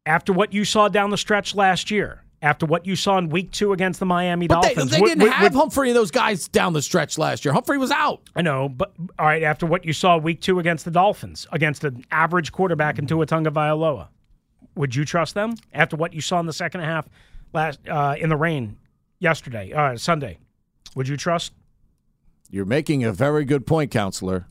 After 0.05 0.31
what 0.31 0.53
you 0.53 0.63
saw 0.63 0.87
down 0.87 1.09
the 1.09 1.17
stretch 1.17 1.53
last 1.53 1.91
year, 1.91 2.23
after 2.41 2.65
what 2.65 2.85
you 2.85 2.95
saw 2.95 3.17
in 3.17 3.29
week 3.29 3.51
two 3.51 3.73
against 3.73 3.99
the 3.99 4.05
Miami 4.05 4.47
But 4.47 4.61
they, 4.61 4.67
Dolphins, 4.75 4.91
they 4.91 5.01
would- 5.01 5.07
didn't 5.09 5.23
would- 5.23 5.31
have 5.33 5.53
would- 5.53 5.59
Humphrey 5.59 5.89
and 5.89 5.95
those 5.97 6.11
guys 6.11 6.47
down 6.47 6.73
the 6.73 6.81
stretch 6.81 7.17
last 7.17 7.43
year. 7.43 7.53
Humphrey 7.53 7.77
was 7.77 7.89
out. 7.91 8.21
I 8.35 8.41
know, 8.41 8.69
but 8.69 8.93
all 9.17 9.25
right. 9.25 9.41
After 9.43 9.65
what 9.65 9.85
you 9.85 9.93
saw 9.93 10.17
week 10.17 10.41
two 10.41 10.59
against 10.59 10.85
the 10.85 10.91
Dolphins, 10.91 11.47
against 11.51 11.83
an 11.83 12.03
average 12.11 12.51
quarterback 12.51 12.99
in 12.99 13.07
Tua 13.07 13.25
Vailoa, 13.25 14.07
would 14.75 14.95
you 14.95 15.03
trust 15.05 15.33
them? 15.33 15.55
After 15.73 15.95
what 15.95 16.13
you 16.13 16.21
saw 16.21 16.39
in 16.39 16.45
the 16.45 16.53
second 16.53 16.81
half 16.81 17.07
last 17.53 17.79
uh, 17.89 18.15
in 18.19 18.29
the 18.29 18.35
rain 18.37 18.77
yesterday, 19.19 19.73
uh, 19.73 19.97
Sunday, 19.97 20.37
would 20.95 21.07
you 21.07 21.17
trust? 21.17 21.53
You're 22.51 22.65
making 22.65 23.03
a 23.03 23.11
very 23.11 23.43
good 23.45 23.65
point, 23.65 23.89
counselor. 23.91 24.45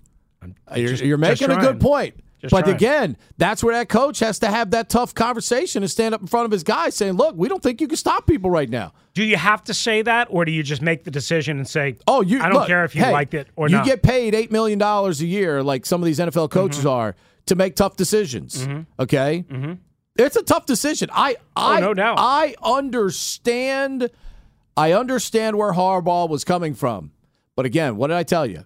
You're, 0.75 0.89
just- 0.89 1.03
you're 1.05 1.17
just 1.19 1.41
making 1.41 1.57
a 1.57 1.61
good 1.61 1.81
point. 1.81 2.15
Just 2.47 2.53
but 2.53 2.63
trying. 2.65 2.77
again, 2.77 3.17
that's 3.39 3.63
where 3.63 3.75
that 3.75 3.89
coach 3.89 4.19
has 4.21 4.39
to 4.41 4.49
have 4.49 4.71
that 4.73 4.89
tough 4.89 5.15
conversation 5.15 5.83
and 5.83 5.91
stand 5.91 6.15
up 6.15 6.21
in 6.21 6.27
front 6.27 6.47
of 6.47 6.51
his 6.51 6.63
guys 6.63 6.95
saying, 6.95 7.13
look, 7.15 7.37
we 7.37 7.49
don't 7.49 7.63
think 7.63 7.81
you 7.81 7.89
can 7.89 7.97
stop 7.97 8.27
people 8.27 8.51
right 8.51 8.69
now. 8.71 8.93
Do 9.15 9.23
you 9.25 9.37
have 9.37 9.65
to 9.65 9.75
say 9.75 10.03
that, 10.03 10.29
or 10.31 10.45
do 10.45 10.53
you 10.53 10.63
just 10.63 10.83
make 10.83 11.05
the 11.05 11.11
decision 11.11 11.57
and 11.59 11.67
say, 11.69 11.97
Oh, 12.07 12.21
you 12.21 12.41
I 12.41 12.49
don't 12.49 12.59
look, 12.59 12.67
care 12.69 12.85
if 12.85 12.95
you 12.95 13.03
hey, 13.03 13.13
liked 13.13 13.35
it 13.35 13.49
or 13.57 13.69
you 13.69 13.77
not." 13.77 13.87
You 13.87 13.93
get 13.93 14.03
paid 14.03 14.35
$8 14.35 14.51
million 14.51 14.81
a 14.83 15.11
year, 15.13 15.63
like 15.63 15.87
some 15.87 16.01
of 16.03 16.07
these 16.07 16.19
NFL 16.19 16.51
coaches 16.51 16.81
Mm-hmm. 16.81 16.89
are, 16.89 17.17
to 17.47 17.55
make 17.55 17.77
tough 17.77 17.97
decisions. 17.97 18.67
Okay? 18.99 19.45
Mm-hmm. 19.49 19.73
It's 20.19 20.37
a 20.37 20.43
tough 20.43 20.67
decision. 20.67 21.09
I, 21.13 21.37
I, 21.55 21.77
Oh, 21.79 21.81
no 21.81 21.95
doubt. 21.95 22.17
I 22.19 22.55
understand. 22.63 24.11
I 24.77 24.93
understand 24.93 25.57
where 25.57 25.73
Harbaugh 25.73 26.29
was 26.29 26.45
coming 26.45 26.75
from. 26.75 27.13
But 27.55 27.65
again, 27.67 27.97
what 27.97 28.09
did 28.09 28.17
I 28.17 28.23
tell 28.23 28.45
you? 28.47 28.65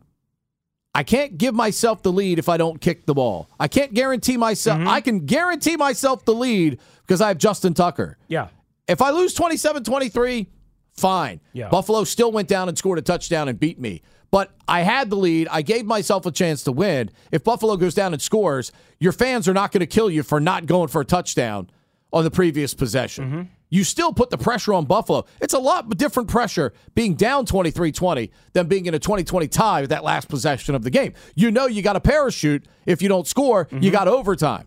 I 0.95 1.03
can't 1.05 1.39
give 1.39 1.55
myself 1.55 2.03
the 2.03 2.11
lead 2.13 2.39
if 2.39 2.49
I 2.49 2.57
don't 2.57 2.81
kick 2.81 3.07
the 3.07 3.15
ball. 3.15 3.49
I 3.61 3.69
can't 3.69 3.95
guarantee 3.95 4.37
myself. 4.37 4.79
Mm-hmm. 4.79 4.89
I 4.89 5.01
can 5.01 5.27
guarantee 5.27 5.77
myself 5.77 6.25
the 6.25 6.35
lead 6.35 6.81
because 7.07 7.21
I 7.21 7.29
have 7.29 7.39
Justin 7.39 7.75
Tucker. 7.75 8.19
yeah, 8.29 8.49
If 8.89 9.01
I 9.01 9.11
lose 9.11 9.33
27 9.35 9.85
23, 9.85 10.49
fine. 10.95 11.41
Yeah. 11.53 11.69
Buffalo 11.69 12.05
still 12.05 12.33
went 12.33 12.49
down 12.49 12.69
and 12.69 12.77
scored 12.77 12.99
a 12.99 13.03
touchdown 13.03 13.49
and 13.49 13.59
beat 13.59 13.79
me. 13.79 14.03
But 14.33 14.53
I 14.69 14.83
had 14.83 15.11
the 15.11 15.17
lead. 15.17 15.49
I 15.51 15.63
gave 15.63 15.87
myself 15.87 16.25
a 16.27 16.31
chance 16.31 16.63
to 16.65 16.73
win. 16.73 17.11
If 17.33 17.43
Buffalo 17.45 17.77
goes 17.77 17.95
down 17.95 18.13
and 18.13 18.23
scores, 18.23 18.71
your 18.99 19.13
fans 19.13 19.49
are 19.49 19.55
not 19.55 19.73
going 19.73 19.81
to 19.81 19.87
kill 19.87 20.11
you 20.11 20.23
for 20.23 20.41
not 20.41 20.67
going 20.67 20.89
for 20.89 21.01
a 21.01 21.05
touchdown 21.05 21.69
on 22.13 22.25
the 22.25 22.31
previous 22.31 22.75
possession. 22.75 23.25
Mm-hmm. 23.25 23.43
You 23.71 23.85
still 23.85 24.13
put 24.13 24.31
the 24.31 24.37
pressure 24.39 24.75
on 24.75 24.85
Buffalo. 24.85 25.25
It's 25.41 25.55
a 25.55 25.59
lot 25.59 25.89
different 25.97 26.29
pressure 26.29 26.73
being 26.95 27.15
down 27.15 27.47
23 27.47 27.93
20 27.93 28.31
than 28.53 28.67
being 28.67 28.87
in 28.87 28.95
a 28.95 28.99
2020 28.99 29.47
tie 29.49 29.81
with 29.83 29.91
that 29.91 30.03
last 30.05 30.29
possession 30.29 30.75
of 30.75 30.83
the 30.83 30.91
game. 30.91 31.15
You 31.37 31.51
know 31.53 31.67
you 31.67 31.81
got 31.83 31.95
a 31.97 32.01
parachute. 32.01 32.67
If 32.87 33.01
you 33.01 33.09
don't 33.09 33.27
score, 33.27 33.67
Mm-hmm. 33.67 33.83
you 33.85 33.91
got 33.93 34.09
overtime. 34.09 34.67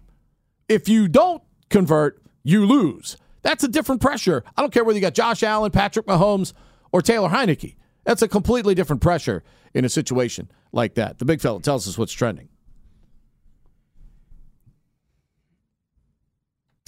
If 0.69 0.87
you 0.87 1.07
don't 1.09 1.43
convert, 1.69 2.21
you 2.43 2.65
lose. 2.65 3.17
That's 3.41 3.63
a 3.63 3.67
different 3.67 3.99
pressure. 4.01 4.43
I 4.55 4.61
don't 4.61 4.71
care 4.73 4.83
whether 4.85 4.97
you 4.97 5.01
got 5.01 5.13
Josh 5.13 5.43
Allen, 5.43 5.71
Patrick 5.71 6.05
Mahomes, 6.05 6.53
or 6.93 7.01
Taylor 7.01 7.27
Heinicke. 7.29 7.75
That's 8.05 8.21
a 8.21 8.27
completely 8.29 8.73
different 8.73 9.01
pressure 9.01 9.43
in 9.73 9.83
a 9.83 9.89
situation 9.89 10.49
like 10.71 10.95
that. 10.95 11.19
The 11.19 11.25
big 11.25 11.41
fella 11.41 11.59
tells 11.61 11.87
us 11.87 11.97
what's 11.97 12.13
trending. 12.13 12.47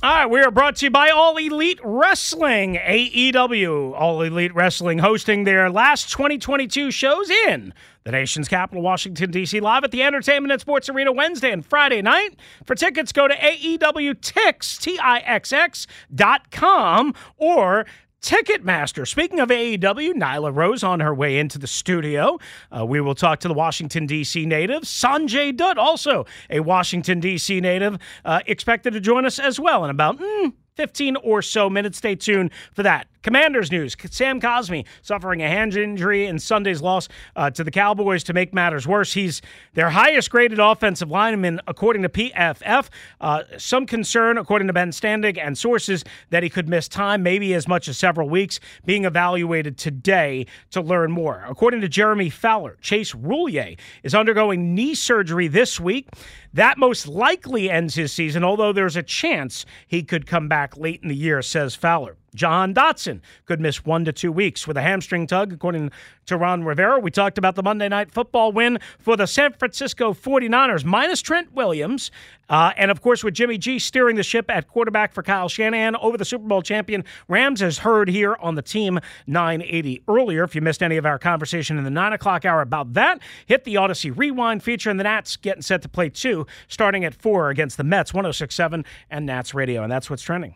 All 0.04 0.12
right, 0.12 0.26
we 0.30 0.41
are 0.41 0.52
brought 0.52 0.76
to 0.78 0.86
you 0.88 0.89
by 0.91 1.10
All 1.10 1.38
Elite 1.38 1.80
Wrestling, 1.82 2.76
AEW. 2.76 3.93
All 3.98 4.22
Elite 4.22 4.54
Wrestling 4.54 5.00
hosting 5.00 5.46
their 5.46 5.70
last 5.70 6.12
2022 6.12 6.91
shows 6.91 7.30
in 7.30 7.74
the 8.04 8.12
nation's 8.12 8.50
capital, 8.50 8.84
Washington, 8.84 9.32
D.C., 9.32 9.58
live 9.62 9.86
at 9.86 9.91
the 9.91 10.04
Entertainment 10.04 10.52
and 10.52 10.60
Sports 10.60 10.89
Arena 10.89 11.14
Wednesday 11.14 11.50
and 11.50 11.66
Friday 11.66 12.02
night. 12.02 12.38
For 12.66 12.76
tickets, 12.76 13.14
go 13.14 13.30
to 13.30 13.34
AEWTix, 13.36 14.80
T-I-X-X 14.82 15.88
dot 16.14 16.52
com 16.52 17.16
or 17.38 17.86
Ticketmaster. 18.26 19.07
Speaking 19.07 19.39
of 19.39 19.49
AEW, 19.49 20.13
Nyla 20.13 20.53
Rose 20.53 20.84
on 20.84 20.99
her 20.99 21.13
way 21.13 21.38
into 21.38 21.59
the 21.59 21.67
studio. 21.67 22.39
Uh, 22.76 22.84
we 22.84 22.99
will 22.99 23.13
talk 23.13 23.39
to 23.41 23.47
the 23.47 23.53
Washington, 23.53 24.07
D.C. 24.07 24.47
native. 24.47 24.82
Sanjay 24.82 25.55
Dutt, 25.55 25.78
also 25.78 26.26
a 26.49 26.59
Washington, 26.61 27.19
D.C. 27.19 27.61
native, 27.61 27.99
uh, 28.26 28.39
expected 28.47 28.93
to 28.93 28.99
join 28.99 29.26
us 29.26 29.38
as 29.38 29.59
well 29.59 29.84
in 29.84 29.91
about 29.91 30.17
mm, 30.17 30.53
15 30.76 31.17
or 31.17 31.43
so 31.43 31.69
minutes. 31.69 31.99
Stay 31.99 32.15
tuned 32.15 32.49
for 32.73 32.82
that. 32.82 33.05
Commanders 33.26 33.71
news. 33.71 33.97
Sam 34.11 34.39
Cosmi 34.39 34.86
suffering 35.01 35.41
a 35.41 35.47
hand 35.47 35.76
injury 35.76 36.28
in 36.28 36.38
Sunday's 36.38 36.80
loss 36.80 37.07
uh, 37.36 37.49
to 37.49 37.63
the 37.63 37.71
Cowboys 37.71 38.23
to 38.26 38.34
make 38.34 38.53
matters 38.53 38.88
worse. 38.88 39.13
He's 39.13 39.41
their 39.73 39.89
highest 39.89 40.30
graded 40.30 40.59
offensive 40.59 41.09
lineman, 41.09 41.59
according 41.65 42.03
to 42.03 42.09
PFF. 42.09 42.88
Uh, 43.19 43.41
some 43.57 43.88
concern, 43.88 44.38
according 44.38 44.67
to 44.67 44.73
Ben 44.73 44.91
Standig 44.91 45.39
and 45.39 45.57
sources, 45.57 46.03
that 46.30 46.43
he 46.43 46.49
could 46.51 46.69
miss 46.69 46.88
time, 46.88 47.23
maybe 47.23 47.55
as 47.55 47.67
much 47.67 47.88
as 47.88 47.97
several 47.97 48.30
weeks, 48.30 48.59
being 48.86 49.05
evaluated 49.05 49.76
today 49.76 50.45
to 50.69 50.80
learn 50.80 51.09
more. 51.09 51.43
According 51.49 51.82
to 51.82 51.89
Jeremy 51.89 52.30
Fowler, 52.30 52.78
Chase 52.80 53.13
Roullier 53.15 53.76
is 54.03 54.13
undergoing 54.13 54.76
knee 54.76 54.93
surgery 54.93 55.47
this 55.47 55.80
week. 55.80 56.09
That 56.53 56.78
most 56.78 57.07
likely 57.07 57.71
ends 57.71 57.95
his 57.95 58.13
season, 58.13 58.43
although 58.43 58.71
there's 58.71 58.95
a 58.95 59.01
chance 59.01 59.65
he 59.88 60.03
could 60.03 60.28
come 60.28 60.47
back 60.47 60.78
late 60.78 61.01
in 61.01 61.09
the 61.09 61.15
year, 61.15 61.41
says 61.41 61.73
Fowler. 61.73 62.17
Jahan 62.36 62.73
Dotson 62.73 63.21
could 63.45 63.59
miss 63.59 63.86
one 63.86 64.05
to 64.05 64.11
two 64.11 64.31
weeks 64.31 64.67
with 64.67 64.77
a 64.77 64.81
hamstring 64.81 65.25
tug, 65.25 65.53
according 65.53 65.91
to 66.25 66.38
Ron 66.38 66.63
Rivera. 66.63 66.99
We 66.99 67.11
talked 67.11 67.38
about 67.38 67.55
the 67.55 67.63
Monday 67.63 67.88
night 67.88 68.11
football 68.11 68.51
win 68.51 68.79
for 68.99 69.15
the 69.15 69.25
San 69.25 69.53
Francisco 69.53 70.13
49ers, 70.13 70.83
minus 70.83 71.21
Trent 71.21 71.53
Williams. 71.53 72.11
Uh, 72.49 72.71
and 72.77 72.91
of 72.91 73.01
course, 73.01 73.23
with 73.23 73.33
Jimmy 73.33 73.57
G 73.57 73.79
steering 73.79 74.15
the 74.15 74.23
ship 74.23 74.49
at 74.49 74.67
quarterback 74.67 75.13
for 75.13 75.23
Kyle 75.23 75.49
Shanahan 75.49 75.95
over 75.95 76.17
the 76.17 76.25
Super 76.25 76.47
Bowl 76.47 76.61
champion 76.61 77.03
Rams, 77.27 77.61
as 77.61 77.79
heard 77.79 78.09
here 78.09 78.36
on 78.39 78.55
the 78.55 78.61
Team 78.61 78.99
980 79.27 80.03
earlier. 80.07 80.43
If 80.43 80.53
you 80.53 80.61
missed 80.61 80.83
any 80.83 80.97
of 80.97 81.05
our 81.05 81.17
conversation 81.17 81.77
in 81.77 81.83
the 81.83 81.89
9 81.89 82.13
o'clock 82.13 82.45
hour 82.45 82.61
about 82.61 82.93
that, 82.93 83.19
hit 83.45 83.63
the 83.63 83.75
Audacy 83.75 84.15
Rewind 84.15 84.61
feature, 84.61 84.89
and 84.89 84.99
the 84.99 85.03
Nats 85.03 85.38
getting 85.38 85.63
set 85.63 85.81
to 85.81 85.89
play 85.89 86.09
two, 86.09 86.45
starting 86.67 87.03
at 87.03 87.15
4 87.15 87.49
against 87.49 87.77
the 87.77 87.83
Mets, 87.83 88.13
1067 88.13 88.86
and 89.09 89.25
Nats 89.25 89.53
Radio. 89.53 89.83
And 89.83 89.91
that's 89.91 90.09
what's 90.09 90.23
trending. 90.23 90.55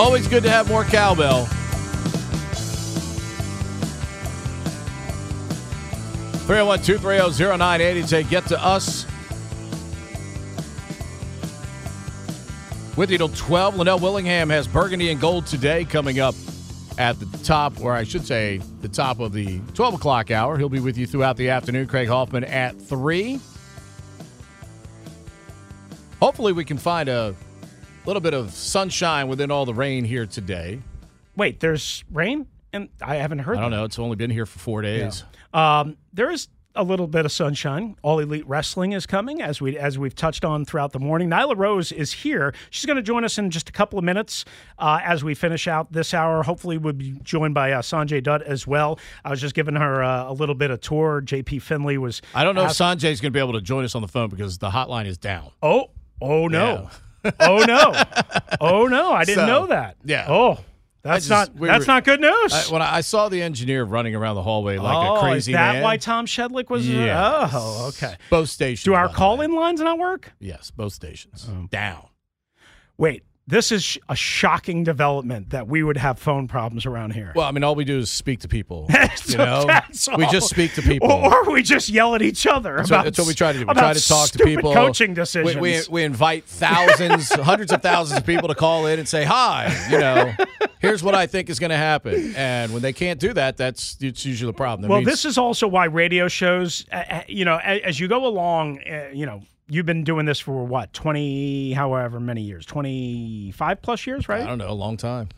Always 0.00 0.26
good 0.26 0.42
to 0.44 0.48
have 0.48 0.66
more 0.66 0.82
cowbell. 0.84 1.44
Three 6.46 6.56
zero 6.56 6.66
one 6.66 6.80
two 6.80 6.96
three 6.96 7.16
zero 7.18 7.28
zero 7.28 7.56
nine 7.56 7.82
eighty. 7.82 8.00
Say 8.06 8.22
get 8.22 8.46
to 8.46 8.58
us. 8.64 9.04
With 12.96 13.10
you 13.10 13.18
till 13.18 13.28
twelve. 13.28 13.76
Linnell 13.76 13.98
Willingham 13.98 14.48
has 14.48 14.66
Burgundy 14.66 15.10
and 15.10 15.20
Gold 15.20 15.46
today 15.46 15.84
coming 15.84 16.18
up 16.18 16.34
at 16.96 17.20
the 17.20 17.26
top, 17.44 17.78
or 17.82 17.92
I 17.92 18.04
should 18.04 18.26
say, 18.26 18.62
the 18.80 18.88
top 18.88 19.20
of 19.20 19.34
the 19.34 19.60
12 19.74 19.94
o'clock 19.94 20.30
hour. 20.30 20.56
He'll 20.56 20.70
be 20.70 20.80
with 20.80 20.96
you 20.96 21.06
throughout 21.06 21.36
the 21.36 21.50
afternoon. 21.50 21.86
Craig 21.86 22.08
Hoffman 22.08 22.44
at 22.44 22.80
3. 22.80 23.38
Hopefully, 26.20 26.54
we 26.54 26.64
can 26.64 26.78
find 26.78 27.10
a 27.10 27.34
little 28.04 28.20
bit 28.20 28.34
of 28.34 28.52
sunshine 28.52 29.28
within 29.28 29.50
all 29.50 29.64
the 29.64 29.74
rain 29.74 30.04
here 30.04 30.26
today. 30.26 30.80
Wait, 31.36 31.60
there's 31.60 32.04
rain, 32.12 32.46
and 32.72 32.88
I 33.00 33.16
haven't 33.16 33.40
heard. 33.40 33.56
I 33.58 33.60
don't 33.62 33.70
that. 33.70 33.76
know. 33.78 33.84
It's 33.84 33.98
only 33.98 34.16
been 34.16 34.30
here 34.30 34.46
for 34.46 34.58
four 34.58 34.82
days. 34.82 35.24
Um, 35.52 35.96
there 36.12 36.30
is 36.30 36.48
a 36.76 36.84
little 36.84 37.06
bit 37.06 37.24
of 37.24 37.32
sunshine. 37.32 37.96
All 38.02 38.18
Elite 38.20 38.46
Wrestling 38.46 38.92
is 38.92 39.06
coming, 39.06 39.42
as 39.42 39.60
we 39.60 39.76
as 39.76 39.98
we've 39.98 40.14
touched 40.14 40.44
on 40.44 40.64
throughout 40.64 40.92
the 40.92 40.98
morning. 40.98 41.28
Nyla 41.28 41.56
Rose 41.56 41.92
is 41.92 42.12
here. 42.12 42.54
She's 42.70 42.86
going 42.86 42.96
to 42.96 43.02
join 43.02 43.24
us 43.24 43.38
in 43.38 43.50
just 43.50 43.68
a 43.68 43.72
couple 43.72 43.98
of 43.98 44.04
minutes 44.04 44.44
uh, 44.78 45.00
as 45.02 45.24
we 45.24 45.34
finish 45.34 45.66
out 45.66 45.92
this 45.92 46.14
hour. 46.14 46.42
Hopefully, 46.42 46.78
we'll 46.78 46.92
be 46.92 47.18
joined 47.22 47.54
by 47.54 47.72
uh, 47.72 47.82
Sanjay 47.82 48.22
Dutt 48.22 48.42
as 48.42 48.66
well. 48.66 48.98
I 49.24 49.30
was 49.30 49.40
just 49.40 49.54
giving 49.54 49.76
her 49.76 50.02
uh, 50.02 50.30
a 50.30 50.32
little 50.32 50.54
bit 50.54 50.70
of 50.70 50.80
tour. 50.80 51.22
JP 51.22 51.62
Finley 51.62 51.98
was. 51.98 52.22
I 52.34 52.44
don't 52.44 52.54
know 52.54 52.64
asked- 52.64 52.80
if 52.80 52.86
Sanjay's 52.86 53.20
going 53.20 53.32
to 53.32 53.36
be 53.36 53.40
able 53.40 53.54
to 53.54 53.60
join 53.60 53.84
us 53.84 53.94
on 53.94 54.02
the 54.02 54.08
phone 54.08 54.28
because 54.28 54.58
the 54.58 54.70
hotline 54.70 55.06
is 55.06 55.18
down. 55.18 55.50
Oh, 55.62 55.90
oh 56.20 56.46
no, 56.46 56.88
oh 57.40 57.64
no, 57.66 57.94
oh 58.60 58.86
no! 58.86 59.12
I 59.12 59.24
didn't 59.24 59.44
So, 59.44 59.46
know 59.46 59.66
that. 59.66 59.96
yeah. 60.04 60.26
Oh, 60.28 60.58
that's 61.02 61.26
just- 61.28 61.52
not 61.52 61.58
we 61.58 61.68
that's 61.68 61.86
were- 61.86 61.92
not 61.92 62.04
good 62.04 62.20
news. 62.20 62.52
I, 62.52 62.62
when 62.72 62.82
I 62.82 62.96
I 62.96 63.00
saw 63.00 63.28
the 63.28 63.40
engineer 63.42 63.84
running 63.84 64.14
around 64.14 64.34
the 64.36 64.42
hallway 64.42 64.78
like 64.78 64.96
oh, 64.96 65.16
a 65.16 65.20
crazy 65.20 65.52
is 65.52 65.56
that 65.56 65.74
man. 65.74 65.82
why 65.82 65.96
Tom 65.96 66.26
Shedlick 66.26 66.68
was? 66.70 66.88
Yes. 66.88 67.50
Oh, 67.54 67.88
okay. 67.88 68.16
Both 68.30 68.48
stations. 68.50 68.84
Do 68.84 68.94
our 68.94 69.08
call-in 69.08 69.54
lines 69.54 69.80
not 69.80 69.98
work? 69.98 70.32
Yes, 70.40 70.70
both 70.70 70.92
stations. 70.92 71.46
Oh. 71.50 71.66
Down. 71.70 72.06
Wait, 72.98 73.22
this 73.46 73.72
is 73.72 73.98
a 74.08 74.14
shocking 74.14 74.84
development 74.84 75.50
that 75.50 75.66
we 75.66 75.82
would 75.82 75.96
have 75.96 76.18
phone 76.18 76.46
problems 76.46 76.86
around 76.86 77.12
here. 77.12 77.32
Well, 77.34 77.46
I 77.46 77.50
mean, 77.50 77.64
all 77.64 77.74
we 77.74 77.84
do 77.84 77.98
is 77.98 78.10
speak 78.10 78.40
to 78.40 78.48
people. 78.48 78.88
You 79.26 79.36
know, 79.36 79.66
we 80.16 80.26
just 80.26 80.48
speak 80.48 80.74
to 80.74 80.82
people. 80.82 81.10
Or, 81.10 81.46
or 81.46 81.52
we 81.52 81.62
just 81.62 81.88
yell 81.88 82.14
at 82.16 82.22
each 82.22 82.46
other 82.46 82.76
That's 82.76 82.88
about 82.88 82.98
what, 82.98 83.04
that's 83.04 83.18
what 83.18 83.28
we 83.28 83.34
try 83.34 83.52
to 83.52 83.58
do. 83.60 83.66
We 83.66 83.74
try 83.74 83.92
to 83.92 84.08
talk 84.08 84.30
to 84.30 84.44
people. 84.44 84.72
Coaching 84.72 85.14
decisions. 85.14 85.56
We, 85.56 85.80
we, 85.88 86.02
invite 86.02 86.44
thousands, 86.46 87.32
hundreds 87.40 87.70
of 87.72 87.80
thousands 87.80 88.20
of 88.20 88.26
people 88.26 88.48
to 88.48 88.54
call 88.54 88.86
in 88.86 88.98
and 88.98 89.06
say, 89.06 89.24
"Hi, 89.24 89.72
you 89.90 89.98
know, 89.98 90.32
here's 90.80 91.02
what 91.02 91.14
I 91.14 91.26
think 91.26 91.48
is 91.48 91.60
going 91.60 91.70
to 91.70 91.76
happen." 91.76 92.34
And 92.34 92.72
when 92.72 92.82
they 92.82 92.92
can't 92.92 93.20
do 93.20 93.32
that, 93.34 93.56
that's 93.56 93.96
it's 94.00 94.24
usually 94.24 94.50
the 94.50 94.56
problem. 94.56 94.82
That 94.82 94.88
well, 94.88 95.00
means- 95.00 95.10
this 95.10 95.24
is 95.24 95.38
also 95.38 95.68
why 95.68 95.84
radio 95.84 96.26
shows, 96.26 96.86
uh, 96.90 96.96
uh, 96.96 97.22
you 97.28 97.44
know, 97.44 97.58
as, 97.58 97.80
as 97.82 98.00
you 98.00 98.08
go 98.08 98.26
along, 98.26 98.80
uh, 98.80 99.10
you 99.12 99.26
know, 99.26 99.42
you've 99.70 99.86
been 99.86 100.04
doing 100.04 100.26
this 100.26 100.40
for 100.40 100.64
what, 100.66 100.92
20, 100.92 101.72
however 101.72 102.20
many 102.20 102.42
years, 102.42 102.66
25 102.66 103.82
plus 103.82 104.06
years, 104.06 104.28
right? 104.28 104.42
I 104.42 104.46
don't 104.46 104.58
know, 104.58 104.70
a 104.70 104.72
long 104.74 104.96
time. 104.96 105.28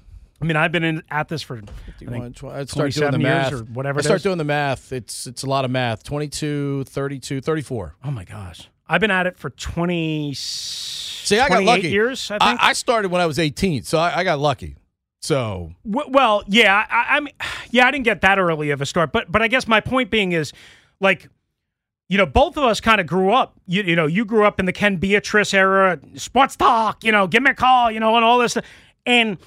I 0.40 0.44
mean, 0.44 0.56
I've 0.56 0.72
been 0.72 0.82
in, 0.82 1.02
at 1.10 1.28
this 1.28 1.40
for, 1.42 1.58
I 1.58 1.92
think, 1.98 2.10
I 2.12 2.32
start 2.32 2.42
doing 2.50 2.66
27 2.66 3.20
the 3.20 3.28
years 3.28 3.34
math. 3.34 3.52
or 3.52 3.58
whatever 3.64 4.00
I 4.00 4.02
start 4.02 4.22
doing 4.22 4.38
the 4.38 4.44
math. 4.44 4.92
It's 4.92 5.28
it's 5.28 5.44
a 5.44 5.46
lot 5.46 5.64
of 5.64 5.70
math. 5.70 6.02
22, 6.02 6.82
32, 6.84 7.40
34. 7.40 7.94
Oh, 8.02 8.10
my 8.10 8.24
gosh. 8.24 8.68
I've 8.88 9.00
been 9.00 9.12
at 9.12 9.28
it 9.28 9.38
for 9.38 9.50
20, 9.50 10.34
See, 10.34 11.38
I 11.38 11.48
got 11.48 11.62
lucky. 11.62 11.90
years, 11.90 12.28
I 12.30 12.38
think. 12.38 12.60
I, 12.60 12.72
started 12.72 13.10
when 13.12 13.20
I 13.20 13.26
was 13.26 13.38
18, 13.38 13.84
so 13.84 13.98
I, 13.98 14.18
I 14.18 14.24
got 14.24 14.40
lucky. 14.40 14.74
So 15.20 15.72
W- 15.88 16.10
Well, 16.10 16.42
yeah, 16.48 16.84
I, 16.90 17.16
I 17.16 17.20
mean, 17.20 17.32
yeah, 17.70 17.86
I 17.86 17.92
didn't 17.92 18.04
get 18.04 18.22
that 18.22 18.38
early 18.40 18.70
of 18.70 18.80
a 18.80 18.86
start, 18.86 19.12
but 19.12 19.30
but 19.30 19.40
I 19.40 19.46
guess 19.48 19.68
my 19.68 19.80
point 19.80 20.10
being 20.10 20.32
is, 20.32 20.52
like, 20.98 21.28
you 22.12 22.18
know, 22.18 22.26
both 22.26 22.58
of 22.58 22.64
us 22.64 22.78
kind 22.78 23.00
of 23.00 23.06
grew 23.06 23.32
up. 23.32 23.54
You, 23.66 23.84
you 23.84 23.96
know, 23.96 24.04
you 24.04 24.26
grew 24.26 24.44
up 24.44 24.60
in 24.60 24.66
the 24.66 24.72
Ken 24.72 24.96
Beatrice 24.96 25.54
era, 25.54 25.98
sports 26.14 26.56
talk. 26.56 27.02
You 27.02 27.10
know, 27.10 27.26
give 27.26 27.42
me 27.42 27.52
a 27.52 27.54
call. 27.54 27.90
You 27.90 28.00
know, 28.00 28.16
and 28.16 28.24
all 28.24 28.38
this, 28.38 28.52
stuff. 28.52 28.66
and. 29.06 29.38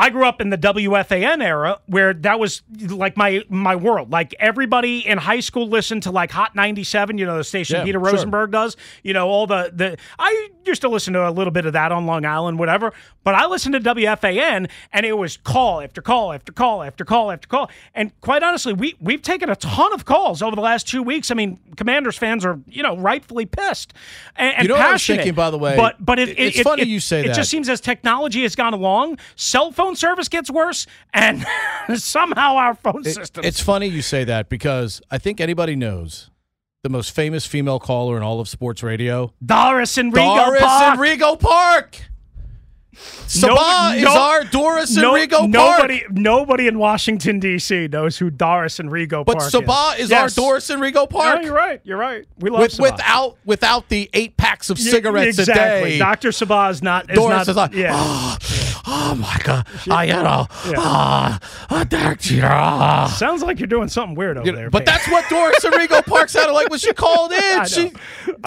I 0.00 0.10
grew 0.10 0.24
up 0.24 0.40
in 0.40 0.50
the 0.50 0.56
WFAN 0.56 1.42
era 1.42 1.80
where 1.86 2.14
that 2.14 2.38
was 2.38 2.62
like 2.88 3.16
my 3.16 3.42
my 3.48 3.74
world. 3.74 4.12
Like 4.12 4.32
everybody 4.38 5.04
in 5.04 5.18
high 5.18 5.40
school 5.40 5.66
listened 5.68 6.04
to 6.04 6.12
like 6.12 6.30
Hot 6.30 6.54
97, 6.54 7.18
you 7.18 7.26
know, 7.26 7.36
the 7.36 7.42
station 7.42 7.76
Yeah, 7.76 7.84
Peter 7.84 7.98
sure. 7.98 8.12
Rosenberg 8.12 8.52
does. 8.52 8.76
You 9.02 9.12
know, 9.12 9.26
all 9.28 9.48
the 9.48 9.72
the 9.74 9.98
I 10.18 10.50
used 10.64 10.82
to 10.82 10.88
listen 10.88 11.14
to 11.14 11.28
a 11.28 11.32
little 11.32 11.50
bit 11.50 11.66
of 11.66 11.72
that 11.72 11.90
on 11.90 12.06
Long 12.06 12.24
Island, 12.24 12.60
whatever. 12.60 12.92
But 13.24 13.34
I 13.34 13.46
listened 13.46 13.72
to 13.74 13.80
WFAN 13.80 14.70
and 14.92 15.04
it 15.04 15.18
was 15.18 15.36
call 15.36 15.80
after 15.80 16.00
call 16.00 16.32
after 16.32 16.52
call 16.52 16.82
after 16.84 17.04
call 17.04 17.32
after 17.32 17.48
call. 17.48 17.68
And 17.92 18.18
quite 18.20 18.44
honestly, 18.44 18.72
we 18.74 18.94
we've 19.00 19.20
taken 19.22 19.50
a 19.50 19.56
ton 19.56 19.92
of 19.92 20.04
calls 20.04 20.42
over 20.42 20.54
the 20.54 20.62
last 20.62 20.86
two 20.86 21.02
weeks. 21.02 21.32
I 21.32 21.34
mean, 21.34 21.58
Commanders 21.76 22.16
fans 22.16 22.44
are, 22.46 22.60
you 22.68 22.84
know, 22.84 22.96
rightfully 22.96 23.46
pissed 23.46 23.94
and, 24.36 24.54
and 24.54 24.62
You 24.62 24.68
know 24.68 24.74
what 24.74 24.86
I 24.86 24.92
was 24.92 25.04
thinking, 25.04 25.34
by 25.34 25.50
the 25.50 25.58
way? 25.58 25.76
But 25.76 25.96
but 26.04 26.20
it, 26.20 26.28
It- 26.28 26.38
it- 26.38 26.46
it's 26.46 26.58
it- 26.60 26.64
funny 26.64 26.84
you 26.84 27.00
say 27.00 27.22
that. 27.22 27.30
It 27.32 27.34
just 27.34 27.50
seems 27.50 27.68
as 27.68 27.80
technology 27.80 28.42
has 28.42 28.54
gone 28.54 28.74
along, 28.74 29.18
cell 29.34 29.72
phone 29.72 29.87
service 29.96 30.28
gets 30.28 30.50
worse, 30.50 30.86
and 31.12 31.44
somehow 31.96 32.56
our 32.56 32.74
phone 32.74 33.02
It- 33.06 33.14
system. 33.14 33.44
it's 33.44 33.60
funny 33.60 33.86
you 33.86 34.02
say 34.02 34.24
that 34.24 34.48
because 34.48 35.00
I 35.10 35.18
think 35.18 35.40
anybody 35.40 35.76
knows 35.76 36.30
the 36.82 36.88
most 36.88 37.10
famous 37.12 37.44
female 37.46 37.80
caller 37.80 38.16
in 38.16 38.22
all 38.22 38.40
of 38.40 38.48
sports 38.48 38.82
radio. 38.82 39.32
Doris 39.44 39.98
and 39.98 40.12
Rego 40.12 40.36
Doris 40.44 40.62
Park. 40.62 40.94
Enrico 40.94 41.36
Park. 41.36 42.02
Sabah 43.28 43.96
is 43.96 44.04
our 44.06 44.44
Doris 44.44 44.94
no- 44.96 45.14
Enrico 45.14 45.38
Park. 45.40 45.50
Nobody, 45.50 46.02
nobody 46.10 46.66
in 46.66 46.78
Washington 46.78 47.38
D.C. 47.40 47.88
knows 47.88 48.16
who 48.18 48.30
Doris 48.30 48.80
Enrico 48.80 49.22
But 49.24 49.38
Park 49.38 49.46
is. 49.48 49.52
But 49.52 49.64
Sabah 49.66 49.94
is. 49.98 50.04
is 50.04 50.10
Yes. 50.10 50.38
our 50.38 50.42
Doris 50.42 50.70
Enrico 50.70 51.06
Park. 51.06 51.36
No, 51.40 51.44
you're 51.46 51.54
right. 51.54 51.80
You're 51.84 51.98
right. 51.98 52.26
We 52.38 52.48
love 52.50 52.60
With, 52.62 52.72
Sabah. 52.72 52.80
without 52.92 53.36
without 53.44 53.88
the 53.90 54.08
eight 54.14 54.36
packs 54.36 54.70
of 54.70 54.78
cigarettes 54.78 55.38
exactly. 55.38 55.90
a 55.90 55.92
day. 55.94 55.98
Dr. 55.98 56.30
Sabah 56.30 56.70
is 56.70 56.82
not. 56.82 57.10
Is 57.10 57.16
Doris 57.16 57.36
not, 57.36 57.48
is 57.48 57.56
like, 57.56 57.74
yeah. 57.74 57.90
oh, 57.94 58.38
oh 58.86 59.14
my 59.14 59.36
god, 59.44 59.66
I 59.90 60.06
had 60.06 60.24
a, 60.24 60.48
Yeah. 60.70 60.74
ah, 60.78 61.38
doctor. 61.88 62.40
ah." 62.44 63.14
Sounds 63.18 63.42
like 63.42 63.58
you're 63.60 63.66
doing 63.66 63.88
something 63.88 64.14
weird 64.16 64.38
over 64.38 64.46
You 64.46 64.52
know, 64.52 64.58
there. 64.58 64.70
but 64.70 64.86
Pam. 64.86 64.94
that's 64.94 65.08
what 65.10 65.28
Doris 65.28 65.62
Enrico 65.64 66.00
Park 66.02 66.28
sounded 66.30 66.52
like 66.52 66.70
when 66.70 66.78
she 66.78 66.92
called 66.94 67.32
in. 67.32 67.58
Know. 67.58 67.64
She 67.64 67.92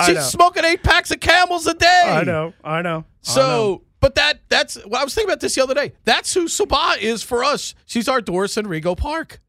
she's 0.05 0.15
know. 0.15 0.21
smoking 0.21 0.65
eight 0.65 0.81
packs 0.83 1.11
of 1.11 1.19
camels 1.19 1.67
a 1.67 1.73
day. 1.75 2.03
I 2.07 2.23
know. 2.23 2.53
I 2.63 2.81
know. 2.81 3.05
I 3.27 3.35
know. 3.35 3.81
But 4.01 4.15
that 4.15 4.39
that's 4.49 4.77
well, 4.85 4.99
I 4.99 5.03
was 5.05 5.13
thinking 5.13 5.29
about 5.29 5.39
this 5.39 5.55
the 5.55 5.63
other 5.63 5.73
day. 5.75 5.93
That's 6.03 6.33
who 6.33 6.45
Sabah 6.45 6.97
is 6.97 7.23
for 7.23 7.43
us. 7.43 7.73
She's 7.85 8.07
our 8.09 8.19
Doris 8.19 8.57
Enrico 8.57 8.95
Park. 8.95 9.39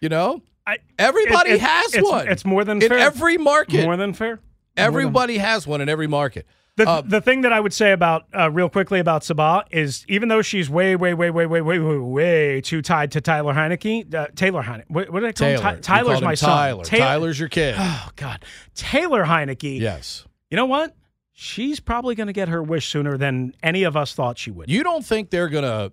You 0.00 0.08
know, 0.10 0.42
I, 0.66 0.78
everybody 0.98 1.50
it- 1.50 1.54
it- 1.54 1.60
has 1.62 1.94
it's- 1.94 2.04
one. 2.10 2.28
It's 2.28 2.44
more 2.44 2.64
than 2.64 2.80
fair. 2.80 2.86
in 2.86 2.90
fair. 2.90 2.98
every 3.06 3.38
market. 3.38 3.84
More 3.84 3.96
than 3.96 4.12
fair. 4.12 4.40
Everybody 4.76 5.38
has 5.38 5.66
one 5.66 5.80
in 5.80 5.88
every 5.88 6.08
market. 6.08 6.46
The, 6.76 6.88
Uh, 6.88 7.02
the 7.02 7.20
thing 7.20 7.42
that 7.42 7.52
I 7.52 7.60
would 7.60 7.72
say 7.72 7.92
about 7.92 8.24
uh, 8.36 8.50
real 8.50 8.68
quickly 8.68 8.98
about 8.98 9.22
Sabah 9.22 9.62
is 9.70 10.04
even 10.08 10.28
though 10.28 10.42
she's 10.42 10.68
way 10.68 10.96
way 10.96 11.14
way 11.14 11.30
way 11.30 11.46
way 11.46 11.60
way 11.60 11.78
way 11.78 11.98
way 11.98 12.60
too 12.60 12.82
tied 12.82 13.12
to 13.12 13.20
Tyler 13.20 13.54
Heinicke, 13.54 14.12
uh, 14.12 14.26
Taylor 14.34 14.64
Heinicke. 14.64 14.86
What, 14.88 15.08
what 15.10 15.20
did 15.20 15.28
I 15.28 15.32
call 15.32 15.48
Taylor. 15.48 15.62
him? 15.76 15.80
Ty- 15.82 16.02
Tyler's 16.02 16.20
my 16.20 16.34
son. 16.34 16.48
Tyler. 16.50 16.84
Taylor- 16.84 17.04
Tyler's 17.04 17.38
your 17.38 17.48
kid. 17.48 17.76
Oh 17.78 18.08
God, 18.16 18.44
Taylor 18.74 19.24
Heinicke. 19.24 19.78
yes. 19.78 20.24
You 20.50 20.56
know 20.56 20.66
what? 20.66 20.92
She's 21.36 21.80
probably 21.80 22.14
going 22.14 22.28
to 22.28 22.32
get 22.32 22.48
her 22.48 22.62
wish 22.62 22.88
sooner 22.88 23.18
than 23.18 23.54
any 23.60 23.82
of 23.82 23.96
us 23.96 24.14
thought 24.14 24.38
she 24.38 24.52
would. 24.52 24.70
You 24.70 24.84
don't 24.84 25.04
think 25.04 25.30
they're 25.30 25.48
gonna? 25.48 25.90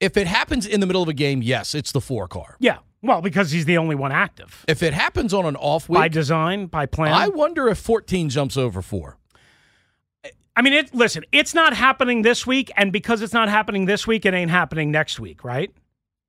If 0.00 0.16
it 0.16 0.26
happens 0.26 0.66
in 0.66 0.80
the 0.80 0.86
middle 0.86 1.02
of 1.02 1.08
a 1.08 1.12
game, 1.12 1.42
yes, 1.42 1.74
it's 1.74 1.92
the 1.92 2.00
four 2.00 2.26
car. 2.28 2.56
yeah. 2.60 2.78
Well, 3.04 3.20
because 3.20 3.50
he's 3.50 3.64
the 3.64 3.78
only 3.78 3.96
one 3.96 4.12
active 4.12 4.64
If 4.68 4.80
it 4.80 4.94
happens 4.94 5.34
on 5.34 5.44
an 5.44 5.56
off 5.56 5.88
week, 5.88 5.98
by 5.98 6.06
design, 6.06 6.66
by 6.66 6.86
plan. 6.86 7.12
I 7.12 7.26
wonder 7.26 7.66
if 7.68 7.78
14 7.78 8.28
jumps 8.28 8.56
over 8.56 8.80
four. 8.80 9.18
I 10.54 10.62
mean, 10.62 10.72
it. 10.72 10.94
Listen, 10.94 11.24
it's 11.32 11.52
not 11.52 11.74
happening 11.74 12.22
this 12.22 12.46
week, 12.46 12.70
and 12.76 12.92
because 12.92 13.20
it's 13.20 13.32
not 13.32 13.48
happening 13.48 13.86
this 13.86 14.06
week, 14.06 14.24
it 14.24 14.34
ain't 14.34 14.52
happening 14.52 14.92
next 14.92 15.18
week, 15.18 15.42
right? 15.42 15.72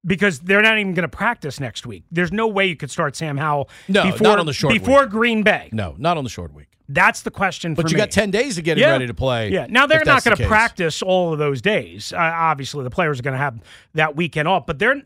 Because 0.03 0.39
they're 0.39 0.63
not 0.63 0.79
even 0.79 0.95
going 0.95 1.07
to 1.07 1.15
practice 1.15 1.59
next 1.59 1.85
week. 1.85 2.05
There's 2.11 2.31
no 2.31 2.47
way 2.47 2.65
you 2.65 2.75
could 2.75 2.89
start 2.89 3.15
Sam 3.15 3.37
Howell 3.37 3.69
No, 3.87 4.05
before 4.11 4.23
not 4.27 4.39
on 4.39 4.47
the 4.47 4.53
short 4.53 4.73
before 4.73 5.01
week. 5.01 5.09
Green 5.11 5.43
Bay. 5.43 5.69
No, 5.71 5.93
not 5.99 6.17
on 6.17 6.23
the 6.23 6.29
short 6.29 6.53
week. 6.53 6.69
That's 6.89 7.21
the 7.21 7.31
question. 7.31 7.73
But 7.75 7.89
you 7.91 7.95
me. 7.95 8.01
got 8.01 8.11
10 8.11 8.31
days 8.31 8.55
to 8.55 8.61
get 8.61 8.77
Yeah. 8.77 8.91
ready 8.91 9.07
to 9.07 9.13
play. 9.13 9.49
Yeah. 9.51 9.67
Now 9.69 9.85
they're 9.87 10.03
not 10.05 10.23
going 10.23 10.37
to 10.37 10.47
practice 10.47 11.01
all 11.01 11.31
of 11.33 11.39
those 11.39 11.61
days. 11.61 12.11
Uh, 12.13 12.17
obviously, 12.19 12.83
the 12.83 12.89
players 12.89 13.19
are 13.19 13.23
going 13.23 13.33
to 13.33 13.37
have 13.39 13.59
that 13.93 14.15
weekend 14.15 14.47
off, 14.47 14.65
but 14.65 14.79
there, 14.79 15.01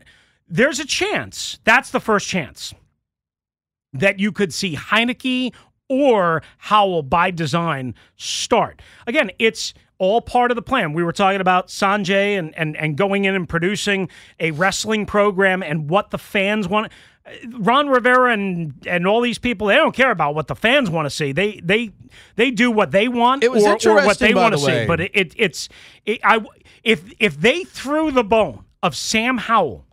there's 0.48 0.80
a 0.80 0.84
chance. 0.86 1.58
That's 1.64 1.90
the 1.90 2.00
first 2.00 2.26
chance 2.28 2.74
that 3.92 4.18
you 4.18 4.32
could 4.32 4.52
see 4.52 4.76
Heinicke 4.76 5.54
or 5.88 6.42
Howell 6.58 7.02
by 7.04 7.30
design 7.30 7.94
start. 8.16 8.82
Again, 9.06 9.30
it's 9.38 9.72
all 9.98 10.20
part 10.20 10.50
of 10.50 10.54
the 10.54 10.62
plan. 10.62 10.92
We 10.92 11.02
were 11.02 11.12
talking 11.12 11.40
about 11.40 11.68
Sanjay 11.68 12.38
and, 12.38 12.56
and, 12.56 12.76
and 12.76 12.96
going 12.96 13.24
in 13.24 13.34
and 13.34 13.48
producing 13.48 14.08
a 14.38 14.50
wrestling 14.52 15.06
program 15.06 15.62
and 15.62 15.88
what 15.90 16.10
the 16.10 16.18
fans 16.18 16.68
want. 16.68 16.92
Ron 17.58 17.88
Rivera 17.88 18.32
and 18.32 18.74
and 18.86 19.06
all 19.06 19.20
these 19.20 19.38
people, 19.38 19.66
they 19.66 19.76
don't 19.76 19.94
care 19.94 20.10
about 20.10 20.34
what 20.34 20.46
the 20.46 20.54
fans 20.56 20.90
want 20.90 21.06
to 21.06 21.10
see. 21.10 21.32
They 21.32 21.60
they 21.62 21.92
they 22.36 22.50
do 22.50 22.70
what 22.70 22.90
they 22.90 23.08
want 23.08 23.42
or, 23.44 23.56
or 23.86 23.96
what 24.06 24.18
they 24.18 24.34
want 24.34 24.54
to 24.54 24.60
the 24.60 24.66
see. 24.66 24.86
But 24.86 25.00
it, 25.00 25.10
it 25.14 25.34
it's 25.36 25.68
it, 26.06 26.20
I 26.24 26.40
if 26.84 27.12
if 27.18 27.40
they 27.40 27.64
threw 27.64 28.10
the 28.10 28.24
bone 28.24 28.64
of 28.82 28.96
Sam 28.96 29.38
Howell, 29.38 29.86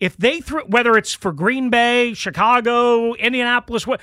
if 0.00 0.16
they 0.16 0.40
threw 0.40 0.62
whether 0.64 0.96
it's 0.96 1.14
for 1.14 1.32
Green 1.32 1.70
Bay, 1.70 2.14
Chicago, 2.14 3.14
Indianapolis, 3.14 3.86
what 3.86 4.00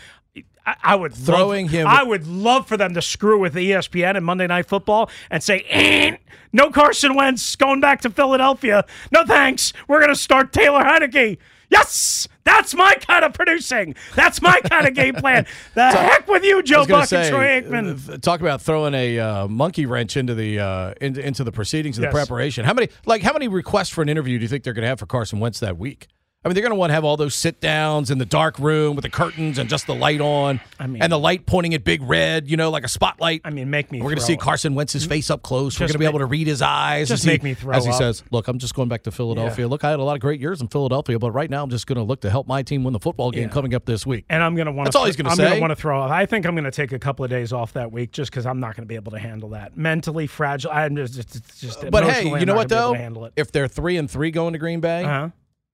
I, 0.65 0.75
I 0.83 0.95
would 0.95 1.13
Throwing 1.13 1.65
love, 1.65 1.71
him- 1.73 1.87
I 1.87 2.03
would 2.03 2.27
love 2.27 2.67
for 2.67 2.77
them 2.77 2.93
to 2.93 3.01
screw 3.01 3.39
with 3.39 3.55
ESPN 3.55 4.15
and 4.15 4.25
Monday 4.25 4.47
Night 4.47 4.67
Football 4.67 5.09
and 5.29 5.41
say, 5.43 5.65
"Eh, 5.69 6.17
"No 6.53 6.69
Carson 6.69 7.15
Wentz 7.15 7.55
going 7.55 7.81
back 7.81 8.01
to 8.01 8.09
Philadelphia. 8.09 8.85
No 9.11 9.25
thanks. 9.25 9.73
We're 9.87 9.99
going 9.99 10.13
to 10.13 10.19
start 10.19 10.53
Taylor 10.53 10.83
Heinicke." 10.83 11.37
Yes, 11.71 12.27
that's 12.43 12.75
my 12.75 12.93
kind 12.95 13.23
of 13.25 13.33
producing. 13.33 13.95
That's 14.15 14.41
my 14.41 14.59
kind 14.69 14.87
of 14.87 14.93
game 14.93 15.15
plan. 15.15 15.45
The 15.73 15.89
heck 15.91 16.27
with 16.27 16.43
you, 16.43 16.61
Joe 16.63 16.85
Buck 16.85 17.07
say, 17.07 17.21
and 17.21 17.29
Troy 17.29 17.61
Aikman. 17.61 18.09
uh, 18.13 18.17
Talk 18.17 18.41
about 18.41 18.61
throwing 18.61 18.93
a 18.93 19.17
uh, 19.19 19.47
monkey 19.47 19.85
wrench 19.85 20.17
into 20.17 20.35
the 20.35 20.59
uh, 20.59 20.93
into, 20.99 21.25
into 21.25 21.43
the 21.45 21.51
proceedings 21.51 21.97
and 21.97 22.03
Yes. 22.03 22.13
the 22.13 22.17
preparation. 22.17 22.65
How 22.65 22.73
many 22.73 22.89
like 23.05 23.21
how 23.23 23.31
many 23.33 23.47
requests 23.47 23.89
for 23.89 24.01
an 24.01 24.09
interview 24.09 24.37
do 24.37 24.43
you 24.43 24.49
think 24.49 24.63
they're 24.63 24.73
going 24.73 24.83
to 24.83 24.89
have 24.89 24.99
for 24.99 25.05
Carson 25.05 25.39
Wentz 25.39 25.59
that 25.61 25.77
week? 25.77 26.07
I 26.43 26.47
mean, 26.47 26.55
they're 26.55 26.63
going 26.63 26.71
to 26.71 26.75
want 26.75 26.89
to 26.89 26.95
have 26.95 27.03
all 27.03 27.17
those 27.17 27.35
sit 27.35 27.61
downs 27.61 28.09
in 28.09 28.17
the 28.17 28.25
dark 28.25 28.57
room 28.57 28.95
with 28.95 29.03
the 29.03 29.11
curtains 29.11 29.59
and 29.59 29.69
just 29.69 29.85
the 29.85 29.93
light 29.93 30.19
on, 30.21 30.59
I 30.79 30.87
mean- 30.87 31.03
and 31.03 31.11
the 31.11 31.19
light 31.19 31.45
pointing 31.45 31.75
at 31.75 31.83
big 31.83 32.01
red, 32.01 32.49
you 32.49 32.57
know, 32.57 32.71
like 32.71 32.83
a 32.83 32.87
spotlight. 32.87 33.41
I 33.45 33.51
mean, 33.51 33.69
make 33.69 33.91
me. 33.91 33.99
We're 34.01 34.09
going 34.09 34.17
to 34.17 34.23
see. 34.23 34.37
Carson 34.37 34.73
Wentz's 34.73 35.05
face 35.05 35.29
up 35.29 35.43
close. 35.43 35.79
We're 35.79 35.85
going 35.85 35.93
to 35.93 35.99
be 35.99 36.05
able 36.05 36.17
to 36.17 36.25
read 36.25 36.47
his 36.47 36.63
eyes. 36.63 37.09
just 37.09 37.19
as 37.21 37.25
he- 37.25 37.29
make 37.31 37.43
me 37.43 37.53
throw 37.53 37.75
as 37.75 37.85
he 37.85 37.91
up. 37.91 37.97
says, 37.97 38.23
"Look, 38.31 38.47
I'm 38.47 38.57
just 38.57 38.73
going 38.73 38.89
back 38.89 39.03
to 39.03 39.11
Philadelphia. 39.11 39.67
Look, 39.67 39.83
I 39.83 39.91
had 39.91 39.99
a 39.99 40.03
lot 40.03 40.15
of 40.15 40.21
great 40.21 40.41
years 40.41 40.61
in 40.61 40.67
Philadelphia, 40.67 41.19
but 41.19 41.29
right 41.29 41.47
now 41.49 41.61
I'm 41.61 41.69
just 41.69 41.85
going 41.85 41.97
to 41.97 42.03
look 42.03 42.21
to 42.21 42.31
help 42.31 42.47
my 42.47 42.63
team 42.63 42.83
win 42.83 42.93
the 42.93 42.99
football 42.99 43.29
game 43.29 43.43
Yeah. 43.43 43.49
coming 43.49 43.75
up 43.75 43.85
this 43.85 44.07
week." 44.07 44.25
And 44.27 44.41
I'm 44.41 44.55
going 44.55 44.65
to 44.65 44.71
want. 44.71 44.85
That's 44.87 44.95
all 44.95 45.05
he's 45.05 45.15
gonna 45.15 45.35
say. 45.35 45.43
I'm 45.43 45.49
going 45.49 45.57
to 45.57 45.61
want 45.61 45.71
to 45.71 45.75
throw. 45.75 46.01
up. 46.01 46.09
I 46.09 46.25
think 46.25 46.47
I'm 46.47 46.55
going 46.55 46.63
to 46.65 46.71
take 46.71 46.91
a 46.91 46.97
couple 46.97 47.23
of 47.23 47.29
days 47.29 47.53
off 47.53 47.73
that 47.73 47.91
week 47.91 48.13
just 48.13 48.31
because 48.31 48.47
I'm 48.47 48.59
not 48.59 48.75
going 48.75 48.83
to 48.83 48.87
be 48.89 48.95
able 48.95 49.11
to 49.11 49.19
handle 49.19 49.49
that. 49.49 49.77
Mentally 49.77 50.25
fragile. 50.25 50.71
I'm 50.71 50.95
just, 50.95 51.13
just, 51.13 51.35
it's 51.35 51.59
just 51.61 51.91
But 51.91 52.05
hey, 52.05 52.27
you 52.39 52.47
know 52.47 52.55
what 52.55 52.67
though? 52.69 52.93
handle 52.93 53.25
it. 53.25 53.33
If 53.35 53.51
they're 53.51 53.67
three 53.67 53.97
and 53.97 54.09
three 54.09 54.31
going 54.31 54.53
to 54.53 54.59
Green 54.59 54.79
Bay, 54.79 55.03
Uh-huh. 55.03 55.29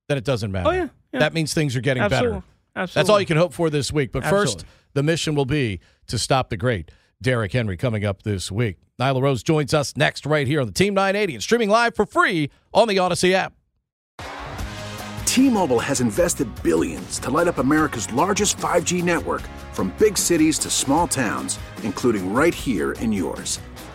Then 0.08 0.18
it 0.18 0.24
doesn't 0.24 0.50
matter. 0.50 0.68
Oh, 0.68 0.72
yeah, 0.72 0.88
yeah. 1.12 1.20
that 1.20 1.34
means 1.34 1.54
things 1.54 1.76
are 1.76 1.80
getting 1.80 2.02
Absolutely. 2.02 2.38
better. 2.40 2.44
Absolutely. 2.76 3.00
That's 3.00 3.10
all 3.10 3.20
you 3.20 3.26
can 3.26 3.36
hope 3.36 3.52
for 3.52 3.70
this 3.70 3.92
week. 3.92 4.12
But 4.12 4.24
first, 4.24 4.64
the 4.94 5.02
mission 5.02 5.34
will 5.34 5.44
be 5.44 5.80
to 6.06 6.18
stop 6.18 6.48
the 6.48 6.56
great 6.56 6.90
Derrick 7.20 7.52
Henry 7.52 7.76
coming 7.76 8.04
up 8.04 8.22
this 8.22 8.50
week. 8.50 8.78
Nyla 9.00 9.20
Rose 9.20 9.42
joins 9.42 9.74
us 9.74 9.96
next 9.96 10.26
right 10.26 10.46
here 10.46 10.60
on 10.60 10.66
the 10.66 10.72
Team 10.72 10.94
980 10.94 11.34
and 11.34 11.42
streaming 11.42 11.68
live 11.70 11.94
for 11.94 12.06
free 12.06 12.50
on 12.72 12.88
the 12.88 12.96
Audacy 12.96 13.32
app. 13.32 13.52
T-Mobile 15.24 15.78
has 15.78 16.00
invested 16.00 16.48
billions 16.62 17.18
to 17.20 17.30
light 17.30 17.46
up 17.46 17.58
America's 17.58 18.12
largest 18.12 18.56
5G 18.56 19.04
network 19.04 19.42
from 19.72 19.94
big 19.98 20.18
cities 20.18 20.58
to 20.60 20.70
small 20.70 21.06
towns, 21.06 21.58
including 21.84 22.32
right 22.32 22.54
here 22.54 22.92
in 22.92 23.12
yours. 23.12 23.60